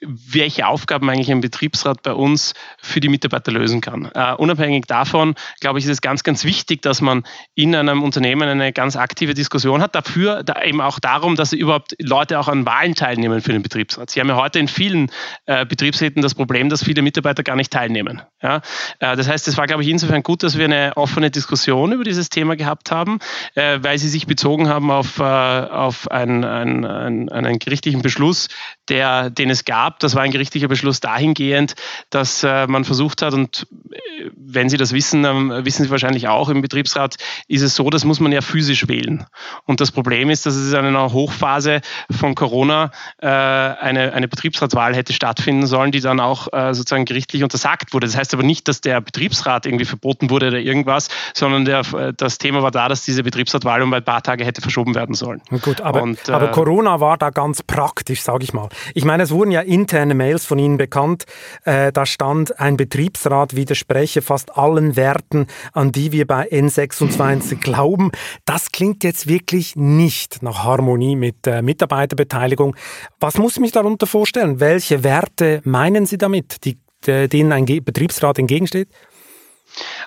welche 0.00 0.66
Aufgaben 0.66 1.08
eigentlich 1.10 1.30
ein 1.30 1.42
Betriebsrat 1.42 2.02
bei 2.02 2.14
uns 2.14 2.54
für 2.80 3.00
die 3.00 3.10
Mitarbeiter 3.10 3.52
lösen 3.52 3.82
kann. 3.82 4.10
Uh, 4.16 4.34
unabhängig 4.38 4.86
davon, 4.86 5.34
glaube 5.60 5.78
ich, 5.78 5.84
ist 5.84 5.90
es 5.90 6.00
ganz, 6.00 6.22
ganz 6.22 6.44
wichtig, 6.44 6.80
dass 6.80 7.02
man 7.02 7.24
in 7.54 7.74
einem 7.74 8.02
Unternehmen 8.02 8.48
eine 8.48 8.72
ganz 8.72 8.96
aktive 8.96 9.34
Diskussion 9.34 9.82
hat. 9.82 9.94
Dafür 9.94 10.42
da 10.44 10.62
eben 10.62 10.80
auch 10.80 10.98
darum, 10.98 11.36
dass 11.36 11.52
überhaupt 11.52 11.94
Leute 12.00 12.38
auch 12.38 12.48
an 12.48 12.64
Wahlen 12.64 12.94
teilnehmen 12.94 13.42
für 13.42 13.52
den 13.52 13.62
Betriebsrat. 13.62 14.10
Sie 14.10 14.20
haben 14.20 14.28
ja 14.28 14.36
heute 14.36 14.58
in 14.60 14.68
vielen 14.68 15.10
uh, 15.48 15.66
Betriebsräten 15.66 16.22
das 16.22 16.34
Problem, 16.34 16.70
dass 16.70 16.82
viele 16.82 17.02
Mitarbeiter 17.02 17.42
gar 17.42 17.56
nicht 17.56 17.70
teilnehmen. 17.70 18.22
Ja? 18.42 18.56
Uh, 19.02 19.14
das 19.14 19.28
heißt, 19.28 19.46
es 19.46 19.58
war, 19.58 19.66
glaube 19.66 19.82
ich, 19.82 19.90
insofern 19.90 20.22
gut, 20.22 20.42
dass 20.42 20.56
wir 20.56 20.64
eine 20.64 20.96
offene 20.96 21.30
Diskussion 21.30 21.92
über 21.92 22.04
dieses 22.04 22.30
Thema 22.30 22.56
gehabt 22.56 22.90
haben, 22.90 23.18
weil 23.54 23.98
sie 23.98 24.08
sich 24.08 24.26
bezogen 24.26 24.68
haben 24.68 24.90
auf, 24.90 25.20
auf 25.20 26.10
einen, 26.10 26.44
einen, 26.44 27.28
einen 27.28 27.58
gerichtlichen 27.58 28.02
Beschluss, 28.02 28.48
der 28.88 29.30
den 29.30 29.50
es 29.50 29.64
gab. 29.64 30.00
Das 30.00 30.14
war 30.14 30.22
ein 30.22 30.30
gerichtlicher 30.30 30.68
Beschluss 30.68 31.00
dahingehend, 31.00 31.74
dass 32.10 32.42
äh, 32.42 32.66
man 32.66 32.84
versucht 32.84 33.22
hat, 33.22 33.34
und 33.34 33.66
äh, 33.90 34.30
wenn 34.36 34.68
Sie 34.68 34.76
das 34.76 34.92
wissen, 34.92 35.22
dann 35.22 35.64
wissen 35.64 35.84
Sie 35.84 35.90
wahrscheinlich 35.90 36.28
auch, 36.28 36.48
im 36.48 36.62
Betriebsrat 36.62 37.16
ist 37.48 37.62
es 37.62 37.74
so, 37.74 37.90
das 37.90 38.04
muss 38.04 38.20
man 38.20 38.32
ja 38.32 38.40
physisch 38.40 38.88
wählen. 38.88 39.26
Und 39.64 39.80
das 39.80 39.90
Problem 39.90 40.30
ist, 40.30 40.46
dass 40.46 40.54
es 40.54 40.72
in 40.72 40.78
einer 40.78 41.12
Hochphase 41.12 41.80
von 42.10 42.34
Corona 42.34 42.90
äh, 43.18 43.26
eine, 43.26 44.12
eine 44.12 44.28
Betriebsratswahl 44.28 44.94
hätte 44.94 45.12
stattfinden 45.12 45.66
sollen, 45.66 45.92
die 45.92 46.00
dann 46.00 46.20
auch 46.20 46.52
äh, 46.52 46.74
sozusagen 46.74 47.04
gerichtlich 47.04 47.42
untersagt 47.42 47.94
wurde. 47.94 48.06
Das 48.06 48.16
heißt 48.16 48.34
aber 48.34 48.42
nicht, 48.42 48.68
dass 48.68 48.80
der 48.80 49.00
Betriebsrat 49.00 49.66
irgendwie 49.66 49.84
verboten 49.84 50.30
wurde 50.30 50.48
oder 50.48 50.58
irgendwas, 50.58 51.08
sondern 51.34 51.64
der, 51.64 52.12
das 52.12 52.38
Thema 52.38 52.62
war 52.62 52.70
da, 52.70 52.88
dass 52.88 53.02
diese 53.02 53.22
Betriebsratwahl 53.22 53.82
um 53.82 53.92
ein 53.92 54.04
paar 54.04 54.22
Tage 54.22 54.44
hätte 54.44 54.60
verschoben 54.60 54.94
werden 54.94 55.14
sollen. 55.14 55.40
Gut, 55.62 55.80
aber, 55.80 56.02
und, 56.02 56.28
aber 56.28 56.48
Corona 56.48 57.00
war 57.00 57.16
da 57.16 57.30
ganz 57.30 57.62
praktisch, 57.62 58.22
sage 58.22 58.44
ich 58.44 58.52
mal. 58.52 58.68
Ich 58.94 59.04
meine, 59.04 59.22
es 59.22 59.30
wurden 59.30 59.50
ja 59.50 59.60
interne 59.60 60.14
Mails 60.14 60.44
von 60.44 60.58
Ihnen 60.58 60.76
bekannt. 60.76 61.24
Äh, 61.64 61.92
da 61.92 62.06
stand, 62.06 62.58
ein 62.60 62.76
Betriebsrat 62.76 63.56
widerspreche 63.56 64.22
fast 64.22 64.56
allen 64.56 64.96
Werten, 64.96 65.46
an 65.72 65.92
die 65.92 66.12
wir 66.12 66.26
bei 66.26 66.50
N26 66.50 67.56
glauben. 67.60 68.10
Das 68.44 68.72
klingt 68.72 69.04
jetzt 69.04 69.28
wirklich 69.28 69.76
nicht 69.76 70.42
nach 70.42 70.64
Harmonie 70.64 71.16
mit 71.16 71.46
äh, 71.46 71.62
Mitarbeiterbeteiligung. 71.62 72.76
Was 73.20 73.38
muss 73.38 73.54
ich 73.54 73.60
mich 73.60 73.72
darunter 73.72 74.06
vorstellen? 74.06 74.60
Welche 74.60 75.04
Werte 75.04 75.60
meinen 75.64 76.06
Sie 76.06 76.18
damit, 76.18 76.64
die, 76.64 76.78
denen 77.06 77.52
ein 77.52 77.66
Betriebsrat 77.66 78.38
entgegensteht? 78.38 78.88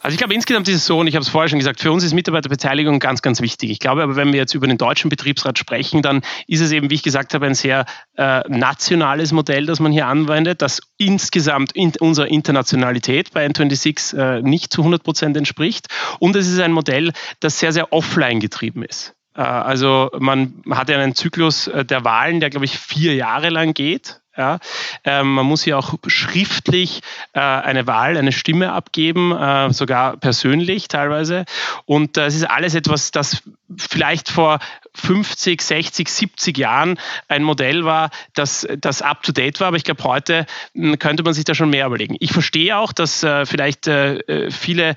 Also 0.01 0.13
ich 0.13 0.17
glaube, 0.17 0.33
insgesamt 0.33 0.67
ist 0.67 0.75
es 0.75 0.85
so, 0.85 0.99
und 0.99 1.07
ich 1.07 1.15
habe 1.15 1.23
es 1.23 1.29
vorher 1.29 1.49
schon 1.49 1.59
gesagt, 1.59 1.79
für 1.81 1.91
uns 1.91 2.03
ist 2.03 2.13
Mitarbeiterbeteiligung 2.13 2.99
ganz, 2.99 3.21
ganz 3.21 3.41
wichtig. 3.41 3.71
Ich 3.71 3.79
glaube 3.79 4.03
aber, 4.03 4.15
wenn 4.15 4.31
wir 4.31 4.39
jetzt 4.39 4.53
über 4.53 4.67
den 4.67 4.77
deutschen 4.77 5.09
Betriebsrat 5.09 5.57
sprechen, 5.57 6.01
dann 6.01 6.21
ist 6.47 6.61
es 6.61 6.71
eben, 6.71 6.89
wie 6.89 6.95
ich 6.95 7.03
gesagt 7.03 7.33
habe, 7.33 7.45
ein 7.45 7.55
sehr 7.55 7.85
äh, 8.15 8.41
nationales 8.47 9.31
Modell, 9.31 9.65
das 9.65 9.79
man 9.79 9.91
hier 9.91 10.07
anwendet, 10.07 10.61
das 10.61 10.81
insgesamt 10.97 11.73
in 11.73 11.93
unserer 11.99 12.27
Internationalität 12.27 13.31
bei 13.33 13.45
N26 13.45 14.17
äh, 14.17 14.41
nicht 14.41 14.71
zu 14.71 14.81
100 14.81 15.03
Prozent 15.03 15.37
entspricht. 15.37 15.87
Und 16.19 16.35
es 16.35 16.47
ist 16.47 16.59
ein 16.59 16.71
Modell, 16.71 17.11
das 17.39 17.59
sehr, 17.59 17.71
sehr 17.71 17.91
offline 17.91 18.39
getrieben 18.39 18.83
ist. 18.83 19.15
Äh, 19.35 19.41
also 19.41 20.09
man 20.19 20.63
hat 20.69 20.89
ja 20.89 20.97
einen 20.97 21.15
Zyklus 21.15 21.67
äh, 21.67 21.85
der 21.85 22.03
Wahlen, 22.03 22.39
der, 22.39 22.49
glaube 22.49 22.65
ich, 22.65 22.77
vier 22.77 23.15
Jahre 23.15 23.49
lang 23.49 23.73
geht. 23.73 24.21
Ja, 24.37 24.59
ähm, 25.03 25.33
man 25.33 25.47
muss 25.47 25.63
hier 25.63 25.79
auch 25.79 25.95
schriftlich 26.05 27.01
äh, 27.33 27.39
eine 27.39 27.87
Wahl, 27.87 28.17
eine 28.17 28.31
Stimme 28.31 28.71
abgeben, 28.71 29.31
äh, 29.31 29.73
sogar 29.73 30.15
persönlich 30.17 30.87
teilweise. 30.87 31.45
Und 31.85 32.17
äh, 32.17 32.27
es 32.27 32.35
ist 32.35 32.47
alles 32.47 32.75
etwas, 32.75 33.09
das 33.09 33.41
vielleicht 33.75 34.29
vor 34.29 34.59
50, 34.93 35.59
60, 35.59 36.07
70 36.07 36.57
Jahren 36.57 36.99
ein 37.27 37.41
Modell 37.41 37.83
war, 37.83 38.11
das, 38.35 38.67
das 38.79 39.01
up-to-date 39.01 39.59
war. 39.59 39.69
Aber 39.69 39.77
ich 39.77 39.83
glaube, 39.83 40.03
heute 40.03 40.45
hm, 40.75 40.99
könnte 40.99 41.23
man 41.23 41.33
sich 41.33 41.45
da 41.45 41.55
schon 41.55 41.71
mehr 41.71 41.87
überlegen. 41.87 42.15
Ich 42.19 42.31
verstehe 42.31 42.77
auch, 42.77 42.93
dass 42.93 43.23
äh, 43.23 43.47
vielleicht 43.47 43.87
äh, 43.87 44.17
äh, 44.19 44.51
viele 44.51 44.95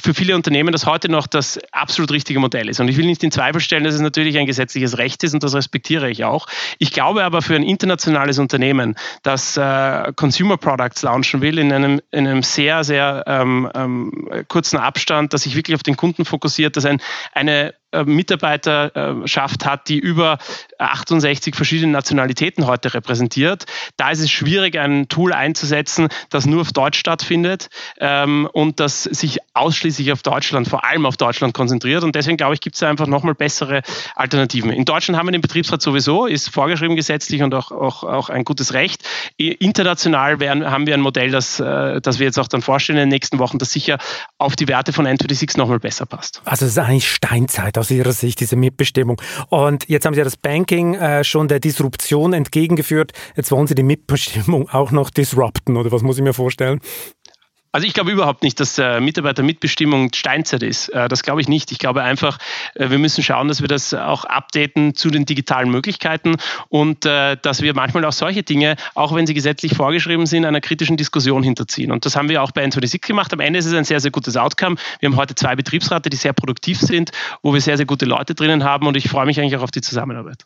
für 0.00 0.14
viele 0.14 0.36
Unternehmen 0.36 0.70
das 0.70 0.86
heute 0.86 1.10
noch 1.10 1.26
das 1.26 1.58
absolut 1.72 2.12
richtige 2.12 2.38
Modell 2.38 2.68
ist. 2.68 2.78
Und 2.78 2.88
ich 2.88 2.96
will 2.96 3.06
nicht 3.06 3.24
in 3.24 3.32
Zweifel 3.32 3.60
stellen, 3.60 3.82
dass 3.82 3.94
es 3.94 4.00
natürlich 4.00 4.38
ein 4.38 4.46
gesetzliches 4.46 4.98
Recht 4.98 5.24
ist 5.24 5.34
und 5.34 5.42
das 5.42 5.54
respektiere 5.54 6.08
ich 6.08 6.24
auch. 6.24 6.46
Ich 6.78 6.92
glaube 6.92 7.24
aber 7.24 7.42
für 7.42 7.56
ein 7.56 7.64
internationales 7.64 8.38
Unternehmen, 8.38 8.94
das 9.24 9.56
äh, 9.56 10.12
Consumer 10.14 10.58
Products 10.58 11.02
launchen 11.02 11.40
will 11.40 11.58
in 11.58 11.72
einem, 11.72 12.00
in 12.12 12.28
einem 12.28 12.42
sehr, 12.44 12.84
sehr 12.84 13.24
ähm, 13.26 13.68
ähm, 13.74 14.44
kurzen 14.46 14.78
Abstand, 14.78 15.32
das 15.32 15.42
sich 15.42 15.56
wirklich 15.56 15.74
auf 15.74 15.82
den 15.82 15.96
Kunden 15.96 16.24
fokussiert, 16.24 16.76
das 16.76 16.84
ein, 16.84 17.00
eine 17.32 17.74
Mitarbeiterschaft 18.04 19.64
hat, 19.64 19.88
die 19.88 19.98
über 19.98 20.38
68 20.78 21.54
verschiedene 21.54 21.92
Nationalitäten 21.92 22.66
heute 22.66 22.92
repräsentiert. 22.92 23.64
Da 23.96 24.10
ist 24.10 24.20
es 24.20 24.30
schwierig, 24.30 24.78
ein 24.78 25.08
Tool 25.08 25.32
einzusetzen, 25.32 26.08
das 26.28 26.46
nur 26.46 26.60
auf 26.60 26.72
Deutsch 26.72 26.98
stattfindet 26.98 27.70
ähm, 27.98 28.48
und 28.52 28.78
das 28.78 29.04
sich 29.04 29.38
ausschließlich 29.54 30.12
auf 30.12 30.22
Deutschland, 30.22 30.68
vor 30.68 30.84
allem 30.84 31.06
auf 31.06 31.16
Deutschland 31.16 31.54
konzentriert. 31.54 32.04
Und 32.04 32.14
deswegen 32.14 32.36
glaube 32.36 32.54
ich, 32.54 32.60
gibt 32.60 32.76
es 32.76 32.82
einfach 32.82 33.06
nochmal 33.06 33.34
bessere 33.34 33.82
Alternativen. 34.14 34.70
In 34.70 34.84
Deutschland 34.84 35.18
haben 35.18 35.26
wir 35.26 35.32
den 35.32 35.40
Betriebsrat 35.40 35.80
sowieso, 35.80 36.26
ist 36.26 36.50
vorgeschrieben 36.50 36.96
gesetzlich 36.96 37.42
und 37.42 37.54
auch, 37.54 37.72
auch, 37.72 38.04
auch 38.04 38.28
ein 38.28 38.44
gutes 38.44 38.74
Recht. 38.74 39.02
International 39.36 40.40
werden, 40.40 40.70
haben 40.70 40.86
wir 40.86 40.94
ein 40.94 41.00
Modell, 41.00 41.30
das, 41.30 41.58
äh, 41.58 42.00
das 42.00 42.18
wir 42.18 42.26
jetzt 42.26 42.38
auch 42.38 42.48
dann 42.48 42.62
vorstellen 42.62 42.98
in 42.98 43.04
den 43.04 43.14
nächsten 43.14 43.38
Wochen, 43.38 43.58
das 43.58 43.72
sicher 43.72 43.98
auf 44.38 44.54
die 44.54 44.68
Werte 44.68 44.92
von 44.92 45.06
N26 45.06 45.58
nochmal 45.58 45.80
besser 45.80 46.06
passt. 46.06 46.40
Also 46.44 46.64
es 46.64 46.72
ist 46.72 46.78
eigentlich 46.78 47.10
Steinzeit 47.10 47.76
aus 47.76 47.90
Ihrer 47.90 48.12
Sicht, 48.12 48.40
diese 48.40 48.54
Mitbestimmung. 48.56 49.20
Und 49.48 49.88
jetzt 49.88 50.06
haben 50.06 50.14
Sie 50.14 50.18
ja 50.18 50.24
das 50.24 50.36
Banking 50.36 50.94
äh, 50.94 51.24
schon 51.24 51.48
der 51.48 51.58
Disruption 51.58 52.32
entgegengeführt. 52.32 53.12
Jetzt 53.36 53.50
wollen 53.50 53.66
Sie 53.66 53.74
die 53.74 53.82
Mitbestimmung 53.82 54.68
auch 54.70 54.92
noch 54.92 55.10
disrupten, 55.10 55.76
oder 55.76 55.90
was 55.90 56.02
muss 56.02 56.18
ich 56.18 56.22
mir 56.22 56.34
vorstellen? 56.34 56.80
Also 57.70 57.86
ich 57.86 57.92
glaube 57.92 58.10
überhaupt 58.10 58.42
nicht, 58.42 58.58
dass 58.60 58.78
äh, 58.78 59.00
Mitarbeitermitbestimmung 59.00 60.12
Steinzeit 60.14 60.62
ist. 60.62 60.88
Äh, 60.88 61.08
das 61.08 61.22
glaube 61.22 61.40
ich 61.40 61.48
nicht. 61.48 61.70
Ich 61.70 61.78
glaube 61.78 62.02
einfach, 62.02 62.38
äh, 62.74 62.90
wir 62.90 62.98
müssen 62.98 63.22
schauen, 63.22 63.48
dass 63.48 63.60
wir 63.60 63.68
das 63.68 63.92
auch 63.92 64.24
updaten 64.24 64.94
zu 64.94 65.10
den 65.10 65.26
digitalen 65.26 65.70
Möglichkeiten 65.70 66.36
und 66.68 67.04
äh, 67.04 67.36
dass 67.40 67.60
wir 67.60 67.74
manchmal 67.74 68.04
auch 68.04 68.12
solche 68.12 68.42
Dinge, 68.42 68.76
auch 68.94 69.14
wenn 69.14 69.26
sie 69.26 69.34
gesetzlich 69.34 69.74
vorgeschrieben 69.74 70.26
sind, 70.26 70.44
einer 70.44 70.60
kritischen 70.60 70.96
Diskussion 70.96 71.42
hinterziehen. 71.42 71.92
Und 71.92 72.06
das 72.06 72.16
haben 72.16 72.28
wir 72.28 72.42
auch 72.42 72.52
bei 72.52 72.64
N26 72.64 73.06
gemacht. 73.06 73.32
Am 73.32 73.40
Ende 73.40 73.58
ist 73.58 73.66
es 73.66 73.74
ein 73.74 73.84
sehr, 73.84 74.00
sehr 74.00 74.10
gutes 74.10 74.36
Outcome. 74.36 74.76
Wir 75.00 75.10
haben 75.10 75.16
heute 75.16 75.34
zwei 75.34 75.54
Betriebsrate, 75.54 76.08
die 76.08 76.16
sehr 76.16 76.32
produktiv 76.32 76.80
sind, 76.80 77.10
wo 77.42 77.52
wir 77.52 77.60
sehr, 77.60 77.76
sehr 77.76 77.86
gute 77.86 78.06
Leute 78.06 78.34
drinnen 78.34 78.64
haben 78.64 78.86
und 78.86 78.96
ich 78.96 79.08
freue 79.08 79.26
mich 79.26 79.38
eigentlich 79.38 79.56
auch 79.56 79.62
auf 79.62 79.70
die 79.70 79.82
Zusammenarbeit. 79.82 80.44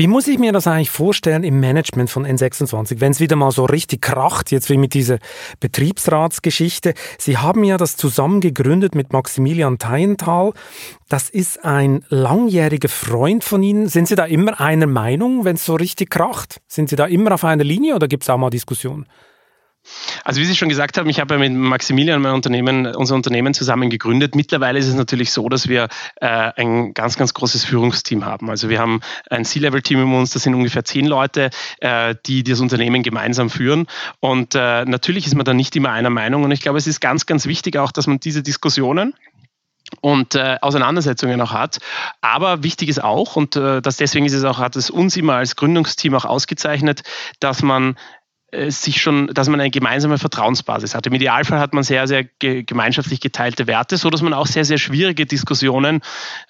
Wie 0.00 0.06
muss 0.06 0.28
ich 0.28 0.38
mir 0.38 0.52
das 0.52 0.66
eigentlich 0.66 0.88
vorstellen 0.88 1.44
im 1.44 1.60
Management 1.60 2.08
von 2.08 2.26
N26, 2.26 3.00
wenn 3.00 3.12
es 3.12 3.20
wieder 3.20 3.36
mal 3.36 3.50
so 3.50 3.66
richtig 3.66 4.00
kracht, 4.00 4.50
jetzt 4.50 4.70
wie 4.70 4.78
mit 4.78 4.94
dieser 4.94 5.18
Betriebsratsgeschichte? 5.60 6.94
Sie 7.18 7.36
haben 7.36 7.64
ja 7.64 7.76
das 7.76 7.98
zusammen 7.98 8.40
gegründet 8.40 8.94
mit 8.94 9.12
Maximilian 9.12 9.76
Teienthal. 9.76 10.54
Das 11.10 11.28
ist 11.28 11.66
ein 11.66 12.02
langjähriger 12.08 12.88
Freund 12.88 13.44
von 13.44 13.62
Ihnen. 13.62 13.88
Sind 13.90 14.08
Sie 14.08 14.14
da 14.14 14.24
immer 14.24 14.58
einer 14.58 14.86
Meinung, 14.86 15.44
wenn 15.44 15.56
es 15.56 15.66
so 15.66 15.74
richtig 15.74 16.08
kracht? 16.08 16.62
Sind 16.66 16.88
Sie 16.88 16.96
da 16.96 17.04
immer 17.04 17.34
auf 17.34 17.44
einer 17.44 17.64
Linie 17.64 17.94
oder 17.94 18.08
gibt 18.08 18.22
es 18.22 18.30
auch 18.30 18.38
mal 18.38 18.48
Diskussionen? 18.48 19.04
Also 20.24 20.40
wie 20.40 20.44
Sie 20.44 20.56
schon 20.56 20.68
gesagt 20.68 20.98
haben, 20.98 21.08
ich 21.08 21.20
habe 21.20 21.38
mit 21.38 21.52
Maximilian 21.52 22.20
mein 22.20 22.34
Unternehmen, 22.34 22.86
unser 22.94 23.14
Unternehmen 23.14 23.54
zusammen 23.54 23.90
gegründet. 23.90 24.34
Mittlerweile 24.34 24.78
ist 24.78 24.86
es 24.86 24.94
natürlich 24.94 25.32
so, 25.32 25.48
dass 25.48 25.68
wir 25.68 25.88
äh, 26.20 26.26
ein 26.26 26.94
ganz, 26.94 27.16
ganz 27.16 27.34
großes 27.34 27.64
Führungsteam 27.64 28.24
haben. 28.24 28.50
Also 28.50 28.68
wir 28.68 28.78
haben 28.78 29.00
ein 29.30 29.44
C-Level-Team 29.44 30.02
in 30.02 30.14
uns, 30.14 30.30
das 30.30 30.42
sind 30.42 30.54
ungefähr 30.54 30.84
zehn 30.84 31.06
Leute, 31.06 31.50
äh, 31.80 32.14
die 32.26 32.42
das 32.42 32.60
Unternehmen 32.60 33.02
gemeinsam 33.02 33.50
führen. 33.50 33.86
Und 34.20 34.54
äh, 34.54 34.84
natürlich 34.84 35.26
ist 35.26 35.34
man 35.34 35.44
da 35.44 35.54
nicht 35.54 35.74
immer 35.76 35.90
einer 35.90 36.10
Meinung. 36.10 36.44
Und 36.44 36.50
ich 36.52 36.60
glaube, 36.60 36.78
es 36.78 36.86
ist 36.86 37.00
ganz, 37.00 37.26
ganz 37.26 37.46
wichtig 37.46 37.78
auch, 37.78 37.92
dass 37.92 38.06
man 38.06 38.20
diese 38.20 38.42
Diskussionen 38.42 39.14
und 40.00 40.34
äh, 40.34 40.58
Auseinandersetzungen 40.60 41.40
auch 41.40 41.52
hat. 41.52 41.78
Aber 42.20 42.62
wichtig 42.62 42.88
ist 42.88 43.02
auch, 43.02 43.36
und 43.36 43.56
äh, 43.56 43.82
das 43.82 43.96
deswegen 43.96 44.26
ist 44.26 44.34
es 44.34 44.44
auch, 44.44 44.58
hat 44.58 44.76
es 44.76 44.90
uns 44.90 45.16
immer 45.16 45.34
als 45.34 45.56
Gründungsteam 45.56 46.14
auch 46.14 46.24
ausgezeichnet, 46.24 47.02
dass 47.40 47.62
man 47.62 47.96
sich 48.68 49.00
schon, 49.00 49.28
dass 49.28 49.48
man 49.48 49.60
eine 49.60 49.70
gemeinsame 49.70 50.18
Vertrauensbasis 50.18 50.94
hat. 50.94 51.06
Im 51.06 51.14
Idealfall 51.14 51.60
hat 51.60 51.72
man 51.72 51.84
sehr, 51.84 52.08
sehr 52.08 52.24
ge 52.24 52.62
gemeinschaftlich 52.62 53.20
geteilte 53.20 53.66
Werte, 53.66 53.96
so 53.96 54.10
dass 54.10 54.22
man 54.22 54.34
auch 54.34 54.46
sehr, 54.46 54.64
sehr 54.64 54.78
schwierige 54.78 55.26
Diskussionen 55.26 56.00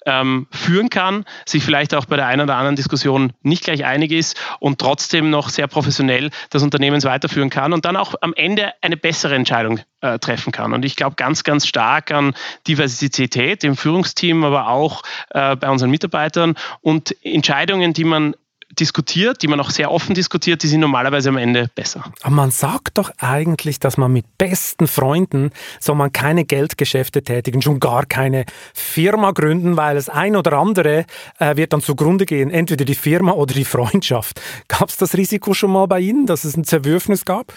ähm, 0.05 0.47
führen 0.51 0.89
kann, 0.89 1.25
sich 1.45 1.63
vielleicht 1.63 1.93
auch 1.93 2.05
bei 2.05 2.15
der 2.15 2.27
einen 2.27 2.41
oder 2.41 2.55
anderen 2.55 2.75
Diskussion 2.75 3.33
nicht 3.43 3.63
gleich 3.63 3.85
einig 3.85 4.11
ist 4.11 4.39
und 4.59 4.79
trotzdem 4.79 5.29
noch 5.29 5.49
sehr 5.49 5.67
professionell 5.67 6.31
das 6.49 6.63
Unternehmen 6.63 7.01
weiterführen 7.03 7.49
kann 7.49 7.73
und 7.73 7.85
dann 7.85 7.95
auch 7.95 8.15
am 8.21 8.33
Ende 8.33 8.73
eine 8.81 8.97
bessere 8.97 9.35
Entscheidung 9.35 9.79
äh, 10.01 10.19
treffen 10.19 10.51
kann. 10.51 10.73
Und 10.73 10.85
ich 10.85 10.95
glaube 10.95 11.15
ganz, 11.15 11.43
ganz 11.43 11.67
stark 11.67 12.11
an 12.11 12.33
Diversität 12.67 13.63
im 13.63 13.77
Führungsteam, 13.77 14.43
aber 14.43 14.67
auch 14.67 15.03
äh, 15.29 15.55
bei 15.55 15.69
unseren 15.69 15.91
Mitarbeitern 15.91 16.55
und 16.81 17.15
Entscheidungen, 17.23 17.93
die 17.93 18.03
man 18.03 18.35
diskutiert, 18.79 19.41
die 19.41 19.47
man 19.47 19.59
auch 19.59 19.69
sehr 19.69 19.91
offen 19.91 20.15
diskutiert, 20.15 20.63
die 20.63 20.67
sind 20.67 20.81
normalerweise 20.81 21.29
am 21.29 21.37
Ende 21.37 21.69
besser. 21.75 22.11
Aber 22.21 22.35
man 22.35 22.51
sagt 22.51 22.97
doch 22.97 23.11
eigentlich, 23.17 23.79
dass 23.79 23.97
man 23.97 24.11
mit 24.11 24.25
besten 24.37 24.87
Freunden 24.87 25.51
soll 25.79 25.95
man 25.95 26.11
keine 26.11 26.45
Geldgeschäfte 26.45 27.23
tätigen, 27.23 27.61
schon 27.61 27.79
gar 27.79 28.05
keine 28.05 28.45
Firma 28.73 29.31
gründen, 29.31 29.77
weil 29.77 29.95
das 29.95 30.09
ein 30.09 30.35
oder 30.35 30.53
andere 30.53 31.05
äh, 31.39 31.55
wird 31.55 31.73
dann 31.73 31.81
zugrunde 31.81 32.25
gehen, 32.25 32.49
entweder 32.49 32.85
die 32.85 32.95
Firma 32.95 33.33
oder 33.33 33.53
die 33.53 33.65
Freundschaft. 33.65 34.41
Gab 34.67 34.89
es 34.89 34.97
das 34.97 35.15
Risiko 35.15 35.53
schon 35.53 35.71
mal 35.71 35.87
bei 35.87 35.99
Ihnen, 35.99 36.25
dass 36.25 36.43
es 36.43 36.55
ein 36.55 36.63
Zerwürfnis 36.63 37.25
gab? 37.25 37.53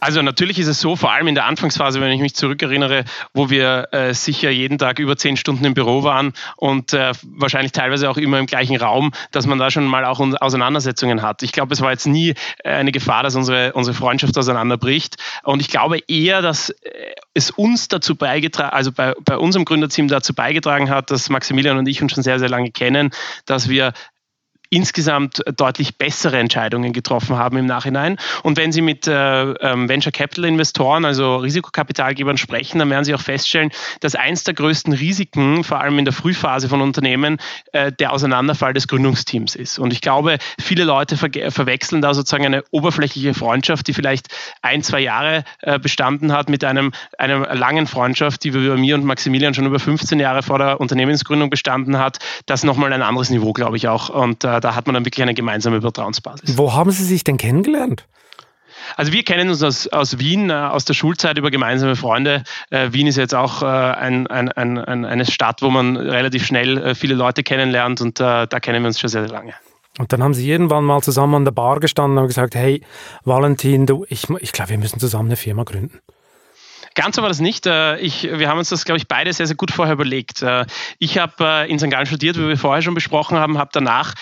Also 0.00 0.22
natürlich 0.22 0.58
ist 0.58 0.68
es 0.68 0.80
so, 0.80 0.94
vor 0.94 1.12
allem 1.12 1.26
in 1.26 1.34
der 1.34 1.46
Anfangsphase, 1.46 2.00
wenn 2.00 2.12
ich 2.12 2.20
mich 2.20 2.34
zurückerinnere, 2.34 3.04
wo 3.34 3.50
wir 3.50 3.88
äh, 3.92 4.14
sicher 4.14 4.50
jeden 4.50 4.78
Tag 4.78 4.98
über 5.00 5.16
zehn 5.16 5.36
Stunden 5.36 5.64
im 5.64 5.74
Büro 5.74 6.04
waren 6.04 6.32
und 6.56 6.92
äh, 6.92 7.12
wahrscheinlich 7.24 7.72
teilweise 7.72 8.08
auch 8.08 8.16
immer 8.16 8.38
im 8.38 8.46
gleichen 8.46 8.76
Raum, 8.76 9.12
dass 9.32 9.46
man 9.46 9.58
da 9.58 9.70
schon 9.70 9.86
mal 9.86 10.04
auch 10.04 10.20
Auseinandersetzungen 10.40 11.22
hat. 11.22 11.42
Ich 11.42 11.52
glaube, 11.52 11.74
es 11.74 11.80
war 11.80 11.90
jetzt 11.90 12.06
nie 12.06 12.34
äh, 12.64 12.70
eine 12.70 12.92
Gefahr, 12.92 13.22
dass 13.24 13.34
unsere, 13.34 13.72
unsere 13.72 13.94
Freundschaft 13.94 14.38
auseinanderbricht. 14.38 15.16
Und 15.42 15.60
ich 15.60 15.68
glaube 15.68 15.98
eher, 16.06 16.42
dass 16.42 16.70
äh, 16.70 16.74
es 17.34 17.50
uns 17.50 17.88
dazu 17.88 18.14
beigetragen, 18.14 18.74
also 18.74 18.92
bei, 18.92 19.14
bei 19.24 19.36
unserem 19.36 19.64
Gründerteam 19.64 20.08
dazu 20.08 20.32
beigetragen 20.32 20.90
hat, 20.90 21.10
dass 21.10 21.28
Maximilian 21.28 21.76
und 21.76 21.88
ich 21.88 22.02
uns 22.02 22.12
schon 22.12 22.22
sehr, 22.22 22.38
sehr 22.38 22.48
lange 22.48 22.70
kennen, 22.70 23.10
dass 23.46 23.68
wir 23.68 23.92
insgesamt 24.70 25.42
deutlich 25.56 25.96
bessere 25.96 26.38
Entscheidungen 26.38 26.92
getroffen 26.92 27.36
haben 27.36 27.56
im 27.56 27.66
Nachhinein. 27.66 28.18
Und 28.42 28.56
wenn 28.56 28.72
Sie 28.72 28.82
mit 28.82 29.06
äh, 29.06 29.12
ähm, 29.12 29.88
Venture 29.88 30.12
Capital 30.12 30.44
Investoren, 30.44 31.04
also 31.04 31.36
Risikokapitalgebern 31.36 32.36
sprechen, 32.36 32.78
dann 32.78 32.90
werden 32.90 33.04
Sie 33.04 33.14
auch 33.14 33.20
feststellen, 33.20 33.70
dass 34.00 34.14
eins 34.14 34.44
der 34.44 34.54
größten 34.54 34.92
Risiken, 34.92 35.64
vor 35.64 35.80
allem 35.80 35.98
in 35.98 36.04
der 36.04 36.14
Frühphase 36.14 36.68
von 36.68 36.80
Unternehmen, 36.82 37.38
äh, 37.72 37.92
der 37.92 38.12
Auseinanderfall 38.12 38.74
des 38.74 38.88
Gründungsteams 38.88 39.54
ist. 39.54 39.78
Und 39.78 39.92
ich 39.92 40.00
glaube, 40.00 40.38
viele 40.60 40.84
Leute 40.84 41.16
ver 41.16 41.28
verwechseln 41.50 42.02
da 42.02 42.14
sozusagen 42.14 42.46
eine 42.46 42.64
oberflächliche 42.70 43.34
Freundschaft, 43.34 43.86
die 43.86 43.94
vielleicht 43.94 44.28
ein, 44.62 44.82
zwei 44.82 45.00
Jahre 45.00 45.44
äh, 45.60 45.78
bestanden 45.78 46.32
hat, 46.32 46.48
mit 46.48 46.64
einem, 46.64 46.92
einer 47.18 47.54
langen 47.54 47.86
Freundschaft, 47.86 48.44
die 48.44 48.50
bei 48.50 48.58
mir 48.76 48.94
und 48.94 49.04
Maximilian 49.04 49.54
schon 49.54 49.66
über 49.66 49.78
15 49.78 50.18
Jahre 50.20 50.42
vor 50.42 50.58
der 50.58 50.80
Unternehmensgründung 50.80 51.50
bestanden 51.50 51.98
hat. 51.98 52.18
Das 52.46 52.64
nochmal 52.64 52.92
ein 52.92 53.02
anderes 53.02 53.30
Niveau, 53.30 53.52
glaube 53.52 53.76
ich 53.76 53.88
auch. 53.88 54.08
Und 54.08 54.44
äh, 54.58 54.60
da 54.60 54.74
hat 54.74 54.86
man 54.86 54.94
dann 54.94 55.04
wirklich 55.04 55.22
eine 55.22 55.34
gemeinsame 55.34 55.80
Vertrauensbasis. 55.80 56.58
Wo 56.58 56.72
haben 56.72 56.90
Sie 56.90 57.04
sich 57.04 57.24
denn 57.24 57.38
kennengelernt? 57.38 58.06
Also 58.96 59.12
wir 59.12 59.22
kennen 59.22 59.50
uns 59.50 59.62
aus, 59.62 59.86
aus 59.88 60.18
Wien, 60.18 60.50
äh, 60.50 60.54
aus 60.54 60.84
der 60.84 60.94
Schulzeit 60.94 61.38
über 61.38 61.50
gemeinsame 61.50 61.96
Freunde. 61.96 62.44
Äh, 62.70 62.92
Wien 62.92 63.06
ist 63.06 63.16
jetzt 63.16 63.34
auch 63.34 63.62
äh, 63.62 63.66
ein, 63.66 64.26
ein, 64.26 64.50
ein, 64.50 65.04
eine 65.04 65.26
Stadt, 65.26 65.62
wo 65.62 65.70
man 65.70 65.96
relativ 65.96 66.46
schnell 66.46 66.78
äh, 66.78 66.94
viele 66.94 67.14
Leute 67.14 67.42
kennenlernt 67.42 68.00
und 68.00 68.20
da 68.20 68.46
kennen 68.46 68.82
wir 68.82 68.88
uns 68.88 69.00
schon 69.00 69.08
sehr, 69.08 69.22
sehr 69.22 69.32
lange. 69.32 69.54
Und 69.98 70.12
dann 70.12 70.22
haben 70.22 70.34
sie 70.34 70.48
irgendwann 70.48 70.84
mal 70.84 71.02
zusammen 71.02 71.34
an 71.34 71.44
der 71.44 71.52
Bar 71.52 71.80
gestanden 71.80 72.18
und 72.18 72.28
gesagt, 72.28 72.54
hey, 72.54 72.82
Valentin, 73.24 73.86
du, 73.86 74.06
ich, 74.08 74.28
ich 74.40 74.52
glaube, 74.52 74.70
wir 74.70 74.78
müssen 74.78 75.00
zusammen 75.00 75.28
eine 75.28 75.36
Firma 75.36 75.64
gründen. 75.64 76.00
Ganz 76.98 77.14
so 77.14 77.22
war 77.22 77.28
das 77.28 77.38
nicht. 77.38 77.64
Äh, 77.64 77.96
ich, 77.98 78.24
wir 78.24 78.48
haben 78.48 78.58
uns 78.58 78.70
das, 78.70 78.84
glaube 78.84 78.98
ich, 78.98 79.06
beide 79.06 79.32
sehr, 79.32 79.46
sehr 79.46 79.54
gut 79.54 79.70
vorher 79.70 79.94
überlegt. 79.94 80.42
Äh, 80.42 80.66
ich 80.98 81.16
habe 81.16 81.32
äh, 81.44 81.70
in 81.70 81.78
St. 81.78 81.90
Gallen 81.90 82.06
studiert, 82.06 82.36
wie 82.36 82.48
wir 82.48 82.56
vorher 82.56 82.82
schon 82.82 82.94
besprochen 82.94 83.38
haben, 83.38 83.56
habe 83.56 83.70
danach 83.72 84.14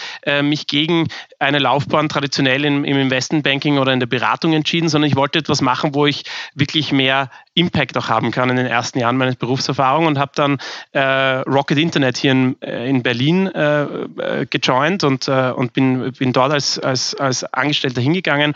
mich 0.42 0.66
gegen 0.66 1.08
eine 1.38 1.58
Laufbahn 1.58 2.08
traditionell 2.08 2.64
im, 2.64 2.84
im 2.84 2.98
Investmentbanking 2.98 3.78
oder 3.78 3.92
in 3.92 4.00
der 4.00 4.06
Beratung 4.06 4.52
entschieden, 4.52 4.88
sondern 4.88 5.08
ich 5.08 5.16
wollte 5.16 5.38
etwas 5.38 5.62
machen, 5.62 5.94
wo 5.94 6.04
ich 6.04 6.24
wirklich 6.54 6.92
mehr 6.92 7.30
Impact 7.56 7.96
auch 7.96 8.08
haben 8.08 8.30
kann 8.30 8.50
in 8.50 8.56
den 8.56 8.66
ersten 8.66 8.98
Jahren 8.98 9.16
meiner 9.16 9.34
Berufserfahrung 9.34 10.06
und 10.06 10.18
habe 10.18 10.32
dann 10.34 10.58
äh, 10.92 11.00
Rocket 11.40 11.78
Internet 11.78 12.18
hier 12.18 12.32
in, 12.32 12.52
in 12.60 13.02
Berlin 13.02 13.46
äh, 13.48 14.46
gejoint 14.48 15.02
und, 15.04 15.26
äh, 15.26 15.50
und 15.50 15.72
bin, 15.72 16.12
bin 16.12 16.32
dort 16.32 16.52
als, 16.52 16.78
als, 16.78 17.14
als 17.14 17.44
Angestellter 17.52 18.00
hingegangen 18.00 18.54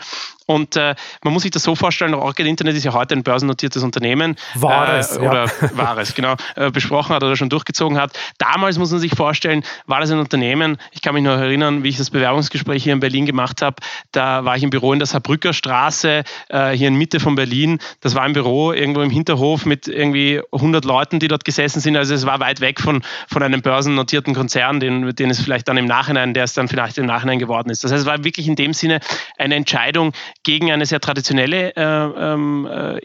und 0.51 0.75
äh, 0.75 0.95
man 1.23 1.33
muss 1.33 1.43
sich 1.43 1.51
das 1.51 1.63
so 1.63 1.75
vorstellen, 1.75 2.13
Rocket 2.13 2.45
Internet 2.45 2.75
ist 2.75 2.83
ja 2.83 2.93
heute 2.93 3.15
ein 3.15 3.23
börsennotiertes 3.23 3.83
Unternehmen. 3.83 4.35
War 4.55 4.97
es. 4.97 5.15
Äh, 5.15 5.19
oder 5.19 5.45
ja. 5.45 5.77
war 5.77 5.97
es, 5.97 6.13
genau, 6.13 6.35
äh, 6.55 6.69
besprochen 6.71 7.15
hat 7.15 7.23
oder 7.23 7.37
schon 7.37 7.49
durchgezogen 7.49 7.97
hat. 7.97 8.17
Damals 8.37 8.77
muss 8.77 8.91
man 8.91 8.99
sich 8.99 9.15
vorstellen, 9.15 9.63
war 9.85 10.01
das 10.01 10.11
ein 10.11 10.19
Unternehmen, 10.19 10.77
ich 10.91 11.01
kann 11.01 11.13
mich 11.13 11.23
noch 11.23 11.37
erinnern, 11.37 11.83
wie 11.83 11.89
ich 11.89 11.97
das 11.97 12.09
Bewerbungsgespräch 12.09 12.83
hier 12.83 12.93
in 12.93 12.99
Berlin 12.99 13.25
gemacht 13.25 13.61
habe, 13.61 13.77
da 14.11 14.43
war 14.43 14.57
ich 14.57 14.63
im 14.63 14.69
Büro 14.71 14.91
in 14.91 14.99
der 14.99 15.05
Saarbrücker 15.05 15.53
Straße, 15.53 16.23
äh, 16.49 16.71
hier 16.71 16.89
in 16.89 16.95
Mitte 16.95 17.19
von 17.21 17.35
Berlin. 17.35 17.79
Das 18.01 18.15
war 18.15 18.23
ein 18.23 18.33
Büro 18.33 18.73
irgendwo 18.91 19.01
im 19.01 19.09
Hinterhof 19.09 19.65
mit 19.65 19.87
irgendwie 19.87 20.41
100 20.51 20.85
Leuten, 20.85 21.19
die 21.19 21.27
dort 21.27 21.45
gesessen 21.45 21.79
sind. 21.79 21.95
Also 21.95 22.13
es 22.13 22.25
war 22.25 22.39
weit 22.39 22.61
weg 22.61 22.79
von, 22.79 23.01
von 23.27 23.43
einem 23.43 23.61
börsennotierten 23.61 24.33
Konzern, 24.33 24.79
den, 24.79 25.15
den 25.15 25.29
es 25.29 25.39
vielleicht 25.39 25.67
dann 25.67 25.77
im 25.77 25.85
Nachhinein, 25.85 26.33
der 26.33 26.43
es 26.43 26.53
dann 26.53 26.67
vielleicht 26.67 26.97
im 26.97 27.05
Nachhinein 27.05 27.39
geworden 27.39 27.69
ist. 27.69 27.83
Das 27.83 27.91
heißt, 27.91 28.01
es 28.01 28.07
war 28.07 28.23
wirklich 28.23 28.47
in 28.47 28.55
dem 28.55 28.73
Sinne 28.73 28.99
eine 29.37 29.55
Entscheidung, 29.55 30.11
gegen 30.43 30.71
eine 30.71 30.85
sehr 30.85 30.99
traditionelle 30.99 31.75
äh, 31.75 32.33
ähm, 32.33 32.67
äh, 32.69 32.99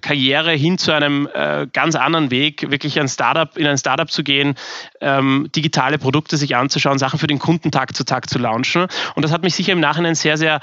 Karriere 0.00 0.52
hin 0.52 0.78
zu 0.78 0.92
einem 0.92 1.28
äh, 1.32 1.66
ganz 1.72 1.94
anderen 1.94 2.30
Weg, 2.30 2.70
wirklich 2.70 3.00
ein 3.00 3.08
Startup, 3.08 3.56
in 3.56 3.66
ein 3.66 3.78
Startup 3.78 4.10
zu 4.10 4.22
gehen, 4.22 4.54
ähm, 5.00 5.48
digitale 5.54 5.98
Produkte 5.98 6.36
sich 6.36 6.56
anzuschauen, 6.56 6.98
Sachen 6.98 7.18
für 7.18 7.26
den 7.26 7.38
Kunden 7.38 7.70
Tag 7.70 7.94
zu 7.96 8.04
Tag 8.04 8.28
zu 8.28 8.38
launchen. 8.38 8.86
Und 9.14 9.22
das 9.22 9.32
hat 9.32 9.42
mich 9.42 9.54
sicher 9.54 9.72
im 9.72 9.80
Nachhinein 9.80 10.14
sehr, 10.14 10.36
sehr 10.36 10.60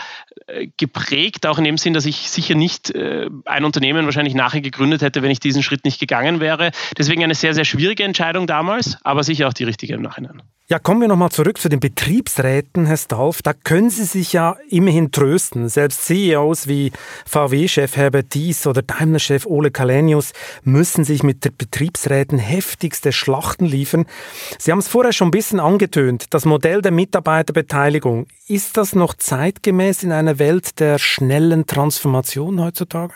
äh, 0.47 0.67
geprägt, 0.77 1.47
auch 1.47 1.57
in 1.57 1.63
dem 1.63 1.77
Sinn, 1.77 1.93
dass 1.93 2.05
ich 2.05 2.29
sicher 2.29 2.55
nicht 2.55 2.91
äh, 2.91 3.29
ein 3.45 3.65
Unternehmen 3.65 4.05
wahrscheinlich 4.05 4.35
nachher 4.35 4.61
gegründet 4.61 5.01
hätte, 5.01 5.21
wenn 5.21 5.31
ich 5.31 5.39
diesen 5.39 5.63
Schritt 5.63 5.85
nicht 5.85 5.99
gegangen 5.99 6.39
wäre. 6.39 6.71
Deswegen 6.97 7.23
eine 7.23 7.35
sehr, 7.35 7.53
sehr 7.53 7.65
schwierige 7.65 8.03
Entscheidung 8.03 8.47
damals, 8.47 8.97
aber 9.03 9.23
sicher 9.23 9.47
auch 9.47 9.53
die 9.53 9.63
richtige 9.63 9.95
im 9.95 10.01
Nachhinein. 10.01 10.41
Ja, 10.71 10.77
kommen 10.77 11.01
wir 11.01 11.08
nochmal 11.08 11.32
zurück 11.32 11.58
zu 11.58 11.67
den 11.67 11.79
Betriebsräten, 11.79 12.86
Herr 12.86 12.95
Stalf. 12.95 13.41
Da 13.41 13.53
können 13.53 13.89
Sie 13.89 14.03
sich 14.03 14.34
ja 14.34 14.55
immerhin 14.69 15.12
trösten. 15.12 15.67
Selbst 15.67 16.05
CEOs 16.05 16.67
wie 16.67 16.91
VW-Chef 17.25 17.97
Herbert 17.97 18.36
Dies 18.36 18.67
oder 18.67 18.84
Daimler-Chef 18.84 19.47
Ole 19.47 19.71
Kalenius 19.71 20.32
müssen 20.62 21.05
sich 21.05 21.23
mit 21.23 21.43
den 21.43 21.58
Betriebsräten 21.58 22.38
heftigste 22.38 23.12
Schlachten 23.12 23.65
liefern. 23.65 24.05
Sie 24.60 24.71
haben 24.71 24.77
es 24.77 24.88
vorher 24.88 25.12
schon 25.12 25.29
ein 25.29 25.32
bisschen 25.32 25.60
angetönt. 25.60 26.25
Das 26.29 26.45
Modell 26.45 26.84
der 26.84 26.91
Mitarbeiterbeteiligung. 26.91 28.27
Ist 28.47 28.77
das 28.77 28.93
noch 28.93 29.15
zeitgemäß 29.15 30.03
in 30.03 30.12
einer 30.12 30.38
Welt 30.38 30.79
der 30.79 30.99
schnellen 30.99 31.65
Transformation 31.65 32.62
heutzutage? 32.62 33.15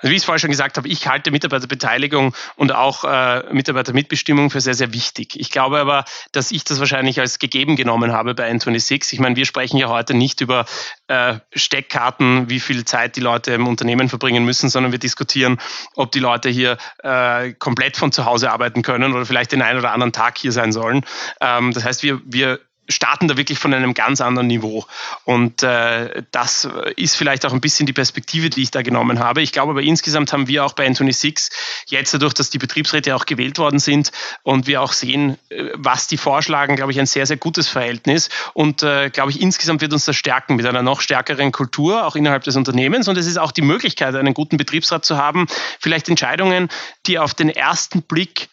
Also 0.00 0.10
wie 0.10 0.16
ich 0.16 0.18
es 0.18 0.24
vorher 0.24 0.38
schon 0.38 0.50
gesagt 0.50 0.76
habe, 0.76 0.88
ich 0.88 1.06
halte 1.06 1.30
Mitarbeiterbeteiligung 1.30 2.34
und 2.56 2.72
auch 2.72 3.04
äh, 3.04 3.42
Mitarbeitermitbestimmung 3.52 4.50
für 4.50 4.60
sehr, 4.60 4.74
sehr 4.74 4.92
wichtig. 4.92 5.38
Ich 5.38 5.50
glaube 5.50 5.78
aber, 5.78 6.04
dass 6.32 6.50
ich 6.50 6.64
das 6.64 6.80
wahrscheinlich 6.80 7.20
als 7.20 7.38
gegeben 7.38 7.76
genommen 7.76 8.12
habe 8.12 8.34
bei 8.34 8.50
N26. 8.50 9.12
Ich 9.12 9.20
meine, 9.20 9.36
wir 9.36 9.46
sprechen 9.46 9.76
ja 9.76 9.88
heute 9.88 10.14
nicht 10.14 10.40
über 10.40 10.66
äh, 11.08 11.34
Steckkarten, 11.54 12.48
wie 12.50 12.60
viel 12.60 12.84
Zeit 12.84 13.16
die 13.16 13.20
Leute 13.20 13.52
im 13.52 13.66
Unternehmen 13.66 14.08
verbringen 14.08 14.44
müssen, 14.44 14.68
sondern 14.68 14.92
wir 14.92 14.98
diskutieren, 14.98 15.58
ob 15.94 16.12
die 16.12 16.18
Leute 16.18 16.48
hier 16.48 16.78
äh, 17.02 17.52
komplett 17.52 17.96
von 17.96 18.12
zu 18.12 18.24
Hause 18.24 18.50
arbeiten 18.50 18.82
können 18.82 19.12
oder 19.12 19.26
vielleicht 19.26 19.52
den 19.52 19.62
einen 19.62 19.78
oder 19.78 19.92
anderen 19.92 20.12
Tag 20.12 20.38
hier 20.38 20.52
sein 20.52 20.72
sollen. 20.72 21.04
Ähm, 21.40 21.72
das 21.72 21.84
heißt, 21.84 22.02
wir, 22.02 22.20
wir 22.24 22.60
starten 22.88 23.28
da 23.28 23.36
wirklich 23.36 23.58
von 23.58 23.74
einem 23.74 23.94
ganz 23.94 24.20
anderen 24.20 24.46
Niveau. 24.46 24.84
Und 25.24 25.62
äh, 25.62 26.22
das 26.30 26.68
ist 26.96 27.16
vielleicht 27.16 27.44
auch 27.46 27.52
ein 27.52 27.60
bisschen 27.60 27.86
die 27.86 27.92
Perspektive, 27.92 28.50
die 28.50 28.62
ich 28.62 28.70
da 28.70 28.82
genommen 28.82 29.18
habe. 29.18 29.42
Ich 29.42 29.52
glaube 29.52 29.72
aber 29.72 29.82
insgesamt 29.82 30.32
haben 30.32 30.48
wir 30.48 30.64
auch 30.64 30.72
bei 30.72 30.86
N26 30.86 31.50
jetzt 31.86 32.14
dadurch, 32.14 32.34
dass 32.34 32.50
die 32.50 32.58
Betriebsräte 32.58 33.14
auch 33.14 33.26
gewählt 33.26 33.58
worden 33.58 33.78
sind 33.78 34.12
und 34.42 34.66
wir 34.66 34.82
auch 34.82 34.92
sehen, 34.92 35.38
äh, 35.48 35.70
was 35.74 36.06
die 36.06 36.16
vorschlagen, 36.16 36.76
glaube 36.76 36.92
ich, 36.92 37.00
ein 37.00 37.06
sehr, 37.06 37.26
sehr 37.26 37.36
gutes 37.36 37.68
Verhältnis. 37.68 38.28
Und 38.54 38.82
äh, 38.82 39.10
glaube 39.10 39.30
ich, 39.30 39.40
insgesamt 39.40 39.80
wird 39.80 39.92
uns 39.92 40.04
das 40.04 40.16
stärken 40.16 40.56
mit 40.56 40.66
einer 40.66 40.82
noch 40.82 41.00
stärkeren 41.00 41.52
Kultur, 41.52 42.06
auch 42.06 42.16
innerhalb 42.16 42.44
des 42.44 42.56
Unternehmens. 42.56 43.08
Und 43.08 43.18
es 43.18 43.26
ist 43.26 43.38
auch 43.38 43.52
die 43.52 43.62
Möglichkeit, 43.62 44.14
einen 44.14 44.34
guten 44.34 44.56
Betriebsrat 44.56 45.04
zu 45.04 45.16
haben, 45.16 45.46
vielleicht 45.80 46.08
Entscheidungen, 46.08 46.68
die 47.06 47.18
auf 47.18 47.34
den 47.34 47.50
ersten 47.50 48.02
Blick 48.02 48.48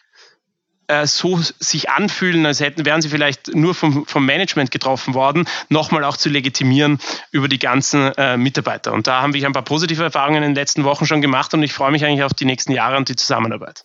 so 1.04 1.40
sich 1.58 1.90
anfühlen, 1.90 2.44
als 2.46 2.60
hätten, 2.60 2.84
wären 2.84 3.02
sie 3.02 3.08
vielleicht 3.08 3.54
nur 3.54 3.74
vom, 3.74 4.06
vom 4.06 4.26
Management 4.26 4.70
getroffen 4.70 5.14
worden, 5.14 5.46
nochmal 5.68 6.04
auch 6.04 6.16
zu 6.16 6.28
legitimieren 6.28 6.98
über 7.30 7.48
die 7.48 7.58
ganzen 7.58 8.12
äh, 8.16 8.36
Mitarbeiter. 8.36 8.92
Und 8.92 9.06
da 9.06 9.22
haben 9.22 9.34
wir 9.34 9.46
ein 9.46 9.52
paar 9.52 9.62
positive 9.62 10.02
Erfahrungen 10.02 10.42
in 10.42 10.50
den 10.50 10.54
letzten 10.54 10.84
Wochen 10.84 11.06
schon 11.06 11.20
gemacht 11.20 11.54
und 11.54 11.62
ich 11.62 11.72
freue 11.72 11.90
mich 11.90 12.04
eigentlich 12.04 12.22
auf 12.22 12.34
die 12.34 12.44
nächsten 12.44 12.72
Jahre 12.72 12.96
und 12.96 13.08
die 13.08 13.16
Zusammenarbeit. 13.16 13.84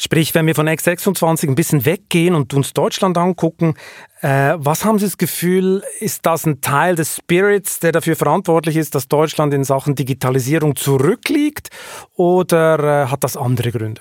Sprich, 0.00 0.32
wenn 0.36 0.46
wir 0.46 0.54
von 0.54 0.68
X26 0.68 1.48
ein 1.48 1.54
bisschen 1.56 1.84
weggehen 1.84 2.36
und 2.36 2.54
uns 2.54 2.72
Deutschland 2.72 3.18
angucken, 3.18 3.74
äh, 4.20 4.54
was 4.56 4.84
haben 4.84 5.00
Sie 5.00 5.06
das 5.06 5.18
Gefühl, 5.18 5.82
ist 5.98 6.24
das 6.24 6.46
ein 6.46 6.60
Teil 6.60 6.94
des 6.94 7.16
Spirits, 7.16 7.80
der 7.80 7.90
dafür 7.90 8.14
verantwortlich 8.14 8.76
ist, 8.76 8.94
dass 8.94 9.08
Deutschland 9.08 9.52
in 9.54 9.64
Sachen 9.64 9.96
Digitalisierung 9.96 10.76
zurückliegt 10.76 11.70
oder 12.14 13.06
äh, 13.06 13.06
hat 13.08 13.24
das 13.24 13.36
andere 13.36 13.72
Gründe? 13.72 14.00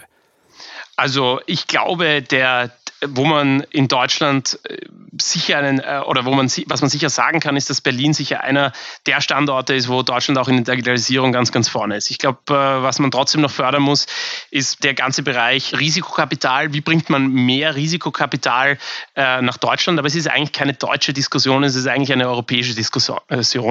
Also 0.97 1.39
ich 1.45 1.67
glaube, 1.67 2.23
der, 2.23 2.71
wo 3.05 3.25
man 3.25 3.61
in 3.69 3.87
Deutschland 3.87 4.59
äh, 4.63 4.77
sicher 5.21 5.57
einen, 5.57 5.79
äh, 5.79 6.01
oder 6.05 6.25
wo 6.25 6.31
man, 6.33 6.47
was 6.65 6.81
man 6.81 6.89
sicher 6.89 7.09
sagen 7.09 7.39
kann, 7.39 7.55
ist, 7.55 7.69
dass 7.69 7.81
Berlin 7.81 8.13
sicher 8.13 8.41
einer 8.41 8.71
der 9.05 9.21
Standorte 9.21 9.75
ist, 9.75 9.87
wo 9.87 10.01
Deutschland 10.01 10.39
auch 10.39 10.47
in 10.47 10.63
der 10.63 10.75
Digitalisierung 10.75 11.31
ganz, 11.31 11.51
ganz 11.51 11.69
vorne 11.69 11.97
ist. 11.97 12.09
Ich 12.09 12.17
glaube, 12.17 12.39
äh, 12.49 12.53
was 12.53 12.97
man 12.99 13.11
trotzdem 13.11 13.41
noch 13.41 13.51
fördern 13.51 13.83
muss, 13.83 14.07
ist 14.49 14.83
der 14.83 14.95
ganze 14.95 15.21
Bereich 15.21 15.77
Risikokapital. 15.77 16.73
Wie 16.73 16.81
bringt 16.81 17.09
man 17.09 17.27
mehr 17.27 17.75
Risikokapital 17.75 18.77
nach 19.15 19.57
Deutschland? 19.57 19.99
Aber 19.99 20.07
es 20.07 20.15
ist 20.15 20.29
eigentlich 20.29 20.51
keine 20.51 20.73
deutsche 20.73 21.13
Diskussion, 21.13 21.63
es 21.63 21.75
ist 21.75 21.87
eigentlich 21.87 22.13
eine 22.13 22.27
europäische 22.27 22.75
Diskussion. 22.75 23.19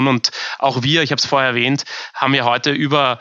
Und 0.09 0.31
auch 0.59 0.83
wir, 0.83 1.03
ich 1.03 1.13
habe 1.13 1.19
es 1.19 1.27
vorher 1.27 1.51
erwähnt, 1.51 1.85
haben 2.15 2.35
ja 2.35 2.45
heute 2.45 2.73
über 2.73 3.19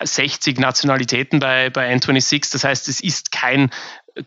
60 0.00 0.58
Nationalitäten 0.58 1.40
bei, 1.40 1.70
bei 1.70 1.92
N26. 1.92 2.52
Das 2.52 2.64
heißt, 2.64 2.88
es 2.88 3.00
ist 3.00 3.32
kein 3.32 3.70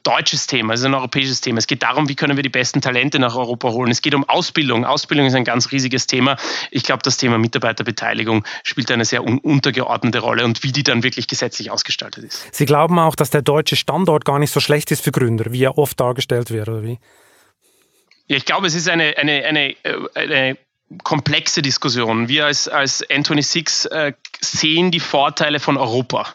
deutsches 0.03 0.47
Thema, 0.47 0.73
es 0.73 0.81
ist 0.81 0.85
ein 0.85 0.93
europäisches 0.93 1.41
Thema. 1.41 1.59
Es 1.59 1.67
geht 1.67 1.83
darum, 1.83 2.09
wie 2.09 2.15
können 2.15 2.35
wir 2.35 2.43
die 2.43 2.49
besten 2.49 2.81
Talente 2.81 3.19
nach 3.19 3.35
Europa 3.35 3.69
holen. 3.69 3.91
Es 3.91 4.01
geht 4.01 4.15
um 4.15 4.27
Ausbildung. 4.27 4.85
Ausbildung 4.85 5.25
ist 5.25 5.35
ein 5.35 5.43
ganz 5.43 5.71
riesiges 5.71 6.07
Thema. 6.07 6.37
Ich 6.69 6.83
glaube, 6.83 7.03
das 7.03 7.17
Thema 7.17 7.37
Mitarbeiterbeteiligung 7.37 8.45
spielt 8.63 8.91
eine 8.91 9.05
sehr 9.05 9.23
un 9.23 9.39
untergeordnete 9.39 10.19
Rolle 10.19 10.45
und 10.45 10.63
wie 10.63 10.71
die 10.71 10.83
dann 10.83 11.03
wirklich 11.03 11.27
gesetzlich 11.27 11.71
ausgestaltet 11.71 12.23
ist. 12.23 12.55
Sie 12.55 12.65
glauben 12.65 12.99
auch, 12.99 13.15
dass 13.15 13.29
der 13.29 13.41
deutsche 13.41 13.75
Standort 13.75 14.25
gar 14.25 14.39
nicht 14.39 14.51
so 14.51 14.59
schlecht 14.59 14.91
ist 14.91 15.03
für 15.03 15.11
Gründer, 15.11 15.51
wie 15.51 15.63
er 15.63 15.77
oft 15.77 15.99
dargestellt 15.99 16.51
wird, 16.51 16.69
oder 16.69 16.83
wie? 16.83 16.99
Ja, 18.27 18.37
ich 18.37 18.45
glaube, 18.45 18.67
es 18.67 18.75
ist 18.75 18.87
eine, 18.87 19.17
eine, 19.17 19.43
eine, 19.43 19.75
äh, 19.83 19.97
eine 20.15 20.57
komplexe 21.03 21.61
Diskussion. 21.61 22.27
Wir 22.27 22.45
als, 22.45 22.67
als 22.67 23.07
N26 23.07 23.89
äh, 23.89 24.13
sehen 24.39 24.91
die 24.91 24.99
Vorteile 24.99 25.59
von 25.59 25.77
Europa. 25.77 26.27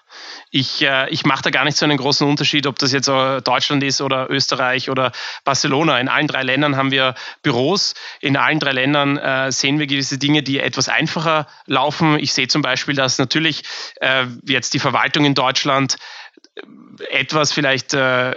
Ich, 0.51 0.83
äh, 0.83 1.11
ich 1.11 1.25
mache 1.25 1.43
da 1.43 1.51
gar 1.51 1.65
nicht 1.65 1.77
so 1.77 1.85
einen 1.85 1.99
großen 1.99 2.27
Unterschied, 2.27 2.67
ob 2.67 2.79
das 2.79 2.93
jetzt 2.93 3.09
äh, 3.09 3.43
Deutschland 3.43 3.83
ist 3.83 4.01
oder 4.01 4.31
Österreich 4.31 4.89
oder 4.89 5.13
Barcelona. 5.45 5.99
In 5.99 6.09
allen 6.09 6.27
drei 6.27 6.43
Ländern 6.43 6.77
haben 6.77 6.91
wir 6.91 7.15
Büros. 7.43 7.95
In 8.21 8.37
allen 8.37 8.59
drei 8.59 8.73
Ländern 8.73 9.19
äh, 9.19 9.53
sehen 9.53 9.79
wir 9.79 9.87
gewisse 9.87 10.19
Dinge, 10.19 10.43
die 10.43 10.61
etwas 10.61 10.89
einfacher 10.89 11.47
laufen. 11.67 12.19
Ich 12.19 12.33
sehe 12.33 12.49
zum 12.49 12.63
Beispiel, 12.63 12.95
dass 12.95 13.19
natürlich 13.19 13.63
äh, 14.01 14.27
jetzt 14.47 14.73
die 14.75 14.79
Verwaltung 14.79 15.25
in 15.25 15.35
Deutschland 15.35 15.97
etwas 17.11 17.53
vielleicht 17.53 17.93
äh, 17.95 18.35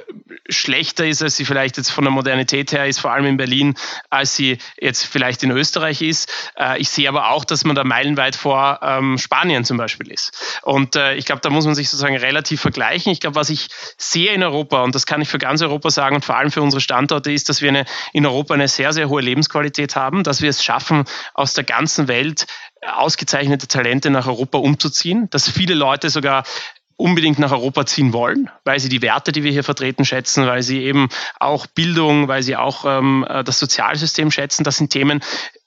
schlechter 0.49 1.07
ist, 1.07 1.21
als 1.21 1.37
sie 1.37 1.45
vielleicht 1.45 1.77
jetzt 1.77 1.91
von 1.91 2.03
der 2.03 2.11
Modernität 2.11 2.71
her 2.71 2.85
ist, 2.85 2.99
vor 2.99 3.11
allem 3.11 3.25
in 3.25 3.37
Berlin, 3.37 3.75
als 4.09 4.35
sie 4.35 4.57
jetzt 4.79 5.05
vielleicht 5.05 5.43
in 5.43 5.51
Österreich 5.51 6.01
ist. 6.01 6.29
Äh, 6.57 6.79
ich 6.79 6.89
sehe 6.89 7.07
aber 7.07 7.29
auch, 7.29 7.45
dass 7.45 7.63
man 7.63 7.75
da 7.75 7.83
meilenweit 7.83 8.35
vor 8.35 8.79
ähm, 8.81 9.17
Spanien 9.17 9.63
zum 9.63 9.77
Beispiel 9.77 10.11
ist. 10.11 10.59
Und 10.63 10.95
äh, 10.95 11.15
ich 11.15 11.25
glaube, 11.25 11.41
da 11.41 11.49
muss 11.49 11.65
man 11.65 11.75
sich 11.75 11.89
sozusagen 11.89 12.17
relativ 12.17 12.61
vergleichen. 12.61 13.11
Ich 13.11 13.21
glaube, 13.21 13.35
was 13.35 13.49
ich 13.49 13.69
sehe 13.97 14.33
in 14.33 14.43
Europa, 14.43 14.83
und 14.83 14.93
das 14.93 15.05
kann 15.05 15.21
ich 15.21 15.29
für 15.29 15.37
ganz 15.37 15.61
Europa 15.61 15.89
sagen 15.89 16.15
und 16.15 16.25
vor 16.25 16.35
allem 16.35 16.51
für 16.51 16.61
unsere 16.61 16.81
Standorte, 16.81 17.31
ist, 17.31 17.47
dass 17.47 17.61
wir 17.61 17.69
eine, 17.69 17.85
in 18.11 18.25
Europa 18.25 18.53
eine 18.53 18.67
sehr, 18.67 18.91
sehr 18.91 19.09
hohe 19.09 19.21
Lebensqualität 19.21 19.95
haben, 19.95 20.23
dass 20.23 20.41
wir 20.41 20.49
es 20.49 20.63
schaffen, 20.63 21.05
aus 21.33 21.53
der 21.53 21.63
ganzen 21.63 22.07
Welt 22.07 22.45
ausgezeichnete 22.81 23.67
Talente 23.67 24.09
nach 24.09 24.27
Europa 24.27 24.57
umzuziehen, 24.57 25.29
dass 25.31 25.49
viele 25.49 25.73
Leute 25.73 26.09
sogar 26.09 26.43
unbedingt 26.99 27.39
nach 27.39 27.53
Europa 27.53 27.85
ziehen 27.85 28.11
wollen, 28.11 28.49
weil 28.65 28.79
sie 28.79 28.89
die 28.89 29.01
Werte, 29.01 29.31
die 29.31 29.43
wir 29.43 29.51
hier 29.51 29.63
vertreten, 29.63 30.03
schätzen, 30.03 30.45
weil 30.45 30.61
sie 30.61 30.83
eben 30.83 31.07
auch 31.39 31.65
Bildung, 31.65 32.27
weil 32.27 32.43
sie 32.43 32.57
auch 32.57 32.83
ähm, 32.85 33.25
äh, 33.27 33.41
das 33.43 33.57
Sozialsystem 33.57 34.31
schätzen. 34.31 34.65
Das 34.65 34.75
sind 34.75 34.89
Themen, 34.91 35.21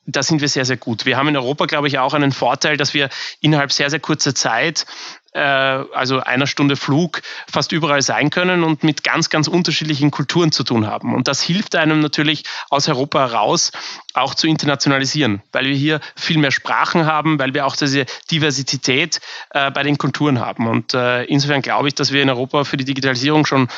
da 0.07 0.23
sind 0.23 0.41
wir 0.41 0.49
sehr, 0.49 0.65
sehr 0.65 0.77
gut. 0.77 1.07
Wir 1.07 1.17
haben 1.17 1.29
in 1.29 1.37
Europa, 1.37 1.67
glaube 1.67 1.89
ich, 1.89 1.99
auch 1.99 2.15
einen 2.15 2.33
Vorteil, 2.33 2.77
dass 2.77 2.95
wir 2.95 3.09
innerhalb 3.41 3.73
sehr, 3.73 3.91
sehr 3.91 4.01
kurzer 4.01 4.35
Zeit 4.35 4.87
äh, 5.33 5.41
also 5.41 6.21
einer 6.21 6.47
Stunde 6.47 6.77
Flug, 6.77 7.23
fast 7.51 7.73
überall 7.73 8.03
sein 8.03 8.31
können 8.31 8.65
und 8.65 8.85
mit 8.85 9.03
ganz, 9.03 9.31
ganz 9.31 9.49
unterschiedlichen 9.49 10.11
Kulturen 10.11 10.53
zu 10.53 10.63
tun 10.63 10.87
haben. 10.87 11.15
Und 11.15 11.29
das 11.29 11.43
hilft 11.43 11.75
einem 11.75 12.01
natürlich 12.01 12.45
aus 12.69 12.89
Europa 12.89 13.21
heraus 13.21 13.73
auch 14.15 14.35
zu 14.35 14.47
internationalisieren, 14.47 15.43
weil 15.53 15.67
wir 15.67 15.75
hier 15.75 16.01
viel 16.17 16.39
mehr 16.39 16.51
Sprachen 16.51 17.07
haben, 17.07 17.39
weil 17.39 17.55
wir 17.55 17.67
auch 17.67 17.77
diese 17.77 18.05
Diversität 18.31 19.21
äh, 19.51 19.71
bei 19.71 19.83
den 19.83 19.97
Kulturen 19.97 20.39
haben. 20.39 20.67
Und 20.67 20.93
äh, 20.95 21.25
insofern 21.25 21.63
glaube 21.63 21.89
ich, 21.89 21.95
dass 21.95 22.13
wir 22.13 22.23
in 22.23 22.29
Europa 22.29 22.65
für 22.65 22.77
die 22.77 22.85
Digitalisierung 22.85 23.47
schon 23.47 23.69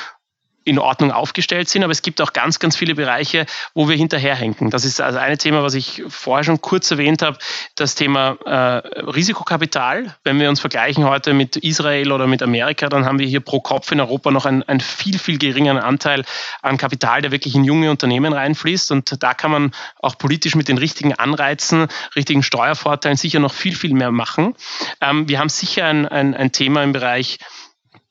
in 0.64 0.78
Ordnung 0.78 1.12
aufgestellt 1.12 1.68
sind, 1.68 1.84
aber 1.84 1.92
es 1.92 2.02
gibt 2.02 2.20
auch 2.20 2.32
ganz, 2.32 2.58
ganz 2.58 2.76
viele 2.76 2.94
Bereiche, 2.94 3.46
wo 3.74 3.88
wir 3.88 3.96
hinterherhängen. 3.96 4.70
Das 4.70 4.84
ist 4.84 5.00
also 5.00 5.18
ein 5.18 5.36
Thema, 5.38 5.62
was 5.62 5.74
ich 5.74 6.02
vorher 6.08 6.44
schon 6.44 6.60
kurz 6.60 6.90
erwähnt 6.90 7.22
habe, 7.22 7.38
das 7.76 7.94
Thema 7.94 8.36
äh, 8.44 9.00
Risikokapital. 9.00 10.14
Wenn 10.24 10.40
wir 10.40 10.48
uns 10.48 10.60
vergleichen 10.60 11.04
heute 11.04 11.34
mit 11.34 11.56
Israel 11.56 12.12
oder 12.12 12.26
mit 12.26 12.42
Amerika, 12.42 12.88
dann 12.88 13.04
haben 13.04 13.18
wir 13.18 13.26
hier 13.26 13.40
pro 13.40 13.60
Kopf 13.60 13.92
in 13.92 14.00
Europa 14.00 14.30
noch 14.30 14.46
einen, 14.46 14.62
einen 14.62 14.80
viel, 14.80 15.18
viel 15.18 15.38
geringeren 15.38 15.78
Anteil 15.78 16.24
an 16.62 16.78
Kapital, 16.78 17.20
der 17.20 17.30
wirklich 17.30 17.54
in 17.54 17.64
junge 17.64 17.90
Unternehmen 17.90 18.32
reinfließt. 18.32 18.90
Und 18.92 19.22
da 19.22 19.34
kann 19.34 19.50
man 19.50 19.72
auch 20.00 20.16
politisch 20.16 20.54
mit 20.54 20.68
den 20.68 20.78
richtigen 20.78 21.14
Anreizen, 21.14 21.88
richtigen 22.16 22.42
Steuervorteilen 22.42 23.18
sicher 23.18 23.38
noch 23.38 23.52
viel, 23.52 23.76
viel 23.76 23.92
mehr 23.92 24.10
machen. 24.10 24.54
Ähm, 25.00 25.28
wir 25.28 25.38
haben 25.38 25.50
sicher 25.50 25.86
ein, 25.86 26.06
ein, 26.06 26.34
ein 26.34 26.52
Thema 26.52 26.82
im 26.82 26.92
Bereich 26.92 27.38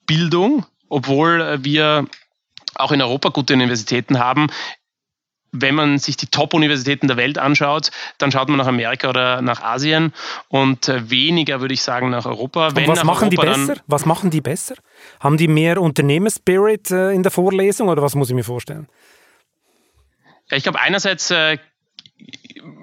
Bildung, 0.06 0.66
obwohl 0.90 1.64
wir 1.64 2.06
auch 2.76 2.92
in 2.92 3.02
Europa 3.02 3.30
gute 3.30 3.54
Universitäten 3.54 4.20
haben. 4.20 4.48
Wenn 5.56 5.76
man 5.76 6.00
sich 6.00 6.18
die 6.18 6.26
Top-Universitäten 6.26 7.08
der 7.08 7.16
Welt 7.16 7.38
anschaut, 7.38 7.92
dann 8.18 8.32
schaut 8.32 8.50
man 8.50 8.58
nach 8.58 8.66
Amerika 8.66 9.10
oder 9.10 9.42
nach 9.44 9.62
Asien 9.62 10.12
und 10.48 10.90
äh, 10.90 11.12
weniger, 11.12 11.62
würde 11.62 11.76
ich 11.76 11.84
sagen, 11.84 12.10
nach 12.10 12.26
Europa. 12.26 12.70
Und 12.70 12.88
was 12.88 13.04
machen 13.04 13.30
Europa, 13.30 13.44
die 13.44 13.66
besser? 13.66 13.82
Was 13.86 14.06
machen 14.08 14.30
die 14.32 14.42
besser? 14.42 14.76
Haben 15.20 15.38
die 15.38 15.48
mehr 15.48 15.80
Unternehmerspirit 15.80 16.90
äh, 16.90 17.12
in 17.12 17.22
der 17.22 17.32
Vorlesung 17.32 17.90
oder 17.90 18.02
was 18.02 18.16
muss 18.16 18.30
ich 18.30 18.36
mir 18.36 18.44
vorstellen? 18.44 18.88
Ich 20.50 20.64
glaube, 20.64 20.80
einerseits 20.80 21.30
äh, 21.30 21.60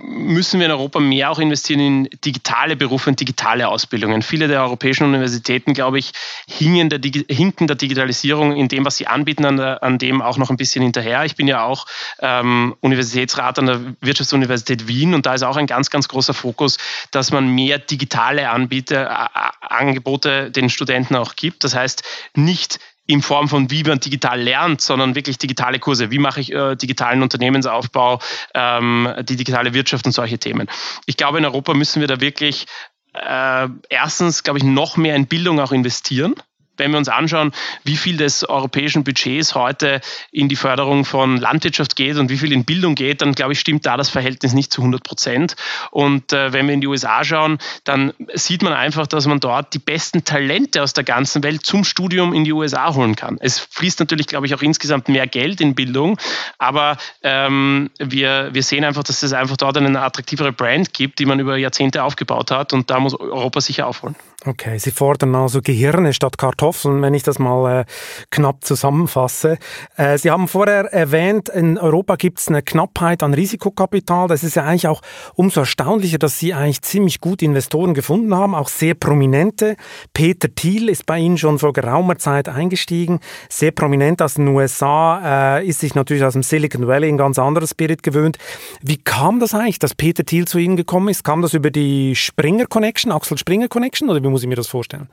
müssen 0.03 0.61
wir 0.61 0.67
in 0.67 0.73
Europa 0.73 1.01
mehr 1.01 1.31
auch 1.31 1.39
investieren 1.39 1.81
in 1.81 2.09
digitale 2.25 2.77
Berufe 2.77 3.11
und 3.11 3.21
digitale 3.21 3.69
Ausbildungen. 3.69 4.23
Viele 4.23 4.49
der 4.49 4.63
europäischen 4.63 5.05
Universitäten, 5.05 5.73
glaube 5.73 5.99
ich, 5.99 6.13
hingen 6.47 6.91
der, 6.91 7.01
hinken 7.29 7.67
der 7.67 7.77
Digitalisierung 7.77 8.55
in 8.55 8.69
dem, 8.69 8.85
was 8.85 8.97
sie 8.97 9.07
anbieten, 9.07 9.45
an, 9.45 9.57
der, 9.57 9.83
an 9.83 9.99
dem 9.99 10.21
auch 10.21 10.37
noch 10.37 10.51
ein 10.51 10.57
bisschen 10.57 10.83
hinterher. 10.83 11.25
Ich 11.25 11.37
bin 11.37 11.49
ja 11.49 11.65
auch 11.65 11.87
ähm, 12.21 12.77
Universitätsrat 12.81 13.59
an 13.59 13.67
der 13.67 13.81
Wirtschaftsuniversität 14.01 14.87
Wien 14.87 15.15
und 15.15 15.27
da 15.27 15.35
ist 15.35 15.43
auch 15.43 15.57
ein 15.57 15.67
ganz, 15.67 15.91
ganz 15.91 16.09
großer 16.09 16.35
Fokus, 16.35 16.77
dass 17.11 17.31
man 17.31 17.55
mehr 17.55 17.79
digitale 17.79 18.51
Anbieter, 18.51 19.31
Angebote 19.63 20.51
den 20.51 20.69
Studenten 20.69 21.17
auch 21.17 21.37
gibt. 21.37 21.65
Das 21.65 21.75
heißt, 21.75 22.03
nicht 22.35 22.81
in 23.11 23.23
Form 23.23 23.49
von, 23.49 23.71
wie 23.71 23.83
man 23.83 23.99
digital 23.99 24.41
lernt, 24.41 24.81
sondern 24.81 25.15
wirklich 25.15 25.39
digitale 25.39 25.79
Kurse. 25.79 26.11
Wie 26.11 26.19
mache 26.19 26.41
ich 26.41 26.53
äh, 26.53 26.77
digitalen 26.77 27.23
Unternehmensaufbau, 27.23 28.21
ähm, 28.55 29.13
die 29.23 29.37
digitale 29.37 29.75
Wirtschaft 29.75 30.07
und 30.07 30.13
solche 30.13 30.39
Themen. 30.39 30.69
Ich 31.07 31.17
glaube, 31.17 31.39
in 31.39 31.45
Europa 31.45 31.75
müssen 31.75 32.01
wir 32.01 32.07
da 32.07 32.21
wirklich 32.21 32.67
äh, 33.15 33.69
erstens, 33.89 34.45
glaube 34.45 34.59
ich, 34.59 34.65
noch 34.65 34.97
mehr 34.97 35.17
in 35.17 35.27
Bildung 35.27 35.59
auch 35.59 35.73
investieren 35.73 36.35
wenn 36.81 36.91
wir 36.91 36.99
uns 36.99 37.09
anschauen, 37.09 37.53
wie 37.85 37.97
viel 37.97 38.17
des 38.17 38.49
europäischen 38.49 39.05
Budgets 39.05 39.55
heute 39.55 40.01
in 40.33 40.49
die 40.49 40.57
Förderung 40.57 41.05
von 41.05 41.37
Landwirtschaft 41.37 41.95
geht 41.95 42.17
und 42.17 42.31
wie 42.31 42.39
viel 42.39 42.51
in 42.53 42.65
Bildung 42.65 42.97
geht, 42.97 43.23
dann 43.23 43.35
glaube 43.35 43.53
ich, 43.53 43.61
stimmt 43.61 43.87
da 43.87 43.97
das 43.97 44.09
Verhältnis 44.09 44.53
nicht 44.53 44.73
zu 44.73 44.81
100 44.81 45.05
Prozent. 45.05 45.55
Und 45.93 46.33
äh, 46.33 46.53
wenn 46.53 46.67
wir 46.67 46.75
in 46.75 46.81
die 46.81 46.89
USA 46.89 47.23
schauen, 47.23 47.59
dann 47.85 48.13
sieht 48.35 48.63
man 48.63 48.73
einfach, 48.73 49.07
dass 49.07 49.27
man 49.27 49.39
dort 49.39 49.75
die 49.75 49.79
besten 49.79 50.25
Talente 50.25 50.83
aus 50.83 50.93
der 50.93 51.05
ganzen 51.05 51.43
Welt 51.45 51.65
zum 51.65 51.85
Studium 51.85 52.35
in 52.35 52.45
die 52.45 52.53
USA 52.53 52.95
holen 52.95 53.15
kann. 53.15 53.37
Es 53.41 53.59
fließt 53.59 54.01
natürlich, 54.01 54.27
glaube 54.27 54.47
ich, 54.47 54.55
auch 54.55 54.63
insgesamt 54.63 55.09
mehr 55.09 55.27
Geld 55.27 55.61
in 55.61 55.75
Bildung, 55.75 56.19
aber 56.59 56.97
ähm, 57.23 57.91
wir, 57.99 58.51
wir 58.53 58.63
sehen 58.63 58.85
einfach, 58.85 59.05
dass 59.05 59.23
es 59.23 59.33
einfach 59.33 59.57
dort 59.57 59.77
eine 59.77 60.01
attraktivere 60.01 60.53
Brand 60.53 60.95
gibt, 60.95 61.19
die 61.19 61.27
man 61.27 61.39
über 61.39 61.57
Jahrzehnte 61.57 62.03
aufgebaut 62.03 62.51
hat 62.51 62.73
und 62.73 62.91
da 62.91 62.99
muss 62.99 63.15
Europa 63.15 63.61
sicher 63.61 63.87
aufholen. 63.87 64.17
Okay, 64.47 64.79
Sie 64.79 64.91
fordern 64.91 65.35
also 65.35 65.61
Gehirne 65.61 66.15
statt 66.15 66.39
Kartoffeln, 66.39 67.03
wenn 67.03 67.13
ich 67.13 67.23
das 67.23 67.39
mal 67.39 67.81
äh, 67.81 67.85
knapp 68.31 68.65
zusammenfasse. 68.65 69.59
Äh, 69.99 70.17
Sie 70.17 70.31
haben 70.31 70.49
vorher 70.49 70.87
erwähnt, 70.87 71.51
in 71.51 71.77
Europa 71.77 72.17
gibt 72.17 72.41
es 72.41 72.49
eine 72.49 72.63
Knappheit 72.63 73.23
an 73.23 73.35
Risikokapital. 73.35 74.29
Das 74.29 74.43
ist 74.43 74.57
ja 74.57 74.65
eigentlich 74.65 74.89
auch 74.89 75.03
umso 75.35 75.61
erstaunlicher, 75.61 76.17
dass 76.17 76.39
Sie 76.39 76.55
eigentlich 76.55 76.81
ziemlich 76.81 77.21
gut 77.21 77.43
Investoren 77.43 77.93
gefunden 77.93 78.35
haben, 78.35 78.55
auch 78.55 78.69
sehr 78.69 78.95
prominente. 78.95 79.77
Peter 80.15 80.49
Thiel 80.55 80.89
ist 80.89 81.05
bei 81.05 81.19
Ihnen 81.19 81.37
schon 81.37 81.59
vor 81.59 81.75
geraumer 81.75 82.17
Zeit 82.17 82.49
eingestiegen, 82.49 83.21
sehr 83.51 83.73
prominent 83.73 84.23
aus 84.23 84.35
den 84.35 84.49
USA, 84.49 85.59
äh, 85.59 85.67
ist 85.67 85.81
sich 85.81 85.95
natürlich 85.95 86.25
aus 86.25 86.33
dem 86.33 86.43
Silicon 86.43 86.87
Valley 86.87 87.11
ein 87.11 87.19
ganz 87.19 87.39
anderes 87.39 87.73
Spirit 87.73 88.03
gewöhnt. 88.03 88.39
Wie 88.81 88.97
kam 88.97 89.39
das 89.39 89.53
eigentlich, 89.53 89.81
dass 89.81 89.95
Peter 89.95 90.25
Thiel 90.25 90.49
zu 90.49 90.57
Ihnen 90.57 90.79
gekommen 90.79 91.11
ist? 91.11 91.25
Kam 91.25 91.43
das 91.43 91.53
über 91.53 91.71
die 91.71 92.17
Springer 92.17 92.65
Connection, 92.65 93.13
Axel 93.13 93.37
Springer 93.37 93.69
Connection 93.69 94.09
oder 94.09 94.23
wie 94.23 94.30
muss 94.31 94.43
ich 94.43 94.49
mir 94.49 94.57
das 94.57 94.69
vorstellen? 94.69 95.11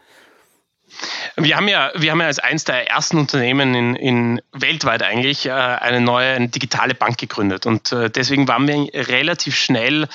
Wir 1.35 1.57
haben 1.57 1.67
ja, 1.67 1.91
wir 1.95 2.11
haben 2.11 2.21
ja 2.21 2.27
als 2.27 2.39
eines 2.39 2.63
der 2.63 2.89
ersten 2.89 3.17
Unternehmen 3.17 3.75
in, 3.75 3.95
in 3.95 4.41
weltweit 4.53 5.03
eigentlich 5.03 5.45
äh, 5.45 5.51
eine 5.51 6.01
neue 6.01 6.33
eine 6.33 6.47
digitale 6.47 6.95
Bank 6.95 7.17
gegründet. 7.17 7.65
Und 7.65 7.91
äh, 7.91 8.09
deswegen 8.09 8.47
waren 8.47 8.67
wir 8.67 8.89
relativ 9.07 9.55
schnell 9.55 10.07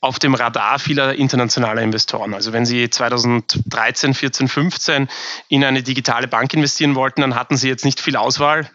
auf 0.00 0.18
dem 0.18 0.34
Radar 0.34 0.78
vieler 0.78 1.14
internationaler 1.14 1.82
Investoren. 1.82 2.34
Also 2.34 2.52
wenn 2.52 2.66
Sie 2.66 2.88
2013, 2.88 4.14
14, 4.14 4.48
15 4.48 5.08
in 5.48 5.64
eine 5.64 5.82
digitale 5.82 6.28
Bank 6.28 6.52
investieren 6.54 6.94
wollten, 6.94 7.22
dann 7.22 7.34
hatten 7.34 7.56
Sie 7.56 7.68
jetzt 7.68 7.84
nicht 7.84 8.00
viel 8.00 8.16
Auswahl. 8.16 8.70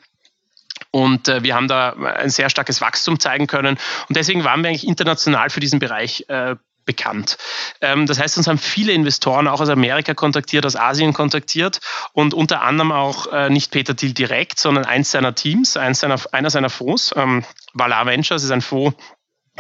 Und 0.91 1.27
äh, 1.27 1.43
wir 1.43 1.55
haben 1.55 1.67
da 1.67 1.93
ein 1.93 2.29
sehr 2.29 2.49
starkes 2.49 2.81
Wachstum 2.81 3.19
zeigen 3.19 3.47
können. 3.47 3.77
Und 4.07 4.15
deswegen 4.15 4.43
waren 4.43 4.61
wir 4.61 4.69
eigentlich 4.69 4.87
international 4.87 5.49
für 5.49 5.59
diesen 5.59 5.79
Bereich 5.79 6.25
äh, 6.29 6.55
bekannt. 6.89 7.37
Ähm, 7.81 8.07
das 8.07 8.19
heißt, 8.19 8.35
uns 8.39 8.47
haben 8.47 8.57
viele 8.57 8.93
Investoren 8.93 9.47
auch 9.47 9.61
aus 9.61 9.69
Amerika 9.69 10.15
kontaktiert, 10.15 10.65
aus 10.65 10.75
Asien 10.75 11.13
kontaktiert 11.13 11.81
und 12.13 12.33
unter 12.33 12.63
anderem 12.63 12.91
auch 12.91 13.27
äh, 13.31 13.51
nicht 13.51 13.69
Peter 13.69 13.95
Thiel 13.95 14.13
direkt, 14.13 14.59
sondern 14.59 14.85
eins 14.85 15.11
seiner 15.11 15.35
Teams, 15.35 15.77
eins 15.77 15.99
seiner, 15.99 16.19
einer 16.31 16.49
seiner 16.49 16.71
Fonds, 16.71 17.13
ähm, 17.15 17.43
Valar 17.73 18.07
Ventures 18.07 18.43
ist 18.43 18.49
ein 18.49 18.61
Fonds, 18.61 18.97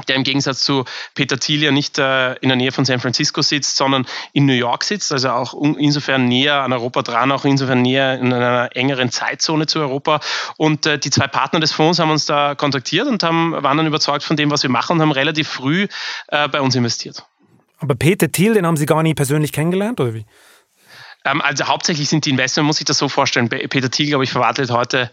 der 0.05 0.15
im 0.15 0.23
Gegensatz 0.23 0.63
zu 0.63 0.85
Peter 1.15 1.39
Thiel 1.39 1.63
ja 1.63 1.71
nicht 1.71 1.97
äh, 1.99 2.33
in 2.35 2.49
der 2.49 2.55
Nähe 2.55 2.71
von 2.71 2.85
San 2.85 2.99
Francisco 2.99 3.41
sitzt, 3.41 3.77
sondern 3.77 4.05
in 4.33 4.45
New 4.45 4.53
York 4.53 4.83
sitzt, 4.83 5.11
also 5.11 5.29
auch 5.29 5.53
insofern 5.77 6.25
näher 6.25 6.61
an 6.61 6.73
Europa 6.73 7.01
dran, 7.01 7.31
auch 7.31 7.45
insofern 7.45 7.81
näher 7.81 8.19
in 8.19 8.33
einer 8.33 8.69
engeren 8.75 9.11
Zeitzone 9.11 9.67
zu 9.67 9.79
Europa. 9.79 10.19
Und 10.57 10.85
äh, 10.85 10.99
die 10.99 11.09
zwei 11.09 11.27
Partner 11.27 11.59
des 11.59 11.71
Fonds 11.71 11.99
haben 11.99 12.11
uns 12.11 12.25
da 12.25 12.55
kontaktiert 12.55 13.07
und 13.07 13.23
haben, 13.23 13.51
waren 13.51 13.77
dann 13.77 13.87
überzeugt 13.87 14.23
von 14.23 14.37
dem, 14.37 14.51
was 14.51 14.63
wir 14.63 14.69
machen 14.69 14.93
und 14.93 15.01
haben 15.01 15.11
relativ 15.11 15.47
früh 15.47 15.87
äh, 16.27 16.47
bei 16.47 16.61
uns 16.61 16.75
investiert. 16.75 17.25
Aber 17.79 17.95
Peter 17.95 18.31
Thiel, 18.31 18.53
den 18.53 18.65
haben 18.65 18.77
Sie 18.77 18.85
gar 18.85 19.03
nie 19.03 19.13
persönlich 19.13 19.53
kennengelernt, 19.53 19.99
oder 19.99 20.13
wie? 20.13 20.25
Ähm, 21.25 21.41
also 21.41 21.65
hauptsächlich 21.67 22.09
sind 22.09 22.25
die 22.25 22.29
Investment, 22.29 22.67
muss 22.67 22.79
ich 22.79 22.85
das 22.85 22.97
so 22.97 23.09
vorstellen. 23.09 23.49
Peter 23.49 23.89
Thiel, 23.89 24.07
glaube 24.07 24.23
ich, 24.23 24.31
verwaltet 24.31 24.71
heute 24.71 25.11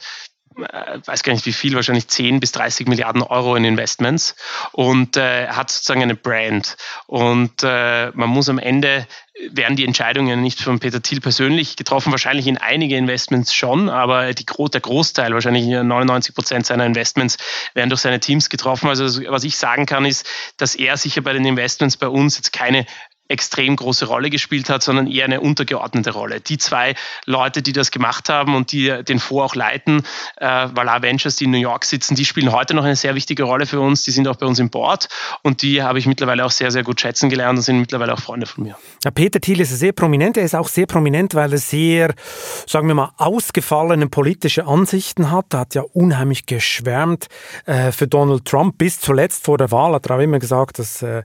weiß 0.57 1.23
gar 1.23 1.33
nicht 1.33 1.47
wie 1.47 1.53
viel, 1.53 1.75
wahrscheinlich 1.75 2.09
10 2.09 2.40
bis 2.40 2.53
30 2.53 2.87
Milliarden 2.87 3.23
Euro 3.23 3.57
in 3.57 3.64
Investments 3.64 4.35
und 4.73 5.16
äh, 5.16 5.49
hat 5.49 5.71
sozusagen 5.71 6.03
eine 6.03 6.14
Brand. 6.14 6.77
Und 7.07 7.62
äh, 7.62 8.11
man 8.14 8.31
muss 8.31 8.49
am 8.49 8.59
Ende, 8.59 9.07
werden 9.51 9.77
die 9.77 9.85
Entscheidungen 9.85 10.40
nicht 10.40 10.61
von 10.61 10.79
Peter 10.79 11.03
Thiel 11.03 11.21
persönlich 11.21 11.77
getroffen, 11.77 12.11
wahrscheinlich 12.11 12.47
in 12.47 12.57
einige 12.57 12.97
Investments 12.97 13.53
schon, 13.53 13.90
aber 13.90 14.33
die, 14.33 14.47
der 14.47 14.81
Großteil, 14.81 15.35
wahrscheinlich 15.35 15.66
99 15.66 16.35
Prozent 16.35 16.66
seiner 16.66 16.87
Investments 16.87 17.37
werden 17.75 17.90
durch 17.90 18.01
seine 18.01 18.21
Teams 18.21 18.49
getroffen. 18.49 18.88
Also 18.88 19.23
was 19.29 19.45
ich 19.45 19.59
sagen 19.59 19.85
kann, 19.85 20.07
ist, 20.07 20.27
dass 20.57 20.75
er 20.75 20.97
sicher 20.97 21.21
bei 21.21 21.35
den 21.35 21.45
Investments 21.45 21.99
bei 21.99 22.09
uns 22.09 22.37
jetzt 22.38 22.53
keine 22.53 22.87
extrem 23.29 23.77
große 23.77 24.07
Rolle 24.07 24.31
gespielt 24.31 24.71
hat, 24.71 24.83
sondern 24.83 25.07
eher 25.07 25.25
eine 25.25 25.41
untergeordnete 25.41 26.11
Rolle. 26.12 26.41
Die 26.41 26.59
zwei 26.59 26.95
Leute, 27.25 27.62
die 27.62 27.73
das 27.73 27.91
gemacht 27.91 28.29
haben 28.29 28.55
und 28.55 28.73
die 28.73 29.03
den 29.05 29.19
Fonds 29.19 29.37
auch 29.37 29.55
leiten, 29.55 30.03
äh, 30.37 30.47
Valar 30.47 31.03
Ventures, 31.03 31.37
die 31.37 31.45
in 31.45 31.51
New 31.51 31.59
York 31.59 31.85
sitzen, 31.85 32.15
die 32.15 32.25
spielen 32.25 32.53
heute 32.53 32.75
noch 32.75 32.85
eine 32.85 32.97
sehr 32.97 33.15
wichtige 33.15 33.43
Rolle 33.43 33.67
für 33.67 33.81
uns. 33.81 34.05
Die 34.05 34.12
sind 34.12 34.29
auch 34.29 34.37
bei 34.37 34.47
uns 34.47 34.59
im 34.59 34.71
Board 34.71 35.09
und 35.43 35.62
die 35.62 35.83
habe 35.83 35.99
ich 35.99 36.07
mittlerweile 36.07 36.45
auch 36.45 36.51
sehr, 36.51 36.71
sehr 36.71 36.85
gut 36.85 37.01
schätzen 37.01 37.29
gelernt 37.29 37.59
und 37.59 37.62
sind 37.62 37.81
mittlerweile 37.81 38.15
auch 38.15 38.21
Freunde 38.21 38.47
von 38.47 38.65
mir. 38.65 38.79
Ja, 39.05 39.11
Peter 39.11 39.41
Thiel 39.41 39.61
ist 39.61 39.77
sehr 39.77 39.93
prominent. 39.93 40.37
Er 40.37 40.45
ist 40.45 40.55
auch 40.55 40.69
sehr 40.69 40.87
prominent, 40.87 41.35
weil 41.35 41.53
er 41.53 41.59
sehr, 41.59 42.15
sagen 42.67 42.87
wir 42.89 42.95
mal, 42.95 43.12
ausgefallene 43.17 44.09
politische 44.09 44.67
Ansichten 44.67 45.31
hat. 45.31 45.53
Er 45.53 45.61
hat 45.61 45.75
ja 45.75 45.83
unheimlich 45.93 46.47
geschwärmt 46.47 47.27
äh, 47.67 47.91
für 47.91 48.07
Donald 48.07 48.45
Trump. 48.45 48.79
Bis 48.79 49.01
zuletzt 49.01 49.45
vor 49.45 49.59
der 49.59 49.71
Wahl 49.71 49.95
hat 49.95 50.07
er 50.07 50.17
auch 50.17 50.21
immer 50.21 50.39
gesagt, 50.39 50.79
dass, 50.79 51.03
äh, 51.03 51.23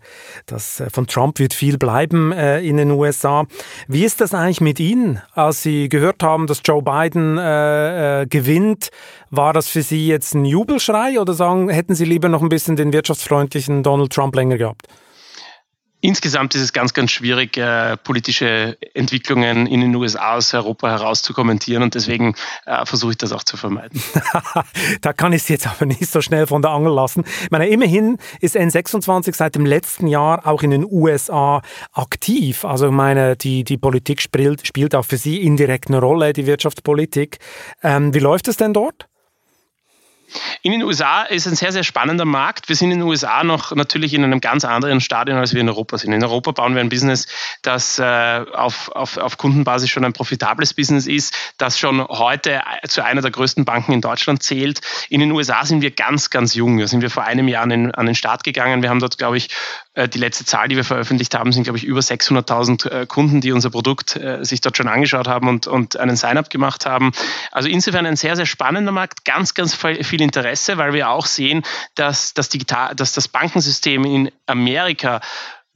dass 0.48 0.80
äh, 0.80 0.90
von 0.90 1.06
Trump 1.08 1.40
wird 1.40 1.54
viel 1.54 1.78
bleiben 1.78 1.91
bleiben 1.92 2.32
äh, 2.32 2.62
in 2.62 2.78
den 2.78 2.92
USA. 2.92 3.46
Wie 3.90 4.06
ist 4.06 4.22
das 4.22 4.34
eigentlich 4.34 4.62
mit 4.62 4.80
Ihnen? 4.80 5.22
Als 5.34 5.62
Sie 5.62 5.90
gehört 5.90 6.24
haben, 6.24 6.48
dass 6.48 6.62
Joe 6.64 6.82
Biden 6.82 7.38
äh, 7.38 8.22
äh, 8.22 8.28
gewinnt, 8.28 8.92
war 9.30 9.52
das 9.52 9.68
für 9.68 9.82
Sie 9.82 10.08
jetzt 10.08 10.34
ein 10.34 10.46
Jubelschrei 10.46 11.20
oder 11.20 11.34
sagen, 11.34 11.70
hätten 11.70 11.94
Sie 11.94 12.06
lieber 12.06 12.30
noch 12.30 12.42
ein 12.42 12.48
bisschen 12.48 12.78
den 12.78 12.94
wirtschaftsfreundlichen 12.94 13.84
Donald 13.84 14.14
Trump 14.14 14.36
länger 14.36 14.58
gehabt? 14.58 14.88
Insgesamt 16.02 16.56
ist 16.56 16.62
es 16.62 16.74
ganz, 16.74 16.94
ganz 16.94 17.12
schwierig, 17.12 17.58
äh, 17.58 17.96
politische 17.98 18.78
Entwicklungen 18.94 19.68
in 19.68 19.82
den 19.82 19.96
USA 19.96 20.36
aus 20.36 20.54
Europa 20.54 20.90
heraus 20.90 21.22
zu 21.22 21.34
kommentieren 21.34 21.84
und 21.84 21.94
deswegen 21.94 22.36
äh, 22.66 22.86
versuche 22.86 23.12
ich 23.12 23.18
das 23.18 23.32
auch 23.32 23.44
zu 23.44 23.56
vermeiden. 23.56 24.02
da 25.02 25.14
kann 25.14 25.32
ich 25.32 25.44
es 25.44 25.50
jetzt 25.50 25.68
aber 25.68 25.86
nicht 25.86 26.08
so 26.08 26.22
schnell 26.22 26.48
von 26.48 26.64
der 26.64 26.72
Angel 26.72 26.94
lassen. 26.94 27.24
Ich 27.44 27.52
meine, 27.52 27.68
immerhin 27.68 28.18
ist 28.40 28.56
N26 28.56 29.36
seit 29.36 29.54
dem 29.54 29.66
letzten 29.66 30.08
Jahr 30.08 30.48
auch 30.48 30.64
in 30.64 30.72
den 30.72 30.86
USA 30.90 31.62
aktiv. 31.94 32.66
Also 32.66 32.88
ich 32.88 32.92
meine, 32.92 33.36
die, 33.36 33.64
die 33.64 33.78
Politik 33.78 34.22
spielt, 34.22 34.66
spielt 34.66 34.96
auch 34.96 35.06
für 35.06 35.18
Sie 35.18 35.42
indirekt 35.42 35.90
eine 35.90 36.00
Rolle, 36.00 36.34
die 36.34 36.48
Wirtschaftspolitik. 36.48 37.38
Ähm, 37.84 38.14
wie 38.14 38.20
läuft 38.20 38.48
es 38.48 38.58
denn 38.58 38.74
dort? 38.74 39.08
In 40.62 40.72
den 40.72 40.84
USA 40.84 41.24
ist 41.24 41.48
ein 41.48 41.56
sehr, 41.56 41.72
sehr 41.72 41.84
spannender 41.84 42.26
Markt. 42.26 42.70
Wir 42.70 42.76
sind 42.76 42.92
in 42.92 43.00
den 43.00 43.08
USA 43.08 43.44
noch 43.44 43.76
natürlich 43.76 44.14
in 44.14 44.24
einem 44.24 44.42
ganz 44.42 44.66
anderen 44.66 45.02
Stadion, 45.02 45.38
als 45.38 45.54
wir 45.54 45.62
in 45.62 45.70
Europa 45.70 45.98
sind. 45.98 46.14
In 46.14 46.24
Europa 46.24 46.52
bauen 46.52 46.76
wir 46.76 46.82
ein 46.82 46.90
Business, 46.90 47.28
das 47.62 48.00
äh, 48.00 48.46
auf, 48.54 48.90
auf, 48.90 49.18
auf 49.18 49.38
Kundenbasis 49.38 49.90
schon 49.90 50.06
ein 50.06 50.14
profitables 50.14 50.74
Business 50.74 51.08
ist, 51.08 51.36
das 51.58 51.80
schon 51.80 52.08
heute 52.08 52.62
zu 52.88 53.04
einer 53.04 53.22
der 53.22 53.32
größten 53.32 53.66
Banken 53.66 53.94
in 53.94 54.02
Deutschland 54.02 54.44
zählt. 54.44 54.82
In 55.10 55.20
den 55.20 55.32
USA 55.32 55.66
sind 55.66 55.82
wir 55.82 55.92
ganz, 55.92 56.30
ganz 56.30 56.54
jung. 56.54 56.78
Da 56.78 56.88
sind 56.88 57.02
wir 57.02 57.10
vor 57.10 57.24
einem 57.24 57.48
Jahr 57.48 57.64
an 57.64 57.70
den, 57.70 57.92
an 57.96 58.06
den 58.06 58.16
Start 58.16 58.44
gegangen. 58.44 58.82
Wir 58.82 58.90
haben 58.90 59.00
dort, 59.00 59.18
glaube 59.18 59.38
ich, 59.38 59.50
die 59.96 60.20
letzte 60.20 60.46
Zahl, 60.46 60.70
die 60.70 60.78
wir 60.78 60.86
veröffentlicht 60.86 61.36
haben, 61.36 61.52
sind, 61.52 61.64
glaube 61.64 61.78
ich, 61.78 61.84
über 61.84 62.00
600.000 62.00 62.90
äh, 62.90 63.06
Kunden, 63.06 63.42
die 63.42 63.52
unser 63.52 63.70
Produkt 63.70 64.16
äh, 64.16 64.44
sich 64.44 64.62
dort 64.62 64.78
schon 64.78 64.88
angeschaut 64.88 65.28
haben 65.28 65.50
und, 65.50 65.68
und 65.68 65.98
einen 65.98 66.16
Sign-up 66.16 66.50
gemacht 66.50 66.86
haben. 66.86 67.12
Also 67.52 67.68
insofern 67.68 68.06
ein 68.06 68.16
sehr, 68.16 68.36
sehr 68.36 68.46
spannender 68.46 68.94
Markt, 68.94 69.26
ganz, 69.26 69.54
ganz 69.54 69.76
viel 69.76 70.22
Interesse, 70.22 70.78
weil 70.78 70.94
wir 70.94 71.10
auch 71.10 71.26
sehen, 71.26 71.64
dass 71.96 72.34
das, 72.34 72.48
Digital, 72.48 72.96
dass 72.96 73.14
das 73.14 73.28
Bankensystem 73.28 74.06
in 74.06 74.32
Amerika 74.46 75.20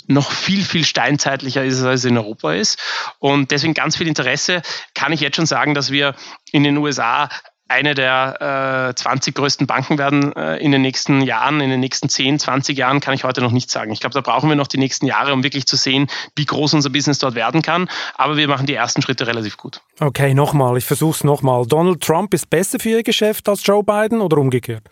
noch 0.08 0.32
viel, 0.32 0.64
viel 0.64 0.86
steinzeitlicher 0.86 1.64
ist, 1.64 1.84
als 1.84 2.02
es 2.02 2.06
in 2.06 2.18
Europa 2.18 2.54
ist. 2.54 2.80
Und 3.20 3.52
deswegen 3.52 3.74
ganz 3.74 3.98
viel 3.98 4.08
Interesse. 4.08 4.62
Kann 4.94 5.12
ich 5.12 5.20
jetzt 5.20 5.36
schon 5.36 5.46
sagen, 5.46 5.74
dass 5.74 5.92
wir 5.92 6.16
in 6.52 6.64
den 6.64 6.78
USA 6.78 7.30
eine 7.68 7.96
der 7.96 8.90
äh, 8.92 8.96
20 8.96 9.34
größten 9.36 9.66
Banken 9.66 9.98
werden 9.98 10.36
äh, 10.36 10.58
in 10.58 10.72
den 10.72 10.82
nächsten 10.82 11.22
Jahren, 11.22 11.62
in 11.62 11.70
den 11.70 11.80
nächsten 11.80 12.10
10, 12.10 12.40
20 12.40 12.78
Jahren, 12.78 13.00
kann 13.00 13.14
ich 13.14 13.24
heute 13.24 13.42
noch 13.42 13.52
nicht 13.52 13.72
sagen. 13.72 13.92
Ich 13.92 14.00
glaube, 14.00 14.14
da 14.14 14.22
brauchen 14.22 14.50
wir 14.50 14.56
noch 14.56 14.68
die 14.68 14.78
nächsten 14.78 15.08
Jahre, 15.08 15.34
um 15.34 15.44
wirklich 15.44 15.66
zu 15.66 15.76
sehen, 15.76 16.08
wie 16.36 16.46
groß 16.46 16.76
unser 16.76 16.90
Business 16.90 17.20
dort 17.20 17.34
werden 17.34 17.62
kann. 17.62 17.90
Aber 18.16 18.38
wir 18.38 18.48
machen 18.48 18.68
die 18.68 18.76
ersten 18.76 19.02
Schritte 19.02 19.26
relativ 19.26 19.58
gut. 19.58 19.82
Okay, 20.00 20.34
nochmal, 20.34 20.78
ich 20.78 20.86
versuche 20.86 21.16
es 21.16 21.24
nochmal. 21.24 21.66
Donald 21.66 22.02
Trump 22.02 22.34
ist 22.34 22.50
besser 22.50 22.80
für 22.80 22.90
Ihr 22.90 23.04
Geschäft 23.04 23.50
als 23.50 23.66
Joe 23.66 23.84
Biden 23.84 24.22
oder 24.22 24.38
umgekehrt? 24.38 24.84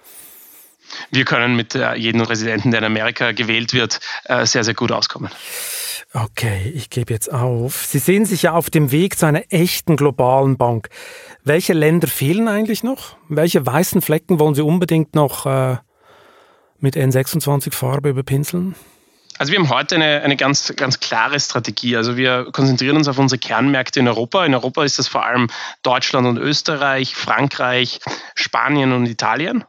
Wir 1.11 1.25
können 1.25 1.55
mit 1.55 1.75
äh, 1.75 1.95
jedem 1.95 2.21
Residenten, 2.21 2.71
der 2.71 2.79
in 2.79 2.85
Amerika 2.85 3.31
gewählt 3.31 3.73
wird, 3.73 3.99
äh, 4.25 4.45
sehr, 4.45 4.63
sehr 4.63 4.73
gut 4.73 4.91
auskommen. 4.91 5.29
Okay, 6.15 6.71
ich 6.75 6.91
gebe 6.91 7.11
jetzt 7.11 7.33
auf. 7.33 7.87
Sie 7.87 7.97
sehen 7.97 8.25
sich 8.25 8.43
ja 8.43 8.53
auf 8.53 8.69
dem 8.69 8.91
Weg 8.91 9.17
zu 9.17 9.25
einer 9.25 9.41
echten 9.49 9.95
globalen 9.95 10.57
Bank. 10.57 10.89
Welche 11.43 11.73
Länder 11.73 12.07
fehlen 12.07 12.47
eigentlich 12.47 12.83
noch? 12.83 13.17
Welche 13.29 13.65
weißen 13.65 14.01
Flecken 14.03 14.39
wollen 14.39 14.53
Sie 14.53 14.61
unbedingt 14.61 15.15
noch 15.15 15.47
äh, 15.47 15.77
mit 16.77 16.95
N26-Farbe 16.95 18.09
überpinseln? 18.09 18.75
Also 19.39 19.51
wir 19.51 19.59
haben 19.59 19.69
heute 19.69 19.95
eine, 19.95 20.21
eine 20.21 20.37
ganz, 20.37 20.71
ganz 20.75 20.99
klare 20.99 21.39
Strategie. 21.39 21.97
Also 21.97 22.15
wir 22.15 22.47
konzentrieren 22.51 22.97
uns 22.97 23.07
auf 23.07 23.17
unsere 23.17 23.39
Kernmärkte 23.39 23.99
in 23.99 24.07
Europa. 24.07 24.45
In 24.45 24.53
Europa 24.53 24.83
ist 24.83 24.99
das 24.99 25.07
vor 25.07 25.25
allem 25.25 25.49
Deutschland 25.81 26.27
und 26.27 26.37
Österreich, 26.37 27.15
Frankreich, 27.15 27.99
Spanien 28.35 28.91
und 28.91 29.07
Italien. 29.07 29.63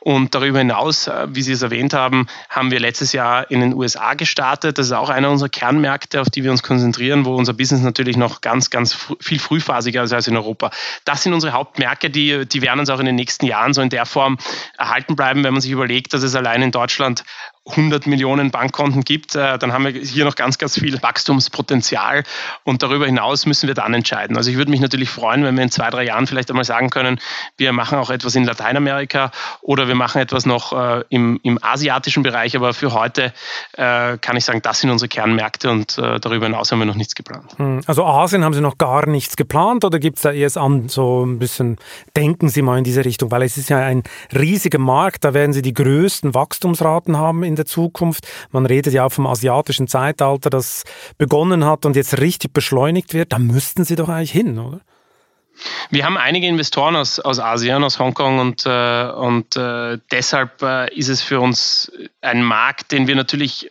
Und 0.00 0.34
darüber 0.34 0.58
hinaus, 0.58 1.06
äh, 1.06 1.26
wie 1.30 1.42
Sie 1.42 1.52
es 1.52 1.62
erwähnt 1.62 1.94
haben, 1.94 2.26
haben 2.48 2.70
wir 2.70 2.80
letztes 2.80 3.12
Jahr 3.12 3.50
in 3.50 3.60
den 3.60 3.74
USA 3.74 4.14
gestartet. 4.14 4.78
Das 4.78 4.86
ist 4.86 4.92
auch 4.92 5.10
einer 5.10 5.30
unserer 5.30 5.48
Kernmärkte, 5.48 6.20
auf 6.20 6.30
die 6.30 6.44
wir 6.44 6.50
uns 6.50 6.62
konzentrieren, 6.62 7.24
wo 7.24 7.34
unser 7.34 7.52
Business 7.52 7.82
natürlich 7.82 8.16
noch 8.16 8.40
ganz, 8.40 8.70
ganz 8.70 8.96
viel 9.20 9.38
frühphasiger 9.38 10.02
ist 10.02 10.12
als 10.12 10.28
in 10.28 10.36
Europa. 10.36 10.70
Das 11.04 11.22
sind 11.22 11.32
unsere 11.32 11.52
Hauptmärkte, 11.52 12.10
die, 12.10 12.46
die 12.46 12.62
werden 12.62 12.80
uns 12.80 12.90
auch 12.90 13.00
in 13.00 13.06
den 13.06 13.16
nächsten 13.16 13.46
Jahren 13.46 13.72
so 13.72 13.82
in 13.82 13.90
der 13.90 14.06
Form 14.06 14.38
erhalten 14.78 15.16
bleiben, 15.16 15.44
wenn 15.44 15.52
man 15.52 15.60
sich 15.60 15.70
überlegt, 15.70 16.14
dass 16.14 16.22
es 16.22 16.34
allein 16.34 16.62
in 16.62 16.70
Deutschland 16.70 17.24
100 17.68 18.06
Millionen 18.06 18.50
Bankkonten 18.50 19.02
gibt, 19.02 19.34
äh, 19.34 19.58
dann 19.58 19.72
haben 19.72 19.84
wir 19.84 19.92
hier 19.92 20.24
noch 20.24 20.36
ganz, 20.36 20.58
ganz 20.58 20.78
viel 20.78 21.02
Wachstumspotenzial 21.02 22.22
und 22.64 22.82
darüber 22.82 23.06
hinaus 23.06 23.46
müssen 23.46 23.66
wir 23.66 23.74
dann 23.74 23.92
entscheiden. 23.92 24.36
Also 24.36 24.50
ich 24.50 24.56
würde 24.56 24.70
mich 24.70 24.80
natürlich 24.80 25.10
freuen, 25.10 25.42
wenn 25.44 25.56
wir 25.56 25.64
in 25.64 25.70
zwei, 25.70 25.90
drei 25.90 26.04
Jahren 26.04 26.26
vielleicht 26.26 26.50
einmal 26.50 26.64
sagen 26.64 26.90
können, 26.90 27.20
wir 27.56 27.72
machen 27.72 27.98
auch 27.98 28.10
etwas 28.10 28.34
in 28.36 28.44
Lateinamerika 28.44 29.32
oder 29.62 29.88
wir 29.88 29.96
machen 29.96 30.20
etwas 30.20 30.46
noch 30.46 30.72
äh, 30.72 31.02
im, 31.08 31.40
im 31.42 31.58
asiatischen 31.62 32.22
Bereich, 32.22 32.54
aber 32.56 32.72
für 32.72 32.92
heute 32.92 33.32
äh, 33.72 34.16
kann 34.18 34.36
ich 34.36 34.44
sagen, 34.44 34.62
das 34.62 34.80
sind 34.80 34.90
unsere 34.90 35.08
Kernmärkte 35.08 35.70
und 35.70 35.96
darüber 35.98 36.46
hinaus 36.46 36.70
haben 36.70 36.78
wir 36.78 36.86
noch 36.86 36.94
nichts 36.94 37.14
geplant. 37.14 37.52
Hm, 37.56 37.80
also 37.86 38.04
Asien 38.04 38.44
haben 38.44 38.54
Sie 38.54 38.60
noch 38.60 38.78
gar 38.78 39.06
nichts 39.06 39.36
geplant 39.36 39.84
oder 39.84 39.98
gibt 39.98 40.16
es 40.16 40.22
da 40.22 40.32
erst 40.32 40.58
an, 40.58 40.88
so 40.88 41.24
ein 41.24 41.38
bisschen, 41.38 41.76
denken 42.16 42.48
Sie 42.48 42.62
mal 42.62 42.78
in 42.78 42.84
diese 42.84 43.04
Richtung, 43.04 43.30
weil 43.30 43.42
es 43.42 43.56
ist 43.56 43.70
ja 43.70 43.78
ein 43.78 44.02
riesiger 44.34 44.78
Markt, 44.78 45.24
da 45.24 45.34
werden 45.34 45.52
Sie 45.52 45.62
die 45.62 45.74
größten 45.74 46.34
Wachstumsraten 46.34 47.16
haben 47.16 47.42
in 47.42 47.55
der 47.56 47.66
Zukunft. 47.66 48.26
Man 48.50 48.66
redet 48.66 48.92
ja 48.92 49.04
auch 49.04 49.12
vom 49.12 49.26
asiatischen 49.26 49.88
Zeitalter, 49.88 50.50
das 50.50 50.84
begonnen 51.18 51.64
hat 51.64 51.84
und 51.86 51.96
jetzt 51.96 52.18
richtig 52.18 52.52
beschleunigt 52.52 53.14
wird. 53.14 53.32
Da 53.32 53.38
müssten 53.38 53.84
Sie 53.84 53.96
doch 53.96 54.08
eigentlich 54.08 54.32
hin, 54.32 54.58
oder? 54.58 54.80
Wir 55.90 56.04
haben 56.04 56.18
einige 56.18 56.46
Investoren 56.46 56.96
aus, 56.96 57.18
aus 57.18 57.40
Asien, 57.40 57.82
aus 57.82 57.98
Hongkong 57.98 58.38
und, 58.38 58.66
äh, 58.66 59.10
und 59.10 59.56
äh, 59.56 59.98
deshalb 60.10 60.62
äh, 60.62 60.94
ist 60.94 61.08
es 61.08 61.22
für 61.22 61.40
uns 61.40 61.90
ein 62.20 62.42
Markt, 62.42 62.92
den 62.92 63.06
wir 63.06 63.16
natürlich 63.16 63.70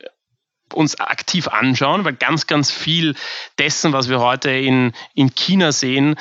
uns 0.74 1.00
aktiv 1.00 1.48
anschauen, 1.48 2.04
weil 2.04 2.14
ganz, 2.14 2.48
ganz 2.48 2.72
viel 2.72 3.16
dessen, 3.60 3.94
was 3.94 4.10
wir 4.10 4.20
heute 4.20 4.50
in, 4.50 4.94
in 5.14 5.36
China 5.36 5.72
sehen, 5.72 6.16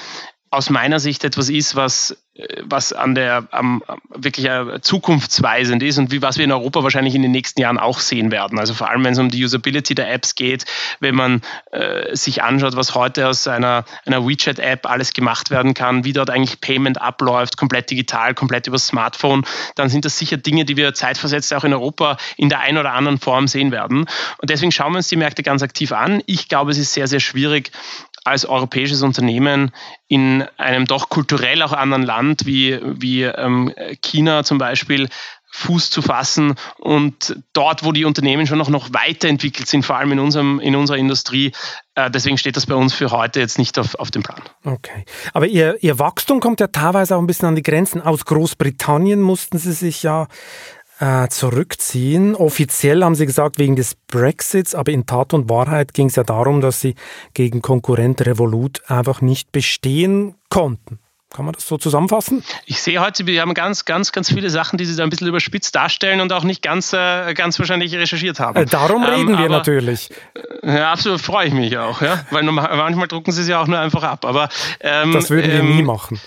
aus 0.51 0.71
meiner 0.71 1.01
Sicht 1.01 1.25
etwas 1.25 1.49
ist, 1.49 1.77
was, 1.77 2.17
was 2.65 2.93
an 2.93 3.15
der 3.15 3.47
am, 3.53 3.83
wirklich 4.09 4.49
zukunftsweisend 4.81 5.83
ist 5.83 5.99
und 5.99 6.11
wie 6.11 6.21
was 6.21 6.37
wir 6.37 6.45
in 6.45 6.53
Europa 6.53 6.83
wahrscheinlich 6.83 7.15
in 7.15 7.23
den 7.23 7.31
nächsten 7.31 7.61
Jahren 7.61 7.79
auch 7.79 8.01
sehen 8.01 8.33
werden. 8.33 8.59
Also 8.59 8.75
vor 8.75 8.91
allem, 8.91 9.05
wenn 9.05 9.13
es 9.13 9.19
um 9.21 9.31
die 9.31 9.45
Usability 9.45 9.95
der 9.95 10.13
Apps 10.13 10.35
geht, 10.35 10.65
wenn 10.99 11.15
man 11.15 11.43
äh, 11.71 12.15
sich 12.17 12.43
anschaut, 12.43 12.75
was 12.75 12.95
heute 12.97 13.29
aus 13.29 13.47
einer, 13.47 13.85
einer 14.05 14.27
WeChat-App 14.27 14.91
alles 14.91 15.13
gemacht 15.13 15.51
werden 15.51 15.75
kann, 15.75 16.05
wie 16.05 16.13
dort 16.13 16.31
eigentlich 16.31 16.61
Payment 16.61 17.01
abläuft, 17.01 17.57
komplett 17.57 17.91
digital, 17.91 18.35
komplett 18.35 18.67
über 18.67 18.79
Smartphone, 18.79 19.45
dann 19.77 19.89
sind 19.89 20.05
das 20.05 20.19
sicher 20.19 20.37
Dinge, 20.37 20.65
die 20.65 20.77
wir 20.77 20.93
zeitversetzt 20.93 21.55
auch 21.55 21.65
in 21.65 21.73
Europa 21.73 22.17
in 22.37 22.49
der 22.49 22.61
einen 22.61 22.79
oder 22.79 22.95
anderen 22.95 23.19
Form 23.19 23.47
sehen 23.47 23.71
werden. 23.71 24.07
Und 24.39 24.51
deswegen 24.51 24.73
schauen 24.73 24.93
wir 24.93 24.99
uns 24.99 25.09
die 25.09 25.17
Märkte 25.17 25.45
ganz 25.45 25.63
aktiv 25.63 25.93
an. 25.93 26.21
Ich 26.27 26.49
glaube, 26.49 26.73
es 26.73 26.79
ist 26.79 26.95
sehr, 26.95 27.07
sehr 27.07 27.21
schwierig, 27.21 27.71
als 28.25 28.47
europäisches 28.47 29.03
Unternehmen 29.03 29.71
in 30.09 30.45
einem 30.57 30.87
doch 30.87 31.09
kulturell 31.11 31.63
auch 31.63 31.73
anderen 31.73 32.03
Land 32.03 32.47
wie, 32.47 32.81
wie 32.83 33.23
ähm, 33.23 33.73
China 34.01 34.45
zum 34.45 34.59
Beispiel 34.59 35.09
Fuß 35.57 35.91
zu 35.91 36.03
fassen 36.03 36.57
und 36.79 37.37
dort, 37.53 37.85
wo 37.85 37.93
die 37.93 38.05
Unternehmen 38.05 38.49
schon 38.49 38.59
noch, 38.59 38.71
noch 38.71 38.93
weiterentwickelt 38.93 39.69
sind, 39.69 39.87
vor 39.87 39.97
allem 39.97 40.11
in, 40.11 40.19
unserem, 40.19 40.59
in 40.59 40.75
unserer 40.75 40.97
Industrie, 40.97 41.53
äh, 41.95 42.11
deswegen 42.11 42.39
steht 42.39 42.57
das 42.57 42.67
bei 42.67 42.75
uns 42.75 42.93
für 42.93 43.13
heute 43.13 43.39
jetzt 43.39 43.57
nicht 43.57 43.79
auf, 43.79 43.95
auf 43.95 44.11
dem 44.11 44.25
Plan. 44.25 44.43
Okay. 44.65 45.05
Aber 45.33 45.47
ihr, 45.47 45.77
ihr 45.81 46.01
Wachstum 46.01 46.41
kommt 46.41 46.59
ja 46.59 46.67
teilweise 46.67 47.15
auch 47.15 47.21
ein 47.21 47.29
bisschen 47.29 47.47
an 47.47 47.55
die 47.55 47.63
Grenzen. 47.63 48.03
Aus 48.03 48.25
Großbritannien 48.25 49.21
mussten 49.21 49.59
Sie 49.59 49.73
sich 49.73 50.03
ja 50.03 50.27
äh, 51.01 51.29
zurückziehen. 51.29 52.35
Offiziell 52.35 53.03
haben 53.03 53.15
sie 53.15 53.27
gesagt 53.27 53.59
wegen 53.59 53.77
des 53.77 53.95
Brexits, 53.95 54.75
aber 54.75 54.93
in 54.93 55.07
Tat 55.07 55.35
und 55.35 55.49
Wahrheit 55.49 55.95
ging 55.95 56.09
es 56.09 56.17
ja 56.17 56.23
darum, 56.23 56.61
dass 56.61 56.81
sie 56.81 56.95
gegen 57.35 57.63
Konkurrent 57.63 58.25
Revolut 58.25 58.83
einfach 58.89 59.21
nicht 59.21 59.53
bestehen 59.53 60.35
konnten. 60.49 60.99
Kann 61.35 61.47
man 61.47 61.53
das 61.55 61.67
so 61.67 61.77
zusammenfassen? 61.79 62.45
Ich 62.65 62.81
sehe 62.81 63.01
heute, 63.01 63.27
wir 63.27 63.41
haben 63.41 63.55
ganz, 63.55 63.85
ganz, 63.85 64.13
ganz 64.13 64.29
viele 64.29 64.51
Sachen, 64.51 64.79
die 64.79 64.85
Sie 64.85 64.95
da 64.95 65.03
ein 65.03 65.11
bisschen 65.11 65.27
überspitzt 65.27 65.75
darstellen 65.75 66.21
und 66.21 66.33
auch 66.33 66.45
nicht 66.45 66.63
ganz, 66.63 66.93
äh, 66.93 67.35
ganz 67.35 67.59
wahrscheinlich 67.59 67.93
recherchiert 67.93 68.39
haben. 68.39 68.57
Äh, 68.57 68.67
darum 68.67 69.03
ähm, 69.03 69.09
reden 69.09 69.29
wir 69.31 69.39
aber, 69.39 69.49
natürlich. 69.49 70.11
Äh, 70.63 70.77
ja, 70.77 70.93
absolut 70.93 71.21
freue 71.21 71.49
ich 71.49 71.53
mich 71.53 71.77
auch, 71.77 72.01
ja? 72.03 72.25
weil 72.31 72.45
manchmal 72.45 73.09
drucken 73.09 73.33
Sie 73.33 73.43
es 73.43 73.49
ja 73.49 73.61
auch 73.61 73.67
nur 73.67 73.81
einfach 73.81 74.05
ab. 74.05 74.25
Aber, 74.25 74.49
ähm, 74.79 75.11
das 75.11 75.29
würden 75.29 75.51
wir 75.51 75.59
ähm, 75.59 75.77
nie 75.77 75.83
machen. 75.83 76.21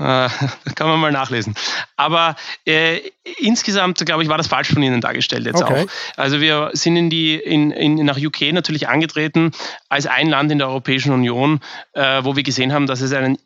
Äh, 0.00 0.28
kann 0.74 0.88
man 0.88 0.98
mal 0.98 1.12
nachlesen. 1.12 1.54
Aber 1.96 2.36
äh, 2.66 3.00
insgesamt, 3.38 4.04
glaube 4.06 4.22
ich, 4.22 4.28
war 4.28 4.38
das 4.38 4.46
falsch 4.46 4.72
von 4.72 4.82
Ihnen 4.82 5.00
dargestellt 5.00 5.44
jetzt 5.46 5.62
okay. 5.62 5.84
auch. 5.84 6.16
Also 6.16 6.40
wir 6.40 6.70
sind 6.72 6.96
in 6.96 7.10
die, 7.10 7.34
in, 7.34 7.70
in, 7.70 7.96
nach 8.06 8.16
UK 8.16 8.52
natürlich 8.52 8.88
angetreten 8.88 9.52
als 9.88 10.06
ein 10.06 10.28
Land 10.28 10.50
in 10.50 10.58
der 10.58 10.68
Europäischen 10.68 11.12
Union, 11.12 11.60
äh, 11.92 12.24
wo 12.24 12.34
wir 12.34 12.42
gesehen 12.42 12.72
haben, 12.72 12.86
dass 12.86 13.02
es 13.02 13.12
einen 13.12 13.38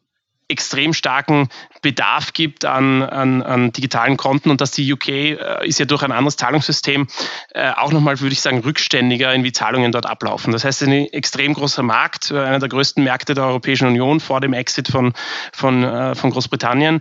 extrem 0.49 0.93
starken 0.93 1.49
Bedarf 1.81 2.33
gibt 2.35 2.65
an, 2.65 3.03
an, 3.03 3.43
an, 3.43 3.73
digitalen 3.73 4.17
Konten 4.17 4.51
und 4.51 4.61
dass 4.61 4.73
die 4.73 4.93
UK 4.93 5.09
äh, 5.09 5.67
ist 5.67 5.79
ja 5.79 5.87
durch 5.87 6.03
ein 6.03 6.13
anderes 6.13 6.37
Zahlungssystem 6.37 7.07
äh, 7.55 7.71
auch 7.71 7.93
nochmal, 7.93 8.21
würde 8.21 8.35
ich 8.35 8.41
sagen, 8.41 8.59
rückständiger 8.59 9.33
in 9.33 9.43
wie 9.43 9.53
Zahlungen 9.53 9.93
dort 9.93 10.07
ablaufen. 10.07 10.53
Das 10.53 10.65
heißt, 10.65 10.83
ein 10.83 10.93
extrem 11.13 11.55
großer 11.55 11.83
Markt, 11.83 12.31
äh, 12.31 12.39
einer 12.39 12.59
der 12.59 12.69
größten 12.69 13.03
Märkte 13.03 13.35
der 13.35 13.45
Europäischen 13.45 13.89
Union 13.89 14.21
vor 14.21 14.41
dem 14.41 14.53
Exit 14.53 14.89
von, 14.89 15.15
von, 15.53 15.83
äh, 15.83 16.15
von 16.15 16.31
Großbritannien. 16.31 17.01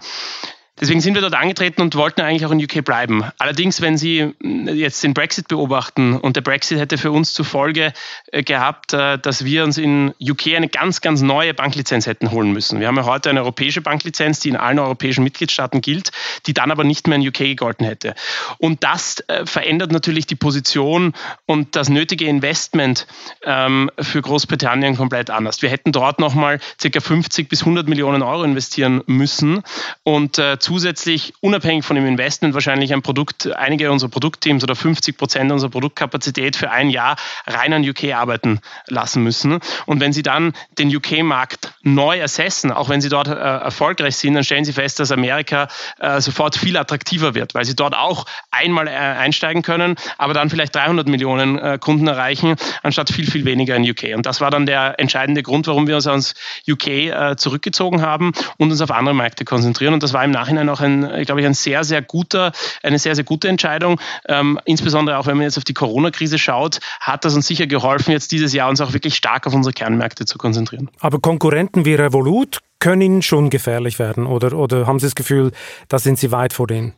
Deswegen 0.83 0.99
sind 0.99 1.13
wir 1.13 1.21
dort 1.21 1.35
angetreten 1.35 1.81
und 1.81 1.95
wollten 1.95 2.19
eigentlich 2.19 2.45
auch 2.45 2.51
in 2.51 2.61
UK 2.61 2.83
bleiben. 2.83 3.23
Allerdings, 3.37 3.79
wenn 3.79 3.97
Sie 3.97 4.33
hm, 4.41 4.67
jetzt 4.67 5.01
den 5.01 5.13
Brexit 5.13 5.47
beobachten 5.47 6.17
und 6.17 6.35
der 6.35 6.41
Brexit 6.41 6.77
hätte 6.77 6.97
für 6.97 7.09
uns 7.09 7.33
zur 7.33 7.45
Folge 7.45 7.93
äh, 8.33 8.43
gehabt, 8.43 8.91
äh, 8.91 9.17
dass 9.17 9.45
wir 9.45 9.63
uns 9.63 9.77
in 9.77 10.13
UK 10.19 10.47
eine 10.47 10.67
ganz, 10.67 10.99
ganz 10.99 11.21
neue 11.21 11.53
Banklizenz 11.53 12.05
hätten 12.05 12.31
holen 12.31 12.51
müssen. 12.51 12.81
Wir 12.81 12.87
haben 12.87 12.97
ja 12.97 13.05
heute 13.05 13.29
eine 13.29 13.39
europäische 13.39 13.79
Banklizenz, 13.79 14.41
die 14.41 14.49
in 14.49 14.57
allen 14.57 14.77
europäischen 14.77 15.23
Mitgliedstaaten 15.23 15.79
gilt, 15.79 16.11
die 16.47 16.53
dann 16.53 16.69
aber 16.69 16.83
nicht 16.83 17.07
mehr 17.07 17.15
in 17.15 17.25
UK 17.25 17.37
gegolten 17.37 17.85
hätte. 17.85 18.13
Und 18.57 18.83
das 18.83 19.21
äh, 19.29 19.45
verändert 19.45 19.93
natürlich 19.93 20.25
die 20.25 20.35
Position 20.35 21.13
und 21.45 21.77
das 21.77 21.87
nötige 21.87 22.25
Investment 22.25 23.07
ähm, 23.45 23.89
für 24.01 24.21
Großbritannien 24.21 24.97
komplett 24.97 25.29
anders. 25.29 25.61
Wir 25.61 25.69
hätten 25.69 25.93
dort 25.93 26.19
nochmal 26.19 26.59
ca. 26.81 26.99
50 26.99 27.47
bis 27.47 27.61
100 27.61 27.87
Millionen 27.87 28.21
Euro 28.21 28.43
investieren 28.43 29.01
müssen 29.05 29.63
und 30.03 30.39
zusätzlich 30.73 31.33
unabhängig 31.39 31.85
von 31.85 31.95
dem 31.95 32.07
Investment 32.07 32.55
wahrscheinlich 32.55 32.93
ein 32.93 33.03
Produkt, 33.03 33.45
einige 33.55 33.91
unserer 33.91 34.09
Produktteams 34.09 34.63
oder 34.63 34.75
50 34.75 35.15
Prozent 35.19 35.51
unserer 35.51 35.69
Produktkapazität 35.69 36.55
für 36.55 36.71
ein 36.71 36.89
Jahr 36.89 37.15
rein 37.45 37.73
an 37.73 37.87
UK 37.87 38.05
arbeiten 38.15 38.59
lassen 38.87 39.21
müssen. 39.21 39.59
Und 39.85 39.99
wenn 39.99 40.13
Sie 40.13 40.23
dann 40.23 40.53
den 40.79 40.93
UK-Markt 40.95 41.73
neu 41.83 42.23
assessen, 42.23 42.71
auch 42.71 42.89
wenn 42.89 43.01
Sie 43.01 43.09
dort 43.09 43.27
äh, 43.27 43.33
erfolgreich 43.33 44.15
sind, 44.15 44.33
dann 44.33 44.43
stellen 44.43 44.65
Sie 44.65 44.73
fest, 44.73 44.99
dass 44.99 45.11
Amerika 45.11 45.67
äh, 45.99 46.19
sofort 46.21 46.55
viel 46.55 46.75
attraktiver 46.75 47.35
wird, 47.35 47.53
weil 47.53 47.65
Sie 47.65 47.75
dort 47.75 47.95
auch 47.95 48.25
einmal 48.49 48.87
äh, 48.87 48.91
einsteigen 48.91 49.61
können, 49.61 49.95
aber 50.17 50.33
dann 50.33 50.49
vielleicht 50.49 50.73
300 50.73 51.07
Millionen 51.07 51.59
äh, 51.59 51.77
Kunden 51.79 52.07
erreichen, 52.07 52.55
anstatt 52.81 53.11
viel, 53.11 53.29
viel 53.29 53.45
weniger 53.45 53.75
in 53.75 53.87
UK. 53.87 54.15
Und 54.15 54.25
das 54.25 54.41
war 54.41 54.49
dann 54.49 54.65
der 54.65 54.99
entscheidende 54.99 55.43
Grund, 55.43 55.67
warum 55.67 55.85
wir 55.85 55.97
uns 55.97 56.07
aus 56.07 56.33
UK 56.67 56.87
äh, 56.87 57.35
zurückgezogen 57.37 58.01
haben 58.01 58.31
und 58.57 58.71
uns 58.71 58.81
auf 58.81 58.89
andere 58.89 59.13
Märkte 59.13 59.45
konzentrieren. 59.45 59.93
Und 59.93 60.01
das 60.01 60.13
war 60.13 60.25
im 60.25 60.31
Nachhinein 60.31 60.52
Nachhinein 60.53 60.69
auch 60.69 60.81
ein, 60.81 61.25
glaube 61.25 61.41
ich, 61.41 61.47
ein 61.47 61.53
sehr, 61.53 61.83
sehr 61.83 62.01
guter, 62.01 62.51
eine 62.81 62.99
sehr, 62.99 63.15
sehr 63.15 63.23
gute 63.23 63.47
Entscheidung. 63.47 63.99
Ähm, 64.27 64.59
insbesondere 64.65 65.17
auch, 65.17 65.27
wenn 65.27 65.37
man 65.37 65.43
jetzt 65.43 65.57
auf 65.57 65.63
die 65.63 65.73
Corona-Krise 65.73 66.37
schaut, 66.37 66.79
hat 66.99 67.25
das 67.25 67.35
uns 67.35 67.47
sicher 67.47 67.67
geholfen, 67.67 68.11
jetzt 68.11 68.31
dieses 68.31 68.53
Jahr 68.53 68.69
uns 68.69 68.81
auch 68.81 68.93
wirklich 68.93 69.15
stark 69.15 69.47
auf 69.47 69.53
unsere 69.53 69.73
Kernmärkte 69.73 70.25
zu 70.25 70.37
konzentrieren. 70.37 70.89
Aber 70.99 71.19
Konkurrenten 71.19 71.85
wie 71.85 71.95
Revolut 71.95 72.59
können 72.79 73.21
schon 73.21 73.49
gefährlich 73.49 73.99
werden 73.99 74.25
oder, 74.25 74.53
oder 74.53 74.87
haben 74.87 74.99
Sie 74.99 75.05
das 75.05 75.15
Gefühl, 75.15 75.51
da 75.87 75.99
sind 75.99 76.19
Sie 76.19 76.31
weit 76.31 76.53
vor 76.53 76.67
denen? 76.67 76.93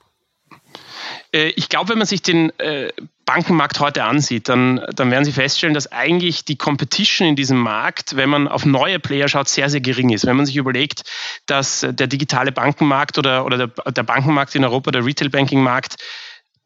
Äh, 1.33 1.49
ich 1.55 1.69
glaube, 1.69 1.89
wenn 1.89 1.97
man 1.97 2.07
sich 2.07 2.21
den 2.21 2.57
äh, 2.59 2.91
Bankenmarkt 3.25 3.79
heute 3.79 4.03
ansieht, 4.03 4.49
dann, 4.49 4.81
dann 4.95 5.09
werden 5.09 5.25
Sie 5.25 5.31
feststellen, 5.31 5.73
dass 5.73 5.91
eigentlich 5.91 6.45
die 6.45 6.57
Competition 6.57 7.27
in 7.27 7.35
diesem 7.35 7.57
Markt, 7.57 8.15
wenn 8.15 8.29
man 8.29 8.47
auf 8.47 8.65
neue 8.65 8.99
Player 8.99 9.27
schaut, 9.27 9.49
sehr, 9.49 9.69
sehr 9.69 9.81
gering 9.81 10.11
ist. 10.11 10.25
Wenn 10.25 10.35
man 10.35 10.45
sich 10.45 10.57
überlegt, 10.57 11.03
dass 11.47 11.85
der 11.89 12.07
digitale 12.07 12.51
Bankenmarkt 12.51 13.17
oder, 13.17 13.45
oder 13.45 13.67
der, 13.67 13.91
der 13.91 14.03
Bankenmarkt 14.03 14.53
in 14.55 14.63
Europa, 14.63 14.91
der 14.91 15.05
Retail-Banking-Markt, 15.05 15.95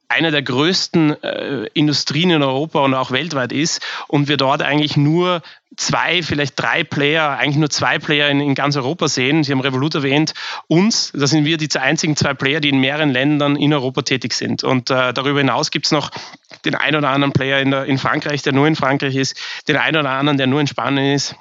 eine 0.10 0.32
der 0.32 0.42
größten 0.42 1.24
äh, 1.24 1.68
Industrien 1.74 2.32
in 2.32 2.44
Europa 2.44 2.80
und 2.84 2.96
auch 2.96 3.12
weltweit 3.12 3.52
ist 3.52 3.86
und 4.08 4.28
wir 4.28 4.38
dort 4.38 4.64
eigentlich 4.64 4.98
nur 4.98 5.42
zwei, 5.78 6.24
vielleicht 6.24 6.60
drei 6.60 6.84
Player, 6.84 7.38
eigentlich 7.38 7.58
nur 7.58 7.70
zwei 7.70 8.00
Player 8.00 8.28
in, 8.30 8.42
in, 8.42 8.56
ganz 8.56 8.76
Europa 8.76 9.08
sehen. 9.08 9.44
Sie 9.44 9.52
haben 9.52 9.62
Revolut 9.62 9.94
erwähnt, 9.94 10.34
uns, 10.68 11.12
da 11.16 11.28
sind 11.28 11.46
wir 11.46 11.58
die 11.58 11.70
einzigen 11.78 12.16
zwei 12.16 12.34
Player, 12.34 12.60
die 12.60 12.70
in 12.70 12.80
mehreren 12.80 13.12
Ländern 13.12 13.56
in 13.56 13.72
Europa 13.72 14.02
tätig 14.02 14.34
sind. 14.34 14.64
Und 14.64 14.90
äh, 14.90 15.14
darüber 15.14 15.40
hinaus 15.40 15.70
gibt 15.70 15.86
es 15.86 15.92
noch 15.92 16.10
den 16.66 16.74
einen 16.74 16.98
oder 16.98 17.10
anderen 17.10 17.32
Player 17.32 17.60
in, 17.60 17.70
der, 17.70 17.86
in 17.86 18.00
Frankreich, 18.00 18.42
der 18.42 18.54
nur 18.54 18.68
in 18.68 18.76
Frankreich 18.76 19.16
ist, 19.16 19.38
den 19.68 19.78
einen 19.78 19.98
oder 19.98 20.10
anderen, 20.10 20.40
der 20.40 20.48
nur 20.48 20.60
in 20.60 20.68
Spanien 20.68 21.14
ist 21.14 21.36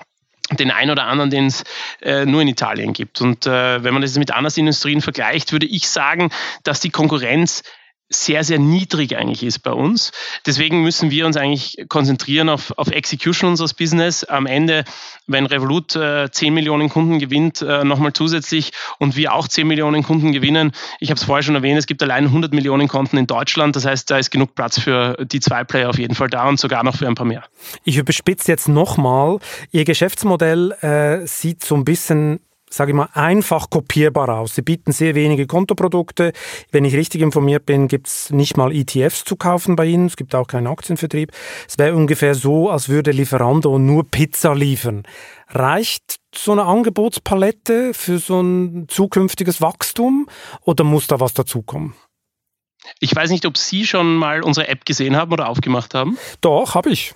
den 0.50 0.70
einen 0.70 0.90
oder 0.90 1.04
anderen, 1.04 1.30
den 1.30 1.46
es 1.46 1.64
äh, 2.00 2.24
nur 2.24 2.40
in 2.40 2.48
Italien 2.48 2.94
gibt. 2.94 3.20
Und 3.20 3.46
äh, 3.46 3.82
wenn 3.84 3.92
man 3.92 4.02
das 4.02 4.16
mit 4.16 4.30
anderen 4.30 4.58
Industrien 4.58 5.02
vergleicht, 5.02 5.52
würde 5.52 5.66
ich 5.66 5.88
sagen, 5.88 6.30
dass 6.64 6.80
die 6.80 6.90
Konkurrenz 6.90 7.62
sehr, 8.10 8.42
sehr 8.42 8.58
niedrig 8.58 9.16
eigentlich 9.16 9.42
ist 9.42 9.60
bei 9.60 9.72
uns. 9.72 10.12
Deswegen 10.46 10.82
müssen 10.82 11.10
wir 11.10 11.26
uns 11.26 11.36
eigentlich 11.36 11.84
konzentrieren 11.88 12.48
auf, 12.48 12.72
auf 12.78 12.88
Execution 12.88 13.50
unseres 13.50 13.74
Business. 13.74 14.24
Am 14.24 14.46
Ende, 14.46 14.84
wenn 15.26 15.44
Revolut 15.44 15.94
äh, 15.94 16.30
10 16.30 16.54
Millionen 16.54 16.88
Kunden 16.88 17.18
gewinnt, 17.18 17.60
äh, 17.60 17.84
nochmal 17.84 18.14
zusätzlich 18.14 18.72
und 18.98 19.16
wir 19.16 19.34
auch 19.34 19.46
10 19.46 19.66
Millionen 19.66 20.02
Kunden 20.02 20.32
gewinnen. 20.32 20.72
Ich 21.00 21.10
habe 21.10 21.18
es 21.18 21.24
vorher 21.24 21.42
schon 21.42 21.54
erwähnt, 21.54 21.78
es 21.78 21.86
gibt 21.86 22.02
allein 22.02 22.24
100 22.24 22.52
Millionen 22.54 22.88
Konten 22.88 23.18
in 23.18 23.26
Deutschland. 23.26 23.76
Das 23.76 23.84
heißt, 23.84 24.10
da 24.10 24.18
ist 24.18 24.30
genug 24.30 24.54
Platz 24.54 24.80
für 24.80 25.16
die 25.26 25.40
zwei 25.40 25.64
Player 25.64 25.90
auf 25.90 25.98
jeden 25.98 26.14
Fall 26.14 26.28
da 26.28 26.48
und 26.48 26.58
sogar 26.58 26.82
noch 26.84 26.96
für 26.96 27.06
ein 27.06 27.14
paar 27.14 27.26
mehr. 27.26 27.44
Ich 27.84 27.98
überspitze 27.98 28.50
jetzt 28.50 28.68
nochmal. 28.68 29.38
Ihr 29.70 29.84
Geschäftsmodell 29.84 30.72
äh, 30.80 31.26
sieht 31.26 31.62
so 31.62 31.74
ein 31.74 31.84
bisschen 31.84 32.40
sage 32.70 32.92
ich 32.92 32.96
mal, 32.96 33.08
einfach 33.12 33.70
kopierbar 33.70 34.28
aus. 34.28 34.54
Sie 34.54 34.62
bieten 34.62 34.92
sehr 34.92 35.14
wenige 35.14 35.46
Kontoprodukte. 35.46 36.32
Wenn 36.70 36.84
ich 36.84 36.94
richtig 36.94 37.22
informiert 37.22 37.66
bin, 37.66 37.88
gibt 37.88 38.08
es 38.08 38.30
nicht 38.30 38.56
mal 38.56 38.74
ETFs 38.74 39.24
zu 39.24 39.36
kaufen 39.36 39.76
bei 39.76 39.86
Ihnen. 39.86 40.06
Es 40.06 40.16
gibt 40.16 40.34
auch 40.34 40.46
keinen 40.46 40.66
Aktienvertrieb. 40.66 41.32
Es 41.66 41.78
wäre 41.78 41.94
ungefähr 41.94 42.34
so, 42.34 42.70
als 42.70 42.88
würde 42.88 43.10
Lieferando 43.10 43.78
nur 43.78 44.08
Pizza 44.08 44.54
liefern. 44.54 45.04
Reicht 45.48 46.16
so 46.34 46.52
eine 46.52 46.64
Angebotspalette 46.64 47.94
für 47.94 48.18
so 48.18 48.40
ein 48.40 48.86
zukünftiges 48.88 49.60
Wachstum 49.60 50.28
oder 50.62 50.84
muss 50.84 51.06
da 51.06 51.20
was 51.20 51.34
dazukommen? 51.34 51.94
Ich 53.00 53.14
weiß 53.14 53.30
nicht, 53.30 53.44
ob 53.46 53.56
Sie 53.56 53.86
schon 53.86 54.16
mal 54.16 54.42
unsere 54.42 54.68
App 54.68 54.84
gesehen 54.84 55.16
haben 55.16 55.32
oder 55.32 55.48
aufgemacht 55.48 55.94
haben. 55.94 56.18
Doch, 56.40 56.74
habe 56.74 56.90
ich. 56.90 57.14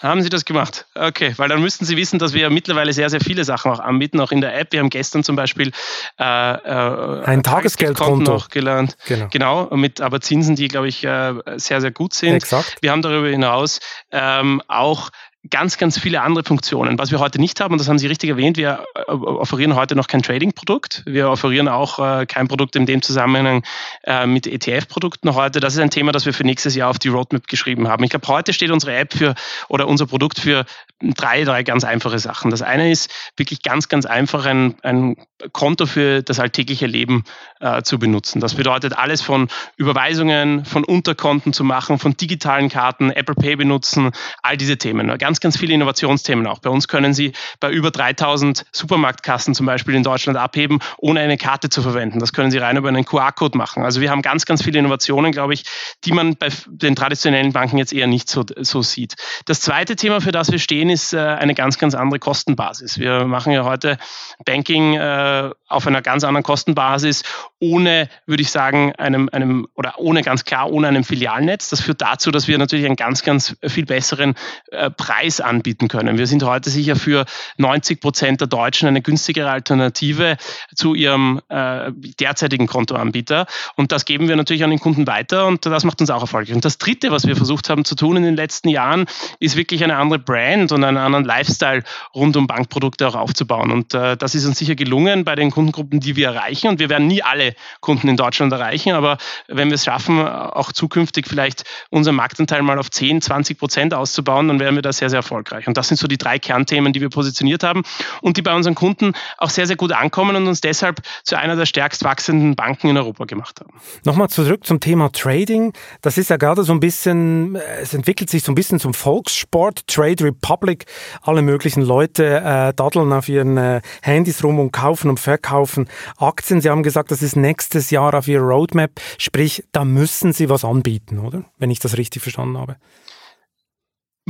Haben 0.00 0.22
Sie 0.22 0.28
das 0.28 0.44
gemacht? 0.44 0.86
Okay, 0.94 1.34
weil 1.38 1.48
dann 1.48 1.60
müssten 1.60 1.84
Sie 1.84 1.96
wissen, 1.96 2.20
dass 2.20 2.32
wir 2.32 2.50
mittlerweile 2.50 2.92
sehr, 2.92 3.10
sehr 3.10 3.20
viele 3.20 3.44
Sachen 3.44 3.72
auch 3.72 3.80
anbieten, 3.80 4.20
auch 4.20 4.30
in 4.30 4.40
der 4.40 4.56
App. 4.56 4.72
Wir 4.72 4.80
haben 4.80 4.90
gestern 4.90 5.24
zum 5.24 5.34
Beispiel 5.34 5.72
äh, 6.20 6.22
äh, 6.22 7.24
ein 7.24 7.42
Tagesgeldkonto 7.42 8.30
noch 8.30 8.48
gelernt. 8.48 8.96
Genau. 9.06 9.28
genau, 9.30 9.76
mit 9.76 10.00
aber 10.00 10.20
Zinsen, 10.20 10.54
die, 10.54 10.68
glaube 10.68 10.86
ich, 10.86 11.04
äh, 11.04 11.34
sehr, 11.56 11.80
sehr 11.80 11.90
gut 11.90 12.14
sind. 12.14 12.34
Exakt. 12.34 12.76
Wir 12.80 12.92
haben 12.92 13.02
darüber 13.02 13.28
hinaus 13.28 13.80
ähm, 14.12 14.62
auch 14.68 15.10
ganz, 15.50 15.78
ganz 15.78 15.98
viele 15.98 16.22
andere 16.22 16.44
Funktionen. 16.44 16.98
Was 16.98 17.10
wir 17.10 17.20
heute 17.20 17.38
nicht 17.38 17.60
haben, 17.60 17.72
und 17.72 17.78
das 17.78 17.88
haben 17.88 17.98
Sie 17.98 18.06
richtig 18.06 18.30
erwähnt, 18.30 18.56
wir 18.56 18.84
äh, 18.94 19.12
offerieren 19.12 19.76
heute 19.76 19.94
noch 19.94 20.08
kein 20.08 20.22
Trading-Produkt. 20.22 21.02
Wir 21.06 21.30
offerieren 21.30 21.68
auch 21.68 21.98
äh, 21.98 22.26
kein 22.26 22.48
Produkt 22.48 22.76
in 22.76 22.86
dem 22.86 23.02
Zusammenhang 23.02 23.62
äh, 24.04 24.26
mit 24.26 24.46
ETF-Produkten 24.46 25.34
heute. 25.34 25.60
Das 25.60 25.74
ist 25.74 25.80
ein 25.80 25.90
Thema, 25.90 26.12
das 26.12 26.26
wir 26.26 26.34
für 26.34 26.44
nächstes 26.44 26.74
Jahr 26.74 26.90
auf 26.90 26.98
die 26.98 27.08
Roadmap 27.08 27.46
geschrieben 27.46 27.88
haben. 27.88 28.02
Ich 28.04 28.10
glaube, 28.10 28.26
heute 28.28 28.52
steht 28.52 28.70
unsere 28.70 28.96
App 28.96 29.14
für 29.14 29.34
oder 29.68 29.86
unser 29.86 30.06
Produkt 30.06 30.40
für 30.40 30.64
drei, 31.00 31.44
drei 31.44 31.62
ganz 31.62 31.84
einfache 31.84 32.18
Sachen. 32.18 32.50
Das 32.50 32.62
eine 32.62 32.90
ist 32.90 33.10
wirklich 33.36 33.62
ganz, 33.62 33.88
ganz 33.88 34.06
einfach 34.06 34.44
ein, 34.44 34.74
ein 34.82 35.16
Konto 35.52 35.86
für 35.86 36.22
das 36.22 36.40
alltägliche 36.40 36.86
Leben 36.86 37.22
äh, 37.60 37.82
zu 37.82 37.98
benutzen. 38.00 38.40
Das 38.40 38.54
bedeutet 38.54 38.98
alles 38.98 39.22
von 39.22 39.48
Überweisungen, 39.76 40.64
von 40.64 40.82
Unterkonten 40.84 41.52
zu 41.52 41.62
machen, 41.62 42.00
von 42.00 42.16
digitalen 42.16 42.68
Karten, 42.68 43.10
Apple 43.10 43.36
Pay 43.36 43.56
benutzen, 43.56 44.10
all 44.42 44.56
diese 44.56 44.78
Themen. 44.78 45.16
Ganz, 45.18 45.27
ganz 45.40 45.56
viele 45.58 45.74
Innovationsthemen 45.74 46.46
auch. 46.46 46.58
Bei 46.58 46.70
uns 46.70 46.88
können 46.88 47.14
Sie 47.14 47.32
bei 47.60 47.70
über 47.70 47.90
3000 47.90 48.64
Supermarktkassen 48.72 49.54
zum 49.54 49.66
Beispiel 49.66 49.94
in 49.94 50.02
Deutschland 50.02 50.38
abheben, 50.38 50.80
ohne 50.96 51.20
eine 51.20 51.36
Karte 51.36 51.68
zu 51.68 51.82
verwenden. 51.82 52.18
Das 52.18 52.32
können 52.32 52.50
Sie 52.50 52.58
rein 52.58 52.76
über 52.76 52.88
einen 52.88 53.04
QR-Code 53.04 53.56
machen. 53.56 53.84
Also 53.84 54.00
wir 54.00 54.10
haben 54.10 54.22
ganz, 54.22 54.46
ganz 54.46 54.62
viele 54.62 54.78
Innovationen, 54.78 55.32
glaube 55.32 55.54
ich, 55.54 55.64
die 56.04 56.12
man 56.12 56.36
bei 56.36 56.48
den 56.66 56.96
traditionellen 56.96 57.52
Banken 57.52 57.78
jetzt 57.78 57.92
eher 57.92 58.06
nicht 58.06 58.28
so, 58.28 58.44
so 58.56 58.82
sieht. 58.82 59.14
Das 59.44 59.60
zweite 59.60 59.96
Thema, 59.96 60.20
für 60.20 60.32
das 60.32 60.50
wir 60.50 60.58
stehen, 60.58 60.90
ist 60.90 61.12
äh, 61.12 61.18
eine 61.18 61.54
ganz, 61.54 61.78
ganz 61.78 61.94
andere 61.94 62.18
Kostenbasis. 62.18 62.98
Wir 62.98 63.26
machen 63.26 63.52
ja 63.52 63.64
heute 63.64 63.98
Banking 64.44 64.94
äh, 64.94 65.50
auf 65.68 65.86
einer 65.86 66.02
ganz 66.02 66.24
anderen 66.24 66.42
Kostenbasis, 66.44 67.22
ohne, 67.60 68.08
würde 68.26 68.42
ich 68.42 68.50
sagen, 68.50 68.94
einem, 68.96 69.28
einem 69.32 69.68
oder 69.74 69.94
ohne 69.98 70.22
ganz 70.22 70.44
klar, 70.44 70.70
ohne 70.70 70.88
einem 70.88 71.04
Filialnetz. 71.04 71.70
Das 71.70 71.80
führt 71.80 72.00
dazu, 72.00 72.30
dass 72.30 72.48
wir 72.48 72.58
natürlich 72.58 72.86
einen 72.86 72.96
ganz, 72.96 73.22
ganz 73.22 73.56
viel 73.66 73.84
besseren 73.84 74.34
äh, 74.70 74.90
Preis 75.18 75.40
anbieten 75.40 75.88
können. 75.88 76.16
Wir 76.16 76.28
sind 76.28 76.44
heute 76.44 76.70
sicher 76.70 76.94
für 76.94 77.24
90 77.56 78.00
Prozent 78.00 78.40
der 78.40 78.46
Deutschen 78.46 78.86
eine 78.86 79.02
günstigere 79.02 79.50
Alternative 79.50 80.36
zu 80.76 80.94
ihrem 80.94 81.40
äh, 81.48 81.90
derzeitigen 82.20 82.68
Kontoanbieter. 82.68 83.46
Und 83.74 83.90
das 83.90 84.04
geben 84.04 84.28
wir 84.28 84.36
natürlich 84.36 84.62
an 84.62 84.70
den 84.70 84.78
Kunden 84.78 85.08
weiter 85.08 85.46
und 85.46 85.66
das 85.66 85.82
macht 85.82 86.00
uns 86.00 86.10
auch 86.10 86.20
erfolgreich. 86.20 86.54
Und 86.54 86.64
das 86.64 86.78
Dritte, 86.78 87.10
was 87.10 87.26
wir 87.26 87.34
versucht 87.34 87.68
haben 87.68 87.84
zu 87.84 87.96
tun 87.96 88.16
in 88.16 88.22
den 88.22 88.36
letzten 88.36 88.68
Jahren, 88.68 89.06
ist 89.40 89.56
wirklich 89.56 89.82
eine 89.82 89.96
andere 89.96 90.20
Brand 90.20 90.70
und 90.70 90.84
einen 90.84 90.96
anderen 90.96 91.24
Lifestyle 91.24 91.82
rund 92.14 92.36
um 92.36 92.46
Bankprodukte 92.46 93.08
auch 93.08 93.16
aufzubauen. 93.16 93.72
Und 93.72 93.94
äh, 93.94 94.16
das 94.16 94.36
ist 94.36 94.46
uns 94.46 94.58
sicher 94.58 94.76
gelungen 94.76 95.24
bei 95.24 95.34
den 95.34 95.50
Kundengruppen, 95.50 95.98
die 95.98 96.14
wir 96.14 96.28
erreichen. 96.28 96.68
Und 96.68 96.78
wir 96.78 96.90
werden 96.90 97.08
nie 97.08 97.24
alle 97.24 97.56
Kunden 97.80 98.06
in 98.06 98.16
Deutschland 98.16 98.52
erreichen, 98.52 98.92
aber 98.92 99.18
wenn 99.48 99.68
wir 99.68 99.74
es 99.74 99.84
schaffen, 99.84 100.20
auch 100.20 100.70
zukünftig 100.70 101.26
vielleicht 101.26 101.64
unseren 101.90 102.14
Marktanteil 102.14 102.62
mal 102.62 102.78
auf 102.78 102.88
10, 102.88 103.20
20 103.20 103.58
Prozent 103.58 103.94
auszubauen, 103.94 104.46
dann 104.46 104.60
werden 104.60 104.76
wir 104.76 104.82
da 104.82 104.92
sehr, 104.92 105.07
sehr 105.10 105.18
erfolgreich. 105.18 105.66
Und 105.66 105.76
das 105.76 105.88
sind 105.88 105.98
so 105.98 106.06
die 106.06 106.18
drei 106.18 106.38
Kernthemen, 106.38 106.92
die 106.92 107.00
wir 107.00 107.10
positioniert 107.10 107.62
haben 107.62 107.82
und 108.22 108.36
die 108.36 108.42
bei 108.42 108.54
unseren 108.54 108.74
Kunden 108.74 109.12
auch 109.38 109.50
sehr, 109.50 109.66
sehr 109.66 109.76
gut 109.76 109.92
ankommen 109.92 110.36
und 110.36 110.46
uns 110.46 110.60
deshalb 110.60 111.00
zu 111.24 111.38
einer 111.38 111.56
der 111.56 111.66
stärkst 111.66 112.04
wachsenden 112.04 112.56
Banken 112.56 112.88
in 112.88 112.96
Europa 112.96 113.24
gemacht 113.24 113.60
haben. 113.60 113.72
Nochmal 114.04 114.28
zurück 114.28 114.66
zum 114.66 114.80
Thema 114.80 115.10
Trading. 115.12 115.72
Das 116.02 116.18
ist 116.18 116.30
ja 116.30 116.36
gerade 116.36 116.62
so 116.62 116.72
ein 116.72 116.80
bisschen, 116.80 117.56
es 117.56 117.94
entwickelt 117.94 118.30
sich 118.30 118.42
so 118.42 118.52
ein 118.52 118.54
bisschen 118.54 118.80
zum 118.80 118.94
Volkssport. 118.94 119.86
Trade 119.86 120.24
Republic 120.24 120.68
Public. 120.68 120.86
Alle 121.22 121.42
möglichen 121.42 121.82
Leute 121.82 122.40
äh, 122.40 122.74
daddeln 122.74 123.12
auf 123.12 123.28
ihren 123.28 123.56
äh, 123.56 123.80
Handys 124.02 124.42
rum 124.44 124.58
und 124.58 124.72
kaufen 124.72 125.10
und 125.10 125.20
verkaufen 125.20 125.88
Aktien. 126.16 126.60
Sie 126.60 126.70
haben 126.70 126.82
gesagt, 126.82 127.10
das 127.10 127.22
ist 127.22 127.36
nächstes 127.36 127.90
Jahr 127.90 128.14
auf 128.14 128.28
Ihrer 128.28 128.42
Roadmap. 128.42 128.92
Sprich, 129.18 129.64
da 129.72 129.84
müssen 129.84 130.32
Sie 130.32 130.48
was 130.48 130.64
anbieten, 130.64 131.18
oder? 131.18 131.44
Wenn 131.58 131.70
ich 131.70 131.78
das 131.78 131.96
richtig 131.96 132.22
verstanden 132.22 132.58
habe. 132.58 132.76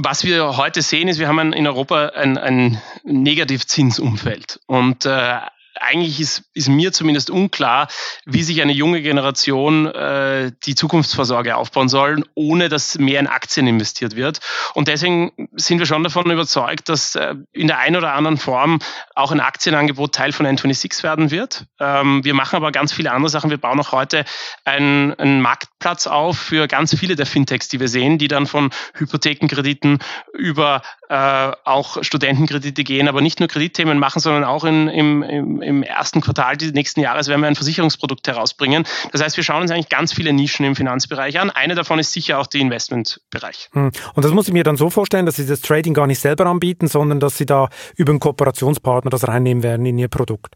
Was 0.01 0.23
wir 0.23 0.57
heute 0.57 0.81
sehen, 0.81 1.09
ist, 1.09 1.19
wir 1.19 1.27
haben 1.27 1.53
in 1.53 1.67
Europa 1.67 2.11
ein, 2.11 2.39
ein 2.39 2.81
Negativzinsumfeld. 3.03 4.61
Und 4.67 5.07
äh, 5.07 5.39
eigentlich 5.81 6.21
ist, 6.21 6.45
ist 6.55 6.69
mir 6.69 6.93
zumindest 6.93 7.31
unklar, 7.31 7.89
wie 8.25 8.43
sich 8.43 8.61
eine 8.63 8.73
junge 8.73 9.03
Generation 9.03 9.87
äh, 9.87 10.53
die 10.65 10.75
Zukunftsvorsorge 10.75 11.57
aufbauen 11.57 11.89
soll, 11.89 12.25
ohne 12.35 12.69
dass 12.69 12.99
mehr 12.99 13.21
in 13.21 13.27
Aktien 13.27 13.67
investiert 13.67 14.17
wird. 14.17 14.41
Und 14.75 14.89
deswegen 14.89 15.33
sind 15.53 15.79
wir 15.79 15.87
schon 15.87 16.03
davon 16.03 16.31
überzeugt, 16.31 16.89
dass 16.89 17.15
äh, 17.15 17.35
in 17.53 17.67
der 17.67 17.79
einen 17.79 17.97
oder 17.97 18.15
anderen 18.15 18.39
Form 18.39 18.79
auch 19.15 19.33
ein 19.33 19.41
Aktienangebot 19.41 20.15
Teil 20.15 20.33
von 20.33 20.47
N26 20.47 21.03
werden 21.03 21.31
wird. 21.31 21.67
Ähm, 21.81 22.25
wir 22.25 22.35
machen 22.35 22.57
aber 22.57 22.73
ganz 22.73 22.93
viele 22.93 23.13
andere 23.13 23.31
Sachen. 23.31 23.51
Wir 23.51 23.59
bauen 23.59 23.81
auch 23.81 23.93
heute 23.93 24.25
einen, 24.65 25.15
einen 25.15 25.41
Marktplatz 25.41 26.07
auf 26.07 26.39
für 26.39 26.67
ganz 26.69 26.97
viele 26.97 27.17
der 27.17 27.27
Fintechs, 27.27 27.69
die 27.69 27.81
wir 27.81 27.89
sehen, 27.89 28.19
die 28.19 28.29
dann 28.29 28.47
von 28.47 28.71
Hypothekenkrediten 28.95 29.99
über 30.35 30.83
äh, 31.09 31.53
auch 31.65 32.03
Studentenkredite 32.03 32.85
gehen, 32.85 33.09
aber 33.09 33.21
nicht 33.21 33.41
nur 33.41 33.49
Kreditthemen 33.49 33.99
machen, 33.99 34.21
sondern 34.21 34.45
auch 34.45 34.65
in, 34.65 34.89
im, 34.89 35.23
im 35.23 35.68
im 35.69 35.83
ersten 35.83 36.21
Quartal 36.21 36.57
des 36.57 36.73
nächsten 36.73 37.01
Jahres 37.01 37.29
werden 37.29 37.43
wir 37.43 37.49
ein 37.49 37.55
Versicherungsprodukt 37.55 38.27
herausbringen. 38.27 38.85
Das 39.13 39.23
heißt, 39.23 39.37
wir 39.37 39.45
schauen 39.45 39.63
uns 39.63 39.71
eigentlich 39.71 39.89
ganz 39.89 40.13
viele 40.13 40.33
Nischen 40.33 40.65
im 40.65 40.75
Finanzbereich 40.75 41.39
an. 41.39 41.51
Eine 41.51 41.75
davon 41.75 41.99
ist 41.99 42.13
sicher 42.13 42.39
auch 42.39 42.47
der 42.47 42.63
Investmentbereich. 42.63 43.69
Hm. 43.73 43.93
Und 44.15 44.25
das 44.25 44.33
muss 44.33 44.49
ich 44.49 44.55
mir 44.55 44.65
dann 44.65 44.77
so 44.77 44.91
vorstellen, 44.91 45.27
dass 45.27 45.37
Sie 45.37 45.47
das 45.47 45.61
Trading 45.61 45.95
gar 45.95 46.07
nicht 46.07 46.21
selber 46.21 46.47
anbieten, 46.47 46.89
sondern 46.89 47.21
dass 47.21 47.37
Sie 47.37 47.47
da 47.47 47.69
über 47.97 48.11
einen 48.11 48.21
Kooperationspartner 48.21 49.11
das 49.11 49.29
reinnehmen 49.29 49.63
werden 49.63 49.85
in 49.87 49.99
Ihr 49.99 50.09
Produkt. 50.09 50.55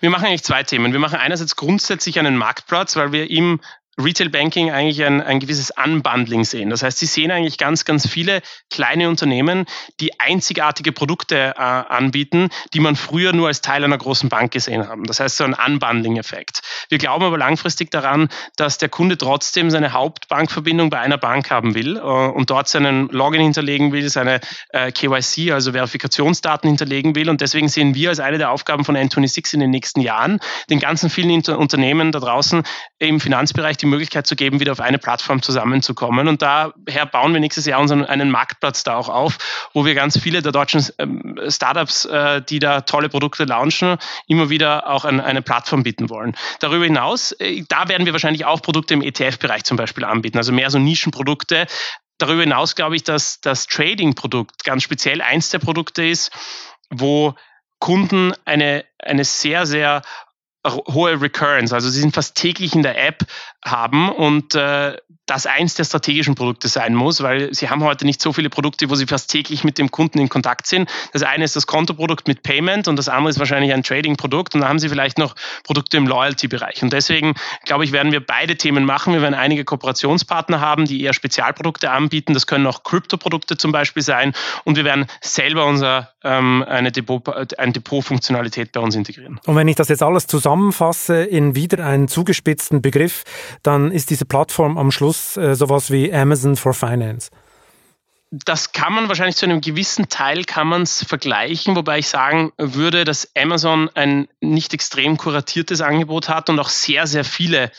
Wir 0.00 0.10
machen 0.10 0.26
eigentlich 0.26 0.42
zwei 0.42 0.62
Themen. 0.62 0.92
Wir 0.92 0.98
machen 0.98 1.18
einerseits 1.18 1.54
grundsätzlich 1.54 2.18
einen 2.18 2.36
Marktplatz, 2.36 2.96
weil 2.96 3.12
wir 3.12 3.30
im 3.30 3.60
Retail 3.98 4.28
Banking 4.28 4.70
eigentlich 4.70 5.02
ein, 5.04 5.22
ein 5.22 5.40
gewisses 5.40 5.72
Unbundling 5.82 6.44
sehen. 6.44 6.70
Das 6.70 6.82
heißt, 6.82 6.98
Sie 6.98 7.06
sehen 7.06 7.30
eigentlich 7.30 7.58
ganz, 7.58 7.84
ganz 7.84 8.06
viele 8.06 8.42
kleine 8.70 9.08
Unternehmen, 9.08 9.64
die 10.00 10.20
einzigartige 10.20 10.92
Produkte 10.92 11.54
äh, 11.56 11.60
anbieten, 11.60 12.50
die 12.74 12.80
man 12.80 12.96
früher 12.96 13.32
nur 13.32 13.48
als 13.48 13.62
Teil 13.62 13.84
einer 13.84 13.96
großen 13.96 14.28
Bank 14.28 14.52
gesehen 14.52 14.86
haben. 14.86 15.04
Das 15.04 15.20
heißt, 15.20 15.38
so 15.38 15.44
ein 15.44 15.54
Unbundling-Effekt. 15.54 16.60
Wir 16.88 16.98
glauben 16.98 17.24
aber 17.24 17.38
langfristig 17.38 17.90
daran, 17.90 18.28
dass 18.56 18.78
der 18.78 18.88
Kunde 18.88 19.16
trotzdem 19.16 19.70
seine 19.70 19.92
Hauptbankverbindung 19.92 20.90
bei 20.90 21.00
einer 21.00 21.18
Bank 21.18 21.50
haben 21.50 21.74
will 21.74 21.96
äh, 21.96 22.00
und 22.00 22.50
dort 22.50 22.68
seinen 22.68 23.08
Login 23.08 23.40
hinterlegen 23.40 23.92
will, 23.92 24.08
seine 24.10 24.40
äh, 24.70 24.92
KYC, 24.92 25.52
also 25.52 25.72
Verifikationsdaten 25.72 26.68
hinterlegen 26.68 27.14
will. 27.14 27.30
Und 27.30 27.40
deswegen 27.40 27.68
sehen 27.68 27.94
wir 27.94 28.10
als 28.10 28.20
eine 28.20 28.36
der 28.38 28.50
Aufgaben 28.50 28.84
von 28.84 28.96
N26 28.96 29.54
in 29.54 29.60
den 29.60 29.70
nächsten 29.70 30.00
Jahren, 30.00 30.38
den 30.68 30.80
ganzen 30.80 31.08
vielen 31.08 31.30
Inter 31.30 31.58
Unternehmen 31.58 32.12
da 32.12 32.20
draußen 32.20 32.62
im 32.98 33.20
Finanzbereich, 33.20 33.76
die 33.76 33.85
die 33.86 33.90
Möglichkeit 33.90 34.26
zu 34.26 34.36
geben, 34.36 34.60
wieder 34.60 34.72
auf 34.72 34.80
eine 34.80 34.98
Plattform 34.98 35.42
zusammenzukommen. 35.42 36.28
Und 36.28 36.42
daher 36.42 37.06
bauen 37.10 37.32
wir 37.32 37.40
nächstes 37.40 37.66
Jahr 37.66 37.80
unseren 37.80 38.04
einen 38.04 38.30
Marktplatz 38.30 38.84
da 38.84 38.96
auch 38.96 39.08
auf, 39.08 39.38
wo 39.72 39.84
wir 39.84 39.94
ganz 39.94 40.18
viele 40.18 40.42
der 40.42 40.52
deutschen 40.52 40.84
ähm, 40.98 41.38
Startups, 41.48 42.04
äh, 42.04 42.42
die 42.42 42.58
da 42.58 42.82
tolle 42.82 43.08
Produkte 43.08 43.44
launchen, 43.44 43.96
immer 44.26 44.50
wieder 44.50 44.88
auch 44.88 45.04
an 45.04 45.20
eine 45.20 45.42
Plattform 45.42 45.82
bieten 45.82 46.10
wollen. 46.10 46.36
Darüber 46.60 46.84
hinaus, 46.84 47.32
äh, 47.32 47.64
da 47.68 47.88
werden 47.88 48.06
wir 48.06 48.12
wahrscheinlich 48.12 48.44
auch 48.44 48.60
Produkte 48.60 48.94
im 48.94 49.02
ETF-Bereich 49.02 49.64
zum 49.64 49.76
Beispiel 49.76 50.04
anbieten, 50.04 50.38
also 50.38 50.52
mehr 50.52 50.70
so 50.70 50.78
Nischenprodukte. 50.78 51.66
Darüber 52.18 52.42
hinaus 52.42 52.74
glaube 52.74 52.96
ich, 52.96 53.04
dass 53.04 53.40
das 53.40 53.66
Trading-Produkt 53.66 54.64
ganz 54.64 54.82
speziell 54.82 55.20
eins 55.20 55.50
der 55.50 55.58
Produkte 55.58 56.04
ist, 56.04 56.30
wo 56.90 57.34
Kunden 57.78 58.32
eine, 58.44 58.84
eine 58.98 59.24
sehr, 59.24 59.66
sehr 59.66 60.02
hohe 60.72 61.20
Recurrence, 61.20 61.72
also 61.72 61.88
sie 61.88 62.00
sind 62.00 62.14
fast 62.14 62.36
täglich 62.36 62.74
in 62.74 62.82
der 62.82 63.06
App 63.06 63.24
haben 63.64 64.10
und 64.10 64.54
äh, 64.54 64.96
das 65.26 65.46
eins 65.46 65.74
der 65.74 65.84
strategischen 65.84 66.36
Produkte 66.36 66.68
sein 66.68 66.94
muss, 66.94 67.20
weil 67.20 67.52
sie 67.52 67.68
haben 67.68 67.82
heute 67.82 68.06
nicht 68.06 68.22
so 68.22 68.32
viele 68.32 68.48
Produkte, 68.48 68.88
wo 68.88 68.94
sie 68.94 69.06
fast 69.06 69.28
täglich 69.28 69.64
mit 69.64 69.76
dem 69.76 69.90
Kunden 69.90 70.20
in 70.20 70.28
Kontakt 70.28 70.68
sind. 70.68 70.88
Das 71.12 71.24
eine 71.24 71.44
ist 71.44 71.56
das 71.56 71.66
Kontoprodukt 71.66 72.28
mit 72.28 72.44
Payment 72.44 72.86
und 72.86 72.96
das 72.96 73.08
andere 73.08 73.30
ist 73.30 73.38
wahrscheinlich 73.40 73.72
ein 73.72 73.82
Trading-Produkt 73.82 74.54
und 74.54 74.60
dann 74.60 74.68
haben 74.68 74.78
sie 74.78 74.88
vielleicht 74.88 75.18
noch 75.18 75.34
Produkte 75.64 75.96
im 75.96 76.06
Loyalty-Bereich. 76.06 76.82
Und 76.84 76.92
deswegen, 76.92 77.34
glaube 77.64 77.84
ich, 77.84 77.90
werden 77.90 78.12
wir 78.12 78.24
beide 78.24 78.56
Themen 78.56 78.84
machen. 78.84 79.14
Wir 79.14 79.22
werden 79.22 79.34
einige 79.34 79.64
Kooperationspartner 79.64 80.60
haben, 80.60 80.84
die 80.84 81.02
eher 81.02 81.12
Spezialprodukte 81.12 81.90
anbieten. 81.90 82.32
Das 82.32 82.46
können 82.46 82.66
auch 82.68 82.84
Krypto-Produkte 82.84 83.56
zum 83.56 83.72
Beispiel 83.72 84.04
sein 84.04 84.32
und 84.64 84.76
wir 84.76 84.84
werden 84.84 85.06
selber 85.20 85.66
unser, 85.66 86.12
ähm, 86.22 86.64
eine 86.68 86.92
Depot, 86.92 87.58
eine 87.58 87.72
Depot-Funktionalität 87.72 88.70
bei 88.70 88.80
uns 88.80 88.94
integrieren. 88.94 89.40
Und 89.44 89.56
wenn 89.56 89.66
ich 89.66 89.74
das 89.74 89.88
jetzt 89.88 90.04
alles 90.04 90.28
zusammenfasse 90.56 91.22
in 91.24 91.54
wieder 91.54 91.84
einen 91.84 92.08
zugespitzten 92.08 92.80
Begriff, 92.80 93.24
dann 93.62 93.90
ist 93.92 94.10
diese 94.10 94.24
Plattform 94.24 94.78
am 94.78 94.90
Schluss 94.90 95.36
äh, 95.36 95.54
sowas 95.54 95.90
wie 95.90 96.12
Amazon 96.12 96.56
for 96.56 96.72
Finance. 96.72 97.30
Das 98.30 98.72
kann 98.72 98.92
man 98.92 99.08
wahrscheinlich 99.08 99.36
zu 99.36 99.46
einem 99.46 99.60
gewissen 99.60 100.08
Teil 100.08 100.44
kann 100.44 100.66
man 100.66 100.82
es 100.82 101.04
vergleichen, 101.04 101.76
wobei 101.76 101.98
ich 102.00 102.08
sagen 102.08 102.52
würde, 102.58 103.04
dass 103.04 103.30
Amazon 103.36 103.88
ein 103.94 104.28
nicht 104.40 104.74
extrem 104.74 105.16
kuratiertes 105.16 105.80
Angebot 105.80 106.28
hat 106.28 106.50
und 106.50 106.58
auch 106.58 106.68
sehr, 106.68 107.06
sehr 107.06 107.24
viele 107.24 107.70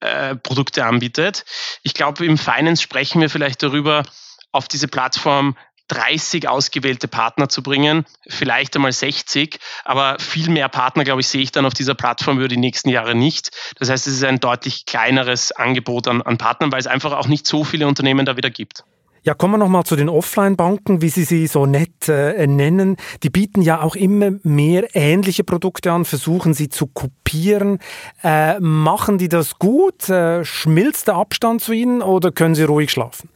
äh, 0.00 0.36
Produkte 0.36 0.84
anbietet. 0.84 1.44
Ich 1.82 1.94
glaube, 1.94 2.24
im 2.24 2.38
Finance 2.38 2.82
sprechen 2.82 3.20
wir 3.20 3.28
vielleicht 3.28 3.62
darüber, 3.62 4.04
auf 4.52 4.66
diese 4.66 4.88
Plattform 4.88 5.56
30 5.88 6.48
ausgewählte 6.48 7.08
Partner 7.08 7.48
zu 7.48 7.62
bringen, 7.62 8.04
vielleicht 8.28 8.76
einmal 8.76 8.92
60, 8.92 9.58
aber 9.84 10.18
viel 10.18 10.50
mehr 10.50 10.68
Partner, 10.68 11.04
glaube 11.04 11.20
ich, 11.20 11.28
sehe 11.28 11.42
ich 11.42 11.52
dann 11.52 11.66
auf 11.66 11.74
dieser 11.74 11.94
Plattform 11.94 12.38
über 12.38 12.48
die 12.48 12.56
nächsten 12.56 12.90
Jahre 12.90 13.14
nicht. 13.14 13.50
Das 13.78 13.90
heißt, 13.90 14.06
es 14.06 14.14
ist 14.14 14.24
ein 14.24 14.40
deutlich 14.40 14.86
kleineres 14.86 15.52
Angebot 15.52 16.08
an, 16.08 16.22
an 16.22 16.38
Partnern, 16.38 16.70
weil 16.72 16.80
es 16.80 16.86
einfach 16.86 17.12
auch 17.12 17.26
nicht 17.26 17.46
so 17.46 17.64
viele 17.64 17.86
Unternehmen 17.86 18.26
da 18.26 18.36
wieder 18.36 18.50
gibt. 18.50 18.84
Ja, 19.24 19.34
kommen 19.34 19.54
wir 19.54 19.58
nochmal 19.58 19.84
zu 19.84 19.96
den 19.96 20.08
Offline-Banken, 20.08 21.02
wie 21.02 21.08
Sie 21.08 21.24
sie 21.24 21.48
so 21.48 21.66
nett 21.66 22.08
äh, 22.08 22.46
nennen. 22.46 22.96
Die 23.22 23.30
bieten 23.30 23.62
ja 23.62 23.82
auch 23.82 23.96
immer 23.96 24.30
mehr 24.42 24.94
ähnliche 24.94 25.44
Produkte 25.44 25.92
an, 25.92 26.04
versuchen 26.04 26.54
sie 26.54 26.68
zu 26.68 26.86
kopieren. 26.86 27.78
Äh, 28.22 28.58
machen 28.60 29.18
die 29.18 29.28
das 29.28 29.58
gut? 29.58 30.08
Äh, 30.08 30.44
schmilzt 30.44 31.08
der 31.08 31.16
Abstand 31.16 31.60
zu 31.60 31.72
ihnen 31.72 32.00
oder 32.00 32.30
können 32.30 32.54
sie 32.54 32.62
ruhig 32.62 32.90
schlafen? 32.90 33.28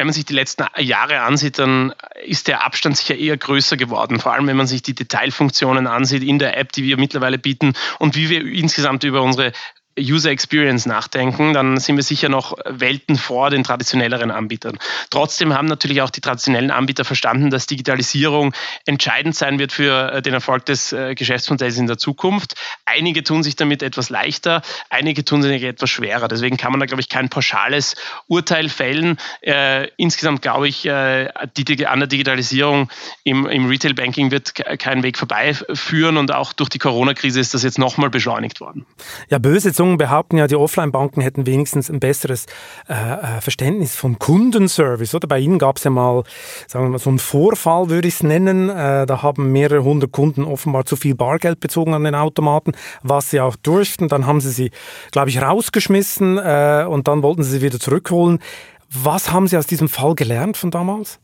Wenn 0.00 0.06
man 0.06 0.14
sich 0.14 0.24
die 0.24 0.32
letzten 0.32 0.64
Jahre 0.78 1.20
ansieht, 1.20 1.58
dann 1.58 1.92
ist 2.24 2.48
der 2.48 2.64
Abstand 2.64 2.96
sicher 2.96 3.16
eher 3.16 3.36
größer 3.36 3.76
geworden. 3.76 4.18
Vor 4.18 4.32
allem, 4.32 4.46
wenn 4.46 4.56
man 4.56 4.66
sich 4.66 4.80
die 4.80 4.94
Detailfunktionen 4.94 5.86
ansieht 5.86 6.22
in 6.22 6.38
der 6.38 6.56
App, 6.56 6.72
die 6.72 6.84
wir 6.84 6.96
mittlerweile 6.96 7.36
bieten 7.36 7.74
und 7.98 8.16
wie 8.16 8.30
wir 8.30 8.40
insgesamt 8.46 9.04
über 9.04 9.20
unsere 9.20 9.52
User 10.00 10.30
Experience 10.30 10.86
nachdenken, 10.86 11.52
dann 11.52 11.78
sind 11.78 11.96
wir 11.96 12.02
sicher 12.02 12.28
noch 12.28 12.56
Welten 12.64 13.16
vor 13.16 13.50
den 13.50 13.64
traditionelleren 13.64 14.30
Anbietern. 14.30 14.78
Trotzdem 15.10 15.54
haben 15.54 15.66
natürlich 15.66 16.02
auch 16.02 16.10
die 16.10 16.20
traditionellen 16.20 16.70
Anbieter 16.70 17.04
verstanden, 17.04 17.50
dass 17.50 17.66
Digitalisierung 17.66 18.52
entscheidend 18.86 19.36
sein 19.36 19.58
wird 19.58 19.72
für 19.72 20.12
äh, 20.12 20.22
den 20.22 20.34
Erfolg 20.34 20.66
des 20.66 20.92
äh, 20.92 21.14
Geschäftsmodells 21.14 21.76
in 21.78 21.86
der 21.86 21.98
Zukunft. 21.98 22.54
Einige 22.84 23.22
tun 23.22 23.42
sich 23.42 23.56
damit 23.56 23.82
etwas 23.82 24.10
leichter, 24.10 24.62
einige 24.88 25.24
tun 25.24 25.42
sich 25.42 25.62
etwas 25.62 25.90
schwerer. 25.90 26.28
Deswegen 26.28 26.56
kann 26.56 26.72
man 26.72 26.80
da, 26.80 26.86
glaube 26.86 27.00
ich, 27.00 27.08
kein 27.08 27.28
pauschales 27.28 27.96
Urteil 28.26 28.68
fällen. 28.68 29.18
Äh, 29.42 29.88
insgesamt 29.96 30.42
glaube 30.42 30.68
ich, 30.68 30.86
äh, 30.86 31.28
die, 31.56 31.86
an 31.86 32.00
der 32.00 32.08
Digitalisierung 32.08 32.90
im, 33.24 33.46
im 33.46 33.66
Retail 33.66 33.94
Banking 33.94 34.30
wird 34.30 34.54
kein 34.78 35.02
Weg 35.02 35.18
vorbeiführen 35.18 36.16
und 36.16 36.32
auch 36.32 36.52
durch 36.52 36.68
die 36.68 36.78
Corona-Krise 36.78 37.40
ist 37.40 37.54
das 37.54 37.62
jetzt 37.62 37.78
nochmal 37.78 38.10
beschleunigt 38.10 38.60
worden. 38.60 38.86
Ja, 39.28 39.38
böse 39.38 39.72
Zungen 39.72 39.89
behaupten 39.96 40.36
ja, 40.36 40.46
die 40.46 40.56
Offline-Banken 40.56 41.20
hätten 41.20 41.46
wenigstens 41.46 41.90
ein 41.90 42.00
besseres 42.00 42.46
äh, 42.88 42.94
äh, 42.94 43.40
Verständnis 43.40 43.96
vom 43.96 44.18
Kundenservice. 44.18 45.14
Oder 45.14 45.28
bei 45.28 45.38
Ihnen 45.38 45.58
gab 45.58 45.78
es 45.78 45.84
ja 45.84 45.90
mal, 45.90 46.24
sagen 46.66 46.86
wir 46.86 46.90
mal, 46.90 46.98
so 46.98 47.10
einen 47.10 47.18
Vorfall, 47.18 47.90
würde 47.90 48.08
ich 48.08 48.14
es 48.14 48.22
nennen. 48.22 48.68
Äh, 48.68 49.06
da 49.06 49.22
haben 49.22 49.52
mehrere 49.52 49.82
hundert 49.84 50.12
Kunden 50.12 50.44
offenbar 50.44 50.84
zu 50.84 50.96
viel 50.96 51.14
Bargeld 51.14 51.60
bezogen 51.60 51.94
an 51.94 52.04
den 52.04 52.14
Automaten, 52.14 52.72
was 53.02 53.30
sie 53.30 53.40
auch 53.40 53.56
durften. 53.56 54.08
Dann 54.08 54.26
haben 54.26 54.40
sie 54.40 54.50
sie, 54.50 54.70
glaube 55.12 55.30
ich, 55.30 55.40
rausgeschmissen 55.40 56.38
äh, 56.38 56.86
und 56.88 57.08
dann 57.08 57.22
wollten 57.22 57.42
sie 57.42 57.50
sie 57.50 57.62
wieder 57.62 57.78
zurückholen. 57.78 58.40
Was 58.90 59.30
haben 59.30 59.46
Sie 59.46 59.56
aus 59.56 59.66
diesem 59.66 59.88
Fall 59.88 60.14
gelernt 60.16 60.56
von 60.56 60.70
damals? 60.70 61.20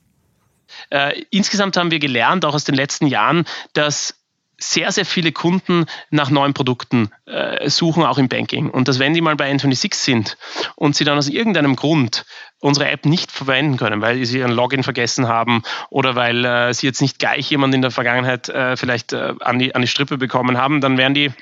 Äh, 0.90 1.22
insgesamt 1.30 1.76
haben 1.76 1.90
wir 1.90 1.98
gelernt, 1.98 2.44
auch 2.44 2.54
aus 2.54 2.64
den 2.64 2.74
letzten 2.74 3.06
Jahren, 3.06 3.44
dass 3.72 4.15
sehr, 4.58 4.90
sehr 4.90 5.04
viele 5.04 5.32
Kunden 5.32 5.86
nach 6.10 6.30
neuen 6.30 6.54
Produkten 6.54 7.10
äh, 7.26 7.68
suchen, 7.68 8.04
auch 8.04 8.18
im 8.18 8.28
Banking. 8.28 8.70
Und 8.70 8.88
dass 8.88 8.98
wenn 8.98 9.14
die 9.14 9.20
mal 9.20 9.36
bei 9.36 9.50
N26 9.50 9.94
sind 9.94 10.38
und 10.76 10.96
sie 10.96 11.04
dann 11.04 11.18
aus 11.18 11.28
irgendeinem 11.28 11.76
Grund 11.76 12.24
unsere 12.60 12.88
App 12.90 13.04
nicht 13.04 13.30
verwenden 13.30 13.76
können, 13.76 14.00
weil 14.00 14.24
sie 14.24 14.38
ihren 14.38 14.52
Login 14.52 14.82
vergessen 14.82 15.28
haben 15.28 15.62
oder 15.90 16.14
weil 16.14 16.44
äh, 16.44 16.72
sie 16.72 16.86
jetzt 16.86 17.02
nicht 17.02 17.18
gleich 17.18 17.50
jemand 17.50 17.74
in 17.74 17.82
der 17.82 17.90
Vergangenheit 17.90 18.48
äh, 18.48 18.76
vielleicht 18.76 19.12
äh, 19.12 19.34
an, 19.40 19.58
die, 19.58 19.74
an 19.74 19.82
die 19.82 19.88
Strippe 19.88 20.16
bekommen 20.16 20.56
haben, 20.56 20.80
dann 20.80 20.96
werden 20.96 21.14
die 21.14 21.32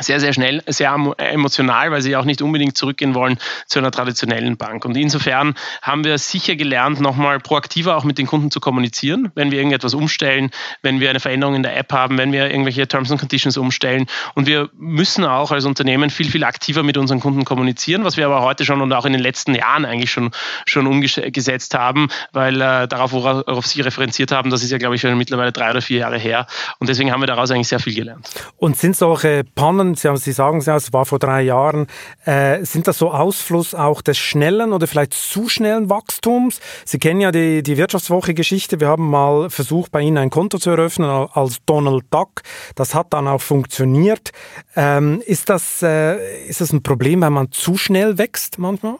sehr, 0.00 0.20
sehr 0.20 0.32
schnell, 0.32 0.62
sehr 0.66 0.94
emotional, 1.18 1.90
weil 1.90 2.02
sie 2.02 2.16
auch 2.16 2.24
nicht 2.24 2.42
unbedingt 2.42 2.76
zurückgehen 2.76 3.14
wollen 3.14 3.38
zu 3.66 3.78
einer 3.78 3.90
traditionellen 3.90 4.56
Bank. 4.56 4.84
Und 4.84 4.96
insofern 4.96 5.54
haben 5.82 6.04
wir 6.04 6.18
sicher 6.18 6.56
gelernt, 6.56 7.00
nochmal 7.00 7.40
proaktiver 7.40 7.96
auch 7.96 8.04
mit 8.04 8.18
den 8.18 8.26
Kunden 8.26 8.50
zu 8.50 8.60
kommunizieren, 8.60 9.30
wenn 9.34 9.50
wir 9.50 9.58
irgendetwas 9.58 9.94
umstellen, 9.94 10.50
wenn 10.82 11.00
wir 11.00 11.10
eine 11.10 11.20
Veränderung 11.20 11.54
in 11.54 11.62
der 11.62 11.76
App 11.76 11.92
haben, 11.92 12.18
wenn 12.18 12.32
wir 12.32 12.50
irgendwelche 12.50 12.86
Terms 12.86 13.10
and 13.10 13.20
Conditions 13.20 13.56
umstellen. 13.56 14.06
Und 14.34 14.46
wir 14.46 14.70
müssen 14.76 15.24
auch 15.24 15.50
als 15.50 15.64
Unternehmen 15.64 16.10
viel, 16.10 16.30
viel 16.30 16.44
aktiver 16.44 16.82
mit 16.82 16.96
unseren 16.96 17.20
Kunden 17.20 17.44
kommunizieren, 17.44 18.04
was 18.04 18.16
wir 18.16 18.26
aber 18.26 18.42
heute 18.42 18.64
schon 18.64 18.80
und 18.80 18.92
auch 18.92 19.04
in 19.04 19.12
den 19.12 19.22
letzten 19.22 19.54
Jahren 19.54 19.84
eigentlich 19.84 20.10
schon, 20.10 20.30
schon 20.66 20.86
umgesetzt 20.86 21.74
haben, 21.74 22.08
weil 22.32 22.60
äh, 22.60 22.88
darauf, 22.88 23.12
worauf 23.12 23.66
Sie 23.66 23.80
referenziert 23.80 24.32
haben, 24.32 24.50
das 24.50 24.62
ist 24.62 24.70
ja, 24.70 24.78
glaube 24.78 24.94
ich, 24.94 25.00
schon 25.00 25.16
mittlerweile 25.16 25.52
drei 25.52 25.70
oder 25.70 25.82
vier 25.82 26.00
Jahre 26.00 26.18
her. 26.18 26.46
Und 26.78 26.88
deswegen 26.88 27.12
haben 27.12 27.20
wir 27.20 27.26
daraus 27.26 27.50
eigentlich 27.50 27.68
sehr 27.68 27.80
viel 27.80 27.94
gelernt. 27.94 28.28
Und 28.56 28.76
sind 28.76 28.96
solche 28.96 29.44
Pannen 29.54 29.87
Jahren, 29.88 29.96
Sie, 29.96 30.08
haben, 30.08 30.16
Sie 30.16 30.32
sagen 30.32 30.58
es 30.58 30.66
ja, 30.66 30.76
es 30.76 30.92
war 30.92 31.06
vor 31.06 31.18
drei 31.18 31.42
Jahren, 31.42 31.86
äh, 32.24 32.64
sind 32.64 32.86
das 32.88 32.98
so 32.98 33.10
Ausfluss 33.10 33.74
auch 33.74 34.02
des 34.02 34.18
schnellen 34.18 34.72
oder 34.72 34.86
vielleicht 34.86 35.14
zu 35.14 35.48
schnellen 35.48 35.90
Wachstums? 35.90 36.60
Sie 36.84 36.98
kennen 36.98 37.20
ja 37.20 37.30
die, 37.30 37.62
die 37.62 37.76
Wirtschaftswoche-Geschichte. 37.76 38.80
Wir 38.80 38.88
haben 38.88 39.08
mal 39.08 39.50
versucht, 39.50 39.90
bei 39.90 40.00
Ihnen 40.00 40.18
ein 40.18 40.30
Konto 40.30 40.58
zu 40.58 40.70
eröffnen 40.70 41.08
als 41.08 41.58
Donald 41.66 42.04
Duck. 42.10 42.42
Das 42.74 42.94
hat 42.94 43.12
dann 43.12 43.28
auch 43.28 43.40
funktioniert. 43.40 44.30
Ähm, 44.76 45.22
ist, 45.26 45.48
das, 45.48 45.82
äh, 45.82 46.46
ist 46.46 46.60
das 46.60 46.72
ein 46.72 46.82
Problem, 46.82 47.22
wenn 47.22 47.32
man 47.32 47.52
zu 47.52 47.76
schnell 47.76 48.18
wächst 48.18 48.58
manchmal? 48.58 48.96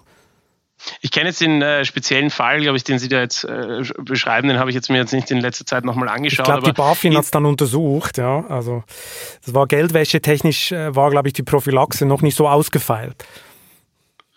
Ich 1.01 1.11
kenne 1.11 1.29
jetzt 1.29 1.41
den 1.41 1.63
äh, 1.63 1.85
speziellen 1.85 2.31
Fall, 2.31 2.61
glaube 2.61 2.77
ich, 2.77 2.85
den 2.85 2.99
Sie 2.99 3.09
da 3.09 3.21
jetzt 3.21 3.45
äh, 3.45 3.83
beschreiben, 3.99 4.49
den 4.49 4.59
habe 4.59 4.71
ich 4.71 4.75
jetzt 4.75 4.91
mir 4.91 4.99
jetzt 4.99 5.13
nicht 5.13 5.31
in 5.31 5.41
letzter 5.41 5.67
Zeit 5.67 5.85
nochmal 5.85 6.09
angeschaut. 6.09 6.47
Ich 6.47 6.53
glaube, 6.53 6.67
die 6.67 6.73
BaFin 6.73 7.17
hat 7.17 7.25
es 7.25 7.31
dann 7.31 7.47
untersucht, 7.47 8.19
ja. 8.19 8.45
Also 8.49 8.85
das 9.45 9.55
war 9.55 9.67
Geldwäsche 9.67 10.21
technisch, 10.21 10.73
äh, 10.73 10.95
war, 10.95 11.11
glaube 11.11 11.29
ich, 11.29 11.35
die 11.35 11.43
Prophylaxe 11.43 12.07
noch 12.07 12.23
nicht 12.23 12.37
so 12.37 12.49
ausgefeilt. 12.49 13.25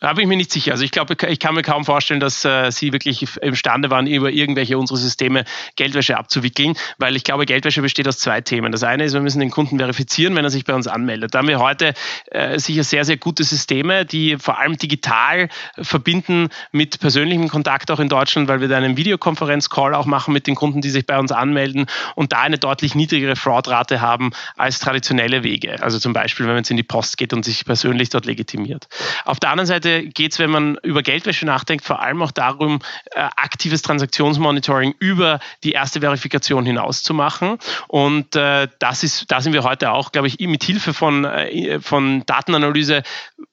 Da 0.01 0.13
bin 0.13 0.23
ich 0.23 0.27
mir 0.27 0.35
nicht 0.35 0.51
sicher. 0.51 0.71
Also 0.71 0.83
ich 0.83 0.89
glaube, 0.89 1.15
ich 1.27 1.39
kann 1.39 1.53
mir 1.53 1.61
kaum 1.61 1.85
vorstellen, 1.85 2.19
dass 2.19 2.43
äh, 2.43 2.71
sie 2.71 2.91
wirklich 2.91 3.37
imstande 3.37 3.91
waren, 3.91 4.07
über 4.07 4.31
irgendwelche 4.31 4.79
unserer 4.79 4.97
Systeme 4.97 5.43
Geldwäsche 5.75 6.17
abzuwickeln, 6.17 6.73
weil 6.97 7.15
ich 7.15 7.23
glaube, 7.23 7.45
Geldwäsche 7.45 7.83
besteht 7.83 8.07
aus 8.07 8.17
zwei 8.17 8.41
Themen. 8.41 8.71
Das 8.71 8.81
eine 8.81 9.03
ist, 9.03 9.13
wir 9.13 9.21
müssen 9.21 9.39
den 9.39 9.51
Kunden 9.51 9.77
verifizieren, 9.77 10.35
wenn 10.35 10.43
er 10.43 10.49
sich 10.49 10.65
bei 10.65 10.73
uns 10.73 10.87
anmeldet. 10.87 11.35
Da 11.35 11.39
haben 11.39 11.47
wir 11.47 11.59
heute 11.59 11.93
äh, 12.31 12.57
sicher 12.57 12.83
sehr, 12.83 13.05
sehr 13.05 13.17
gute 13.17 13.43
Systeme, 13.43 14.03
die 14.03 14.37
vor 14.39 14.57
allem 14.57 14.75
digital 14.75 15.49
verbinden 15.79 16.49
mit 16.71 16.99
persönlichem 16.99 17.47
Kontakt 17.47 17.91
auch 17.91 17.99
in 17.99 18.09
Deutschland, 18.09 18.47
weil 18.47 18.59
wir 18.59 18.69
da 18.69 18.77
einen 18.77 18.97
Videokonferenz-Call 18.97 19.93
auch 19.93 20.07
machen 20.07 20.33
mit 20.33 20.47
den 20.47 20.55
Kunden, 20.55 20.81
die 20.81 20.89
sich 20.89 21.05
bei 21.05 21.19
uns 21.19 21.31
anmelden 21.31 21.85
und 22.15 22.33
da 22.33 22.39
eine 22.39 22.57
deutlich 22.57 22.95
niedrigere 22.95 23.35
Fraudrate 23.35 24.01
haben 24.01 24.31
als 24.57 24.79
traditionelle 24.79 25.43
Wege. 25.43 25.79
Also 25.83 25.99
zum 25.99 26.13
Beispiel, 26.13 26.47
wenn 26.47 26.53
man 26.53 26.63
jetzt 26.63 26.71
in 26.71 26.77
die 26.77 26.83
Post 26.83 27.19
geht 27.19 27.33
und 27.33 27.45
sich 27.45 27.65
persönlich 27.65 28.09
dort 28.09 28.25
legitimiert. 28.25 28.87
Auf 29.25 29.39
der 29.39 29.51
anderen 29.51 29.67
Seite 29.67 29.90
Weise 29.91 30.07
geht 30.07 30.33
es, 30.33 30.39
wenn 30.39 30.49
man 30.49 30.77
über 30.83 31.01
Geldwäsche 31.03 31.45
nachdenkt, 31.45 31.85
vor 31.85 32.01
allem 32.01 32.21
auch 32.21 32.31
darum, 32.31 32.79
äh, 33.11 33.19
aktives 33.19 33.81
Transaktionsmonitoring 33.81 34.95
über 34.99 35.39
die 35.63 35.71
erste 35.71 36.01
Verifikation 36.01 36.65
hinaus 36.65 37.03
zu 37.03 37.13
machen. 37.13 37.57
Und 37.87 38.35
äh, 38.35 38.67
das 38.79 39.03
ist, 39.03 39.31
da 39.31 39.41
sind 39.41 39.53
wir 39.53 39.63
heute 39.63 39.91
auch, 39.91 40.11
glaube 40.11 40.27
ich, 40.27 40.39
mit 40.39 40.63
Hilfe 40.63 40.93
von, 40.93 41.25
äh, 41.25 41.79
von 41.79 42.25
Datenanalyse 42.25 43.03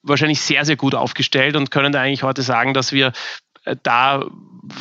wahrscheinlich 0.01 0.41
sehr, 0.41 0.65
sehr 0.65 0.75
gut 0.75 0.95
aufgestellt 0.95 1.55
und 1.55 1.71
können 1.71 1.91
da 1.91 2.01
eigentlich 2.01 2.23
heute 2.23 2.41
sagen, 2.41 2.73
dass 2.73 2.91
wir 2.91 3.11
äh, 3.65 3.75
da 3.83 4.25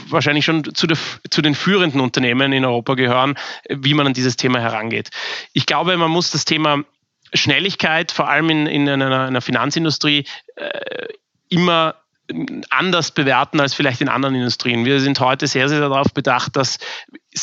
wahrscheinlich 0.09 0.45
schon 0.45 0.75
zu, 0.75 0.87
der, 0.87 0.99
zu, 1.31 1.41
den 1.43 1.55
führenden 1.55 2.01
Unternehmen 2.01 2.53
in 2.53 2.65
Europa 2.65 2.95
gehören, 2.95 3.37
wie 3.69 3.95
man 3.95 4.07
an 4.07 4.13
dieses 4.13 4.37
Thema 4.37 4.61
herangeht. 4.61 5.11
Ich 5.53 5.67
glaube, 5.67 5.97
man 5.97 6.11
muss 6.11 6.31
das 6.31 6.45
Thema 6.45 6.85
Schnelligkeit, 7.33 8.13
vor 8.13 8.29
allem 8.29 8.51
in, 8.51 8.67
in 8.67 8.89
einer, 8.89 9.27
einer 9.27 9.41
Finanzindustrie, 9.41 10.25
äh, 10.57 11.07
immer 11.49 11.97
anders 12.71 13.11
bewerten 13.11 13.61
als 13.61 13.73
vielleicht 13.73 14.03
in 14.03 14.09
anderen 14.09 14.35
Industrien. 14.35 14.85
Wir 14.85 15.01
sind 15.01 15.19
heute 15.21 15.47
sehr, 15.47 15.69
sehr 15.69 15.81
darauf 15.81 16.13
bedacht, 16.13 16.57
dass 16.57 16.79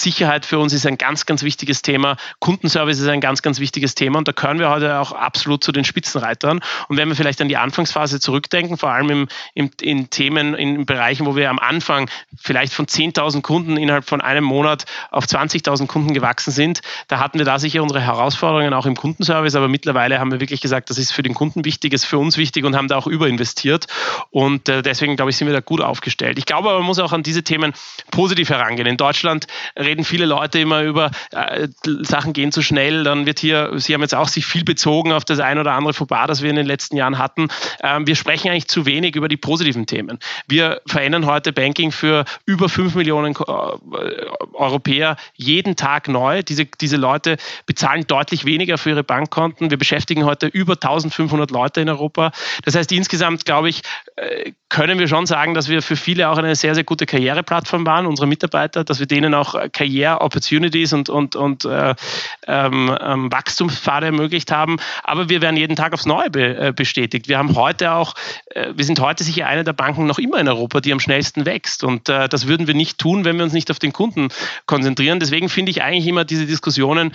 Sicherheit 0.01 0.45
für 0.45 0.59
uns 0.59 0.73
ist 0.73 0.85
ein 0.85 0.97
ganz, 0.97 1.25
ganz 1.25 1.43
wichtiges 1.43 1.81
Thema. 1.81 2.17
Kundenservice 2.39 2.99
ist 2.99 3.07
ein 3.07 3.21
ganz, 3.21 3.41
ganz 3.41 3.59
wichtiges 3.59 3.95
Thema 3.95 4.19
und 4.19 4.27
da 4.27 4.33
können 4.33 4.59
wir 4.59 4.69
heute 4.69 4.99
auch 4.99 5.11
absolut 5.11 5.63
zu 5.63 5.71
den 5.71 5.83
Spitzenreitern. 5.83 6.59
Und 6.87 6.97
wenn 6.97 7.07
wir 7.07 7.15
vielleicht 7.15 7.41
an 7.41 7.47
die 7.47 7.57
Anfangsphase 7.57 8.19
zurückdenken, 8.19 8.77
vor 8.77 8.91
allem 8.91 9.09
im, 9.09 9.27
im, 9.53 9.71
in 9.81 10.09
Themen, 10.09 10.53
in 10.53 10.85
Bereichen, 10.85 11.25
wo 11.25 11.35
wir 11.35 11.49
am 11.49 11.59
Anfang 11.59 12.09
vielleicht 12.37 12.73
von 12.73 12.85
10.000 12.85 13.41
Kunden 13.41 13.77
innerhalb 13.77 14.05
von 14.05 14.21
einem 14.21 14.43
Monat 14.43 14.85
auf 15.09 15.25
20.000 15.25 15.87
Kunden 15.87 16.13
gewachsen 16.13 16.51
sind, 16.51 16.81
da 17.07 17.19
hatten 17.19 17.39
wir 17.39 17.45
da 17.45 17.57
sicher 17.57 17.81
unsere 17.81 18.01
Herausforderungen 18.01 18.73
auch 18.73 18.85
im 18.85 18.95
Kundenservice, 18.95 19.55
aber 19.55 19.67
mittlerweile 19.67 20.19
haben 20.19 20.31
wir 20.31 20.39
wirklich 20.39 20.61
gesagt, 20.61 20.89
das 20.89 20.97
ist 20.97 21.11
für 21.11 21.23
den 21.23 21.33
Kunden 21.33 21.65
wichtig, 21.65 21.93
ist 21.93 22.05
für 22.05 22.17
uns 22.17 22.37
wichtig 22.37 22.65
und 22.65 22.75
haben 22.75 22.87
da 22.87 22.97
auch 22.97 23.07
überinvestiert. 23.07 23.87
Und 24.29 24.69
äh, 24.69 24.81
deswegen, 24.81 25.15
glaube 25.15 25.31
ich, 25.31 25.37
sind 25.37 25.47
wir 25.47 25.53
da 25.53 25.61
gut 25.61 25.81
aufgestellt. 25.81 26.37
Ich 26.37 26.45
glaube 26.45 26.75
man 26.75 26.83
muss 26.83 26.99
auch 26.99 27.13
an 27.13 27.23
diese 27.23 27.43
Themen 27.43 27.73
positiv 28.11 28.49
herangehen. 28.49 28.87
In 28.87 28.97
Deutschland 28.97 29.47
reden 29.85 30.03
viele 30.03 30.25
Leute 30.25 30.59
immer 30.59 30.81
über, 30.81 31.11
äh, 31.31 31.67
Sachen 32.01 32.33
gehen 32.33 32.51
zu 32.51 32.61
schnell, 32.61 33.03
dann 33.03 33.25
wird 33.25 33.39
hier, 33.39 33.71
Sie 33.75 33.93
haben 33.93 34.01
jetzt 34.01 34.15
auch 34.15 34.27
sich 34.27 34.45
viel 34.45 34.63
bezogen 34.63 35.11
auf 35.11 35.25
das 35.25 35.39
ein 35.39 35.59
oder 35.59 35.73
andere 35.73 35.93
Fauxpas, 35.93 36.27
das 36.27 36.41
wir 36.41 36.49
in 36.49 36.55
den 36.55 36.65
letzten 36.65 36.97
Jahren 36.97 37.17
hatten. 37.17 37.47
Ähm, 37.81 38.07
wir 38.07 38.15
sprechen 38.15 38.49
eigentlich 38.49 38.67
zu 38.67 38.85
wenig 38.85 39.15
über 39.15 39.27
die 39.27 39.37
positiven 39.37 39.85
Themen. 39.85 40.19
Wir 40.47 40.81
verändern 40.85 41.25
heute 41.25 41.53
Banking 41.53 41.91
für 41.91 42.25
über 42.45 42.69
fünf 42.69 42.95
Millionen 42.95 43.35
äh, 43.35 44.25
Europäer 44.53 45.17
jeden 45.35 45.75
Tag 45.75 46.07
neu. 46.07 46.43
Diese, 46.43 46.65
diese 46.65 46.97
Leute 46.97 47.37
bezahlen 47.65 48.07
deutlich 48.07 48.45
weniger 48.45 48.77
für 48.77 48.91
ihre 48.91 49.03
Bankkonten. 49.03 49.69
Wir 49.69 49.77
beschäftigen 49.77 50.25
heute 50.25 50.47
über 50.47 50.73
1500 50.73 51.51
Leute 51.51 51.81
in 51.81 51.89
Europa. 51.89 52.31
Das 52.63 52.75
heißt, 52.75 52.91
insgesamt, 52.91 53.45
glaube 53.45 53.69
ich, 53.69 53.81
äh, 54.15 54.51
können 54.69 54.99
wir 54.99 55.07
schon 55.07 55.25
sagen, 55.25 55.53
dass 55.53 55.69
wir 55.69 55.81
für 55.81 55.95
viele 55.95 56.29
auch 56.29 56.37
eine 56.37 56.55
sehr, 56.55 56.75
sehr 56.75 56.83
gute 56.83 57.05
Karriereplattform 57.05 57.85
waren, 57.85 58.05
unsere 58.05 58.27
Mitarbeiter, 58.27 58.83
dass 58.83 58.99
wir 58.99 59.05
denen 59.05 59.33
auch 59.33 59.55
Karriere-Opportunities 59.75 60.93
und, 60.93 61.09
und, 61.09 61.35
und 61.35 61.65
äh, 61.65 61.93
ähm, 62.47 62.97
ähm, 62.99 63.31
Wachstumspfade 63.31 64.07
ermöglicht 64.07 64.51
haben. 64.51 64.77
Aber 65.03 65.29
wir 65.29 65.41
werden 65.41 65.57
jeden 65.57 65.75
Tag 65.75 65.93
aufs 65.93 66.05
Neue 66.05 66.29
be, 66.29 66.57
äh, 66.57 66.73
bestätigt. 66.73 67.27
Wir 67.27 67.37
haben 67.37 67.55
heute 67.55 67.91
auch, 67.91 68.15
äh, 68.47 68.73
wir 68.75 68.85
sind 68.85 68.99
heute 68.99 69.23
sicher 69.23 69.47
eine 69.47 69.63
der 69.63 69.73
Banken 69.73 70.05
noch 70.07 70.17
immer 70.17 70.39
in 70.39 70.47
Europa, 70.47 70.81
die 70.81 70.93
am 70.93 70.99
schnellsten 70.99 71.45
wächst. 71.45 71.83
Und 71.83 72.09
äh, 72.09 72.27
das 72.29 72.47
würden 72.47 72.67
wir 72.67 72.73
nicht 72.73 72.97
tun, 72.97 73.25
wenn 73.25 73.35
wir 73.35 73.43
uns 73.43 73.53
nicht 73.53 73.69
auf 73.69 73.79
den 73.79 73.93
Kunden 73.93 74.29
konzentrieren. 74.65 75.19
Deswegen 75.19 75.49
finde 75.49 75.71
ich 75.71 75.83
eigentlich 75.83 76.07
immer 76.07 76.25
diese 76.25 76.45
Diskussionen, 76.45 77.13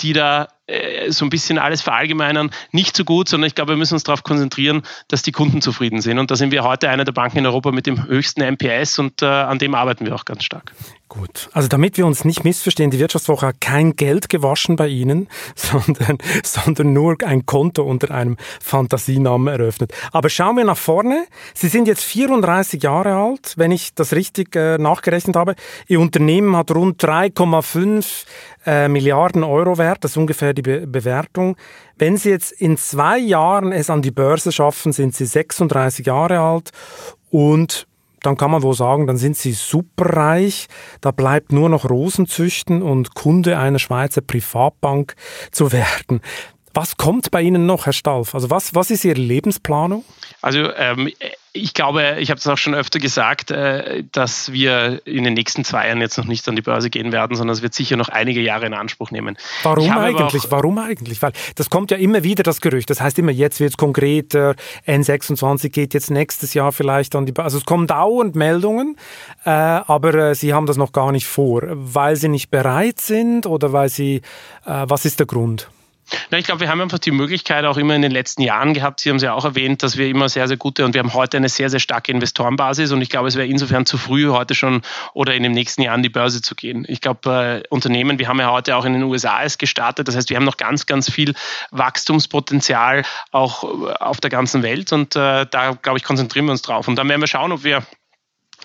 die 0.00 0.12
da 0.12 0.48
äh, 0.68 1.10
so 1.10 1.24
ein 1.24 1.30
bisschen 1.30 1.58
alles 1.58 1.80
verallgemeinern, 1.80 2.50
nicht 2.72 2.96
so 2.96 3.04
gut, 3.04 3.28
sondern 3.28 3.48
ich 3.48 3.54
glaube, 3.54 3.72
wir 3.72 3.76
müssen 3.76 3.94
uns 3.94 4.04
darauf 4.04 4.22
konzentrieren, 4.22 4.82
dass 5.08 5.22
die 5.22 5.32
Kunden 5.32 5.62
zufrieden 5.62 6.00
sind. 6.02 6.18
Und 6.18 6.30
da 6.30 6.36
sind 6.36 6.52
wir 6.52 6.62
heute 6.62 6.90
eine 6.90 7.04
der 7.04 7.12
Banken 7.12 7.38
in 7.38 7.46
Europa 7.46 7.72
mit 7.72 7.86
dem 7.86 8.06
höchsten 8.06 8.42
MPS 8.42 8.98
und 8.98 9.22
äh, 9.22 9.26
an 9.26 9.58
dem 9.58 9.74
arbeiten 9.74 10.04
wir 10.04 10.14
auch 10.14 10.26
ganz 10.26 10.44
stark. 10.44 10.74
Gut, 11.08 11.48
also 11.54 11.68
damit 11.68 11.96
wir 11.96 12.04
uns 12.04 12.26
nicht 12.26 12.44
missverstehen, 12.44 12.90
die 12.90 12.98
Wirtschaftswoche 12.98 13.46
hat 13.46 13.62
kein 13.62 13.96
Geld 13.96 14.28
gewaschen 14.28 14.76
bei 14.76 14.88
Ihnen, 14.88 15.28
sondern, 15.54 16.18
sondern 16.44 16.92
nur 16.92 17.16
ein 17.24 17.46
Konto 17.46 17.82
unter 17.82 18.10
einem 18.10 18.36
Fantasienamen 18.60 19.48
eröffnet. 19.48 19.94
Aber 20.12 20.28
schauen 20.28 20.56
wir 20.56 20.64
nach 20.64 20.76
vorne. 20.76 21.24
Sie 21.54 21.68
sind 21.68 21.88
jetzt 21.88 22.04
34 22.04 22.82
Jahre 22.82 23.14
alt, 23.14 23.54
wenn 23.56 23.72
ich 23.72 23.94
das 23.94 24.12
richtig 24.12 24.54
äh, 24.54 24.76
nachgerechnet 24.76 25.34
habe. 25.34 25.54
Ihr 25.86 25.98
Unternehmen 25.98 26.54
hat 26.54 26.70
rund 26.72 27.02
3,5 27.02 28.26
äh, 28.66 28.88
Milliarden 28.88 29.44
Euro 29.44 29.78
wert, 29.78 30.04
das 30.04 30.10
ist 30.10 30.16
ungefähr 30.18 30.52
die 30.58 30.62
Be 30.62 30.86
Bewertung. 30.86 31.56
Wenn 31.96 32.16
Sie 32.16 32.30
jetzt 32.30 32.52
in 32.52 32.76
zwei 32.76 33.18
Jahren 33.18 33.72
es 33.72 33.90
an 33.90 34.02
die 34.02 34.10
Börse 34.10 34.52
schaffen, 34.52 34.92
sind 34.92 35.14
Sie 35.14 35.26
36 35.26 36.06
Jahre 36.06 36.40
alt 36.40 36.70
und 37.30 37.86
dann 38.22 38.36
kann 38.36 38.50
man 38.50 38.62
wohl 38.62 38.74
sagen, 38.74 39.06
dann 39.06 39.16
sind 39.16 39.36
Sie 39.36 39.52
superreich. 39.52 40.66
Da 41.00 41.12
bleibt 41.12 41.52
nur 41.52 41.68
noch 41.68 41.88
Rosenzüchten 41.88 42.82
und 42.82 43.14
Kunde 43.14 43.58
einer 43.58 43.78
Schweizer 43.78 44.20
Privatbank 44.20 45.14
zu 45.52 45.72
werden. 45.72 46.20
Was 46.74 46.96
kommt 46.96 47.30
bei 47.30 47.42
Ihnen 47.42 47.66
noch, 47.66 47.86
Herr 47.86 47.92
Stalf? 47.92 48.34
Also 48.34 48.50
was, 48.50 48.74
was 48.74 48.90
ist 48.90 49.04
Ihre 49.04 49.20
Lebensplanung? 49.20 50.04
Also 50.40 50.72
ähm, 50.74 51.10
ich 51.52 51.74
glaube, 51.74 52.16
ich 52.20 52.30
habe 52.30 52.38
es 52.38 52.46
auch 52.46 52.58
schon 52.58 52.74
öfter 52.74 52.98
gesagt, 52.98 53.50
äh, 53.50 54.04
dass 54.12 54.52
wir 54.52 55.00
in 55.06 55.24
den 55.24 55.34
nächsten 55.34 55.64
zwei 55.64 55.88
Jahren 55.88 56.00
jetzt 56.00 56.18
noch 56.18 56.26
nicht 56.26 56.46
an 56.48 56.56
die 56.56 56.62
Börse 56.62 56.90
gehen 56.90 57.12
werden, 57.12 57.36
sondern 57.36 57.54
es 57.54 57.62
wird 57.62 57.74
sicher 57.74 57.96
noch 57.96 58.08
einige 58.08 58.40
Jahre 58.40 58.66
in 58.66 58.74
Anspruch 58.74 59.10
nehmen. 59.10 59.36
Warum 59.62 59.90
eigentlich? 59.90 60.44
Warum 60.50 60.78
eigentlich? 60.78 61.20
Weil 61.22 61.32
das 61.56 61.70
kommt 61.70 61.90
ja 61.90 61.96
immer 61.96 62.22
wieder 62.22 62.42
das 62.42 62.60
Gerücht. 62.60 62.90
Das 62.90 63.00
heißt 63.00 63.18
immer, 63.18 63.32
jetzt 63.32 63.60
wird 63.60 63.70
es 63.70 63.76
konkreter. 63.76 64.54
N26 64.86 65.70
geht 65.70 65.94
jetzt 65.94 66.10
nächstes 66.10 66.54
Jahr 66.54 66.72
vielleicht 66.72 67.16
an 67.16 67.26
die 67.26 67.32
Börse. 67.32 67.48
Also 67.48 67.58
es 67.58 67.64
kommen 67.64 67.86
dauernd 67.86 68.36
Meldungen, 68.36 68.96
äh, 69.44 69.50
aber 69.50 70.14
äh, 70.14 70.34
Sie 70.34 70.52
haben 70.52 70.66
das 70.66 70.76
noch 70.76 70.92
gar 70.92 71.12
nicht 71.12 71.26
vor, 71.26 71.62
weil 71.66 72.16
Sie 72.16 72.28
nicht 72.28 72.50
bereit 72.50 73.00
sind 73.00 73.46
oder 73.46 73.72
weil 73.72 73.88
Sie, 73.88 74.20
was 74.64 75.06
ist 75.06 75.18
der 75.18 75.26
Grund? 75.26 75.70
Na, 76.30 76.38
ich 76.38 76.44
glaube, 76.44 76.60
wir 76.60 76.68
haben 76.68 76.80
einfach 76.80 76.98
die 76.98 77.10
Möglichkeit 77.10 77.64
auch 77.64 77.76
immer 77.76 77.94
in 77.94 78.02
den 78.02 78.12
letzten 78.12 78.42
Jahren 78.42 78.74
gehabt, 78.74 79.00
Sie 79.00 79.10
haben 79.10 79.16
es 79.16 79.22
ja 79.22 79.34
auch 79.34 79.44
erwähnt, 79.44 79.82
dass 79.82 79.96
wir 79.96 80.08
immer 80.08 80.28
sehr, 80.28 80.48
sehr 80.48 80.56
gute 80.56 80.84
und 80.84 80.94
wir 80.94 81.00
haben 81.00 81.14
heute 81.14 81.36
eine 81.36 81.48
sehr, 81.48 81.70
sehr 81.70 81.80
starke 81.80 82.12
Investorenbasis 82.12 82.92
und 82.92 83.02
ich 83.02 83.10
glaube, 83.10 83.28
es 83.28 83.36
wäre 83.36 83.46
insofern 83.46 83.86
zu 83.86 83.98
früh, 83.98 84.28
heute 84.28 84.54
schon 84.54 84.82
oder 85.14 85.34
in 85.34 85.42
den 85.42 85.52
nächsten 85.52 85.82
Jahren 85.82 86.02
die 86.02 86.08
Börse 86.08 86.42
zu 86.42 86.54
gehen. 86.54 86.84
Ich 86.88 87.00
glaube, 87.00 87.62
äh, 87.64 87.68
Unternehmen, 87.68 88.18
wir 88.18 88.28
haben 88.28 88.40
ja 88.40 88.50
heute 88.50 88.76
auch 88.76 88.84
in 88.84 88.94
den 88.94 89.02
USA 89.02 89.42
es 89.42 89.58
gestartet, 89.58 90.08
das 90.08 90.16
heißt, 90.16 90.30
wir 90.30 90.36
haben 90.36 90.44
noch 90.44 90.56
ganz, 90.56 90.86
ganz 90.86 91.10
viel 91.10 91.34
Wachstumspotenzial 91.70 93.02
auch 93.30 93.64
äh, 93.64 93.92
auf 93.94 94.20
der 94.20 94.30
ganzen 94.30 94.62
Welt 94.62 94.92
und 94.92 95.16
äh, 95.16 95.46
da, 95.50 95.72
glaube 95.82 95.98
ich, 95.98 96.04
konzentrieren 96.04 96.46
wir 96.46 96.52
uns 96.52 96.62
drauf. 96.62 96.88
Und 96.88 96.96
dann 96.96 97.08
werden 97.08 97.20
wir 97.20 97.26
schauen, 97.26 97.52
ob 97.52 97.64
wir 97.64 97.82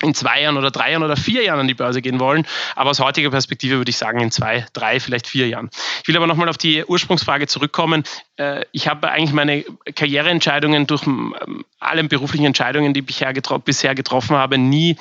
in 0.02 0.14
zwei 0.14 0.42
Jahren 0.42 0.56
oder 0.56 0.70
drei 0.70 0.92
Jahren 0.92 1.02
oder 1.02 1.16
vier 1.16 1.42
Jahren 1.44 1.60
an 1.60 1.68
die 1.68 1.74
Börse 1.74 2.02
gehen 2.02 2.18
wollen. 2.18 2.46
Aber 2.74 2.90
aus 2.90 3.00
heutiger 3.00 3.30
Perspektive 3.30 3.76
würde 3.76 3.90
ich 3.90 3.96
sagen 3.96 4.20
in 4.20 4.30
zwei, 4.30 4.66
drei, 4.72 5.00
vielleicht 5.00 5.26
vier 5.26 5.48
Jahren. 5.48 5.70
Ich 6.02 6.08
will 6.08 6.16
aber 6.16 6.26
nochmal 6.26 6.48
auf 6.48 6.58
die 6.58 6.84
Ursprungsfrage 6.84 7.46
zurückkommen. 7.46 8.04
Äh, 8.36 8.64
ich 8.72 8.88
habe 8.88 9.10
eigentlich 9.10 9.32
meine 9.32 9.64
Karriereentscheidungen 9.94 10.86
durch 10.86 11.06
ähm, 11.06 11.64
alle 11.78 12.04
beruflichen 12.04 12.46
Entscheidungen, 12.46 12.92
die 12.92 13.04
ich 13.06 13.24
bisher 13.64 13.94
getroffen 13.94 14.36
habe, 14.36 14.58
nie 14.58 14.96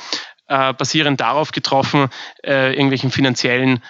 äh, 0.47 0.73
basierend 0.73 1.19
darauf 1.19 1.51
getroffen, 1.51 2.09
äh, 2.43 2.73
irgendwelchen 2.73 3.11
finanziellen 3.11 3.81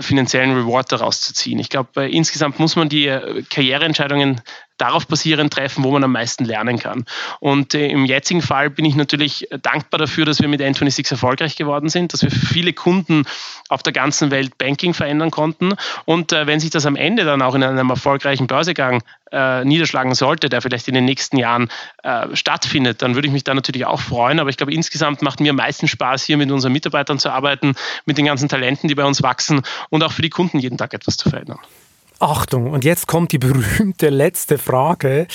finanziellen 0.00 0.56
Reward 0.56 0.90
daraus 0.90 1.20
zu 1.20 1.32
ziehen. 1.32 1.60
Ich 1.60 1.68
glaube, 1.68 2.08
insgesamt 2.08 2.58
muss 2.58 2.74
man 2.74 2.88
die 2.88 3.06
Karriereentscheidungen 3.48 4.40
darauf 4.78 5.06
basierend 5.06 5.52
treffen, 5.52 5.84
wo 5.84 5.90
man 5.90 6.04
am 6.04 6.12
meisten 6.12 6.44
lernen 6.44 6.78
kann. 6.78 7.04
Und 7.40 7.74
äh, 7.74 7.88
im 7.88 8.04
jetzigen 8.04 8.42
Fall 8.42 8.70
bin 8.70 8.84
ich 8.84 8.94
natürlich 8.94 9.48
dankbar 9.62 9.98
dafür, 9.98 10.24
dass 10.24 10.40
wir 10.40 10.48
mit 10.48 10.60
N26 10.60 11.10
erfolgreich 11.10 11.56
geworden 11.56 11.88
sind, 11.88 12.12
dass 12.12 12.22
wir 12.22 12.30
viele 12.30 12.72
Kunden 12.72 13.24
auf 13.68 13.82
der 13.82 13.92
ganzen 13.92 14.30
Welt 14.30 14.56
Banking 14.58 14.94
verändern 14.94 15.30
konnten. 15.30 15.74
Und 16.04 16.32
äh, 16.32 16.46
wenn 16.46 16.60
sich 16.60 16.70
das 16.70 16.86
am 16.86 16.96
Ende 16.96 17.24
dann 17.24 17.42
auch 17.42 17.54
in 17.54 17.62
einem 17.62 17.90
erfolgreichen 17.90 18.46
Börsegang 18.46 19.02
äh, 19.32 19.64
niederschlagen 19.64 20.14
sollte, 20.14 20.48
der 20.48 20.62
vielleicht 20.62 20.88
in 20.88 20.94
den 20.94 21.04
nächsten 21.04 21.36
Jahren 21.36 21.70
äh, 22.02 22.34
stattfindet, 22.34 23.02
dann 23.02 23.14
würde 23.14 23.28
ich 23.28 23.32
mich 23.32 23.44
da 23.44 23.54
natürlich 23.54 23.84
auch 23.84 24.00
freuen. 24.00 24.38
Aber 24.40 24.50
ich 24.50 24.56
glaube, 24.56 24.72
insgesamt 24.72 25.22
macht 25.22 25.40
mir 25.40 25.50
am 25.50 25.56
meisten 25.56 25.88
Spaß, 25.88 26.24
hier 26.24 26.36
mit 26.36 26.50
unseren 26.50 26.72
Mitarbeitern 26.72 27.18
zu 27.18 27.30
arbeiten, 27.30 27.74
mit 28.06 28.18
den 28.18 28.24
ganzen 28.24 28.48
Talenten, 28.48 28.88
die 28.88 28.94
bei 28.94 29.04
uns 29.04 29.22
wachsen 29.22 29.62
und 29.90 30.02
auch 30.02 30.12
für 30.12 30.22
die 30.22 30.30
Kunden 30.30 30.58
jeden 30.58 30.78
Tag 30.78 30.94
etwas 30.94 31.16
zu 31.16 31.28
verändern. 31.28 31.58
Achtung, 32.18 32.70
und 32.70 32.84
jetzt 32.84 33.06
kommt 33.06 33.32
die 33.32 33.38
berühmte 33.38 34.08
letzte 34.08 34.58
Frage. 34.58 35.26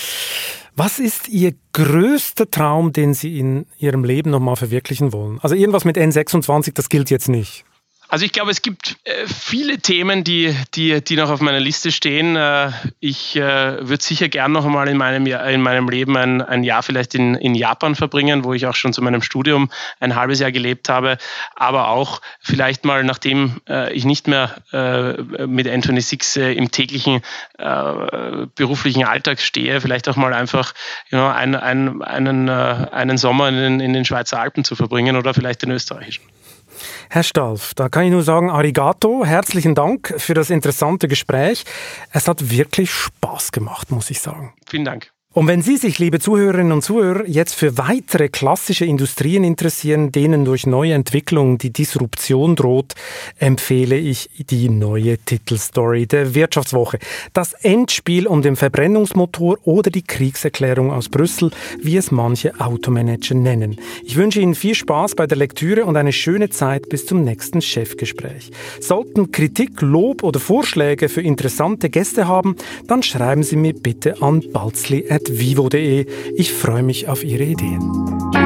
Was 0.75 0.99
ist 0.99 1.29
Ihr 1.29 1.53
größter 1.73 2.49
Traum, 2.49 2.93
den 2.93 3.13
Sie 3.13 3.39
in 3.39 3.67
Ihrem 3.77 4.03
Leben 4.03 4.31
nochmal 4.31 4.55
verwirklichen 4.55 5.13
wollen? 5.13 5.39
Also 5.41 5.55
irgendwas 5.55 5.85
mit 5.85 5.97
N26, 5.97 6.73
das 6.73 6.89
gilt 6.89 7.09
jetzt 7.09 7.29
nicht. 7.29 7.63
Also 8.13 8.25
ich 8.25 8.31
glaube, 8.31 8.51
es 8.51 8.61
gibt 8.61 8.97
äh, 9.05 9.25
viele 9.25 9.79
Themen, 9.79 10.23
die, 10.23 10.55
die, 10.75 11.03
die 11.03 11.15
noch 11.15 11.31
auf 11.31 11.41
meiner 11.41 11.59
Liste 11.59 11.91
stehen. 11.91 12.35
Äh, 12.35 12.69
ich 12.99 13.35
äh, 13.35 13.41
würde 13.41 14.03
sicher 14.03 14.29
gern 14.29 14.51
noch 14.51 14.65
einmal 14.65 14.87
in 14.87 14.97
meinem, 14.97 15.25
in 15.25 15.61
meinem 15.63 15.89
Leben 15.89 16.15
ein, 16.15 16.43
ein 16.43 16.63
Jahr 16.63 16.83
vielleicht 16.83 17.15
in, 17.15 17.33
in 17.33 17.55
Japan 17.55 17.95
verbringen, 17.95 18.43
wo 18.43 18.53
ich 18.53 18.67
auch 18.67 18.75
schon 18.75 18.93
zu 18.93 19.01
meinem 19.01 19.23
Studium 19.23 19.71
ein 19.99 20.15
halbes 20.15 20.39
Jahr 20.39 20.51
gelebt 20.51 20.89
habe. 20.89 21.17
Aber 21.55 21.87
auch 21.87 22.21
vielleicht 22.39 22.85
mal, 22.85 23.03
nachdem 23.03 23.61
ich 23.91 24.05
nicht 24.05 24.27
mehr 24.27 24.61
mit 25.47 25.67
Anthony 25.67 26.01
Six 26.01 26.35
im 26.37 26.69
täglichen 26.69 27.21
beruflichen 28.55 29.05
Alltag 29.05 29.41
stehe, 29.41 29.81
vielleicht 29.81 30.07
auch 30.07 30.15
mal 30.15 30.33
einfach 30.33 30.73
you 31.09 31.17
know, 31.17 31.29
ein, 31.29 31.55
ein, 31.55 32.01
einen, 32.03 32.49
einen 32.49 33.17
Sommer 33.17 33.49
in 33.49 33.79
in 33.79 33.93
den 33.93 34.05
Schweizer 34.05 34.39
Alpen 34.39 34.63
zu 34.63 34.75
verbringen 34.75 35.15
oder 35.15 35.33
vielleicht 35.33 35.63
den 35.63 35.71
österreichischen. 35.71 36.32
Herr 37.13 37.21
Stalf, 37.21 37.75
da 37.75 37.89
kann 37.89 38.05
ich 38.05 38.11
nur 38.11 38.23
sagen, 38.23 38.49
arigato, 38.49 39.23
herzlichen 39.23 39.75
Dank 39.75 40.15
für 40.17 40.33
das 40.33 40.49
interessante 40.49 41.07
Gespräch. 41.07 41.63
Es 42.11 42.27
hat 42.27 42.49
wirklich 42.49 42.89
Spaß 42.89 43.51
gemacht, 43.51 43.91
muss 43.91 44.09
ich 44.09 44.19
sagen. 44.19 44.55
Vielen 44.65 44.83
Dank. 44.83 45.12
Und 45.35 45.47
wenn 45.47 45.63
Sie 45.63 45.77
sich, 45.77 45.97
liebe 45.97 46.19
Zuhörerinnen 46.19 46.71
und 46.71 46.83
Zuhörer, 46.83 47.25
jetzt 47.25 47.55
für 47.55 47.79
weitere 47.79 48.29
klassische 48.29 48.85
Industrien 48.85 49.43
interessieren, 49.43 50.11
denen 50.11 50.45
durch 50.45 50.67
neue 50.67 50.93
Entwicklungen 50.93 51.57
die 51.57 51.73
Disruption 51.73 52.55
droht, 52.55 52.93
empfehle 53.39 53.97
ich 53.97 54.29
die 54.51 54.69
neue 54.69 55.17
Titelstory 55.17 56.05
der 56.05 56.35
Wirtschaftswoche. 56.35 56.99
Das 57.33 57.53
Endspiel 57.53 58.27
um 58.27 58.43
den 58.43 58.55
Verbrennungsmotor 58.55 59.57
oder 59.63 59.89
die 59.89 60.03
Kriegserklärung 60.03 60.91
aus 60.91 61.09
Brüssel, 61.09 61.49
wie 61.81 61.97
es 61.97 62.11
manche 62.11 62.59
Automanager 62.59 63.33
nennen. 63.33 63.77
Ich 64.03 64.17
wünsche 64.17 64.39
Ihnen 64.39 64.53
viel 64.53 64.75
Spaß 64.75 65.15
bei 65.15 65.25
der 65.25 65.37
Lektüre 65.39 65.85
und 65.85 65.97
eine 65.97 66.13
schöne 66.13 66.51
Zeit 66.51 66.89
bis 66.89 67.07
zum 67.07 67.23
nächsten 67.23 67.59
Chefgespräch. 67.59 68.51
Sollten 68.79 69.31
Kritik, 69.31 69.81
Lob 69.81 70.21
oder 70.21 70.39
Vorschläge 70.39 71.09
für 71.09 71.21
interessante 71.21 71.89
Gäste 71.89 72.27
haben, 72.27 72.55
dann 72.85 73.01
schreiben 73.01 73.41
Sie 73.41 73.55
mir 73.55 73.73
bitte 73.73 74.21
an 74.21 74.43
balzli 74.53 75.07
vivo.de. 75.29 76.05
Ich 76.35 76.51
freue 76.53 76.83
mich 76.83 77.07
auf 77.07 77.23
Ihre 77.23 77.43
Ideen. 77.43 78.42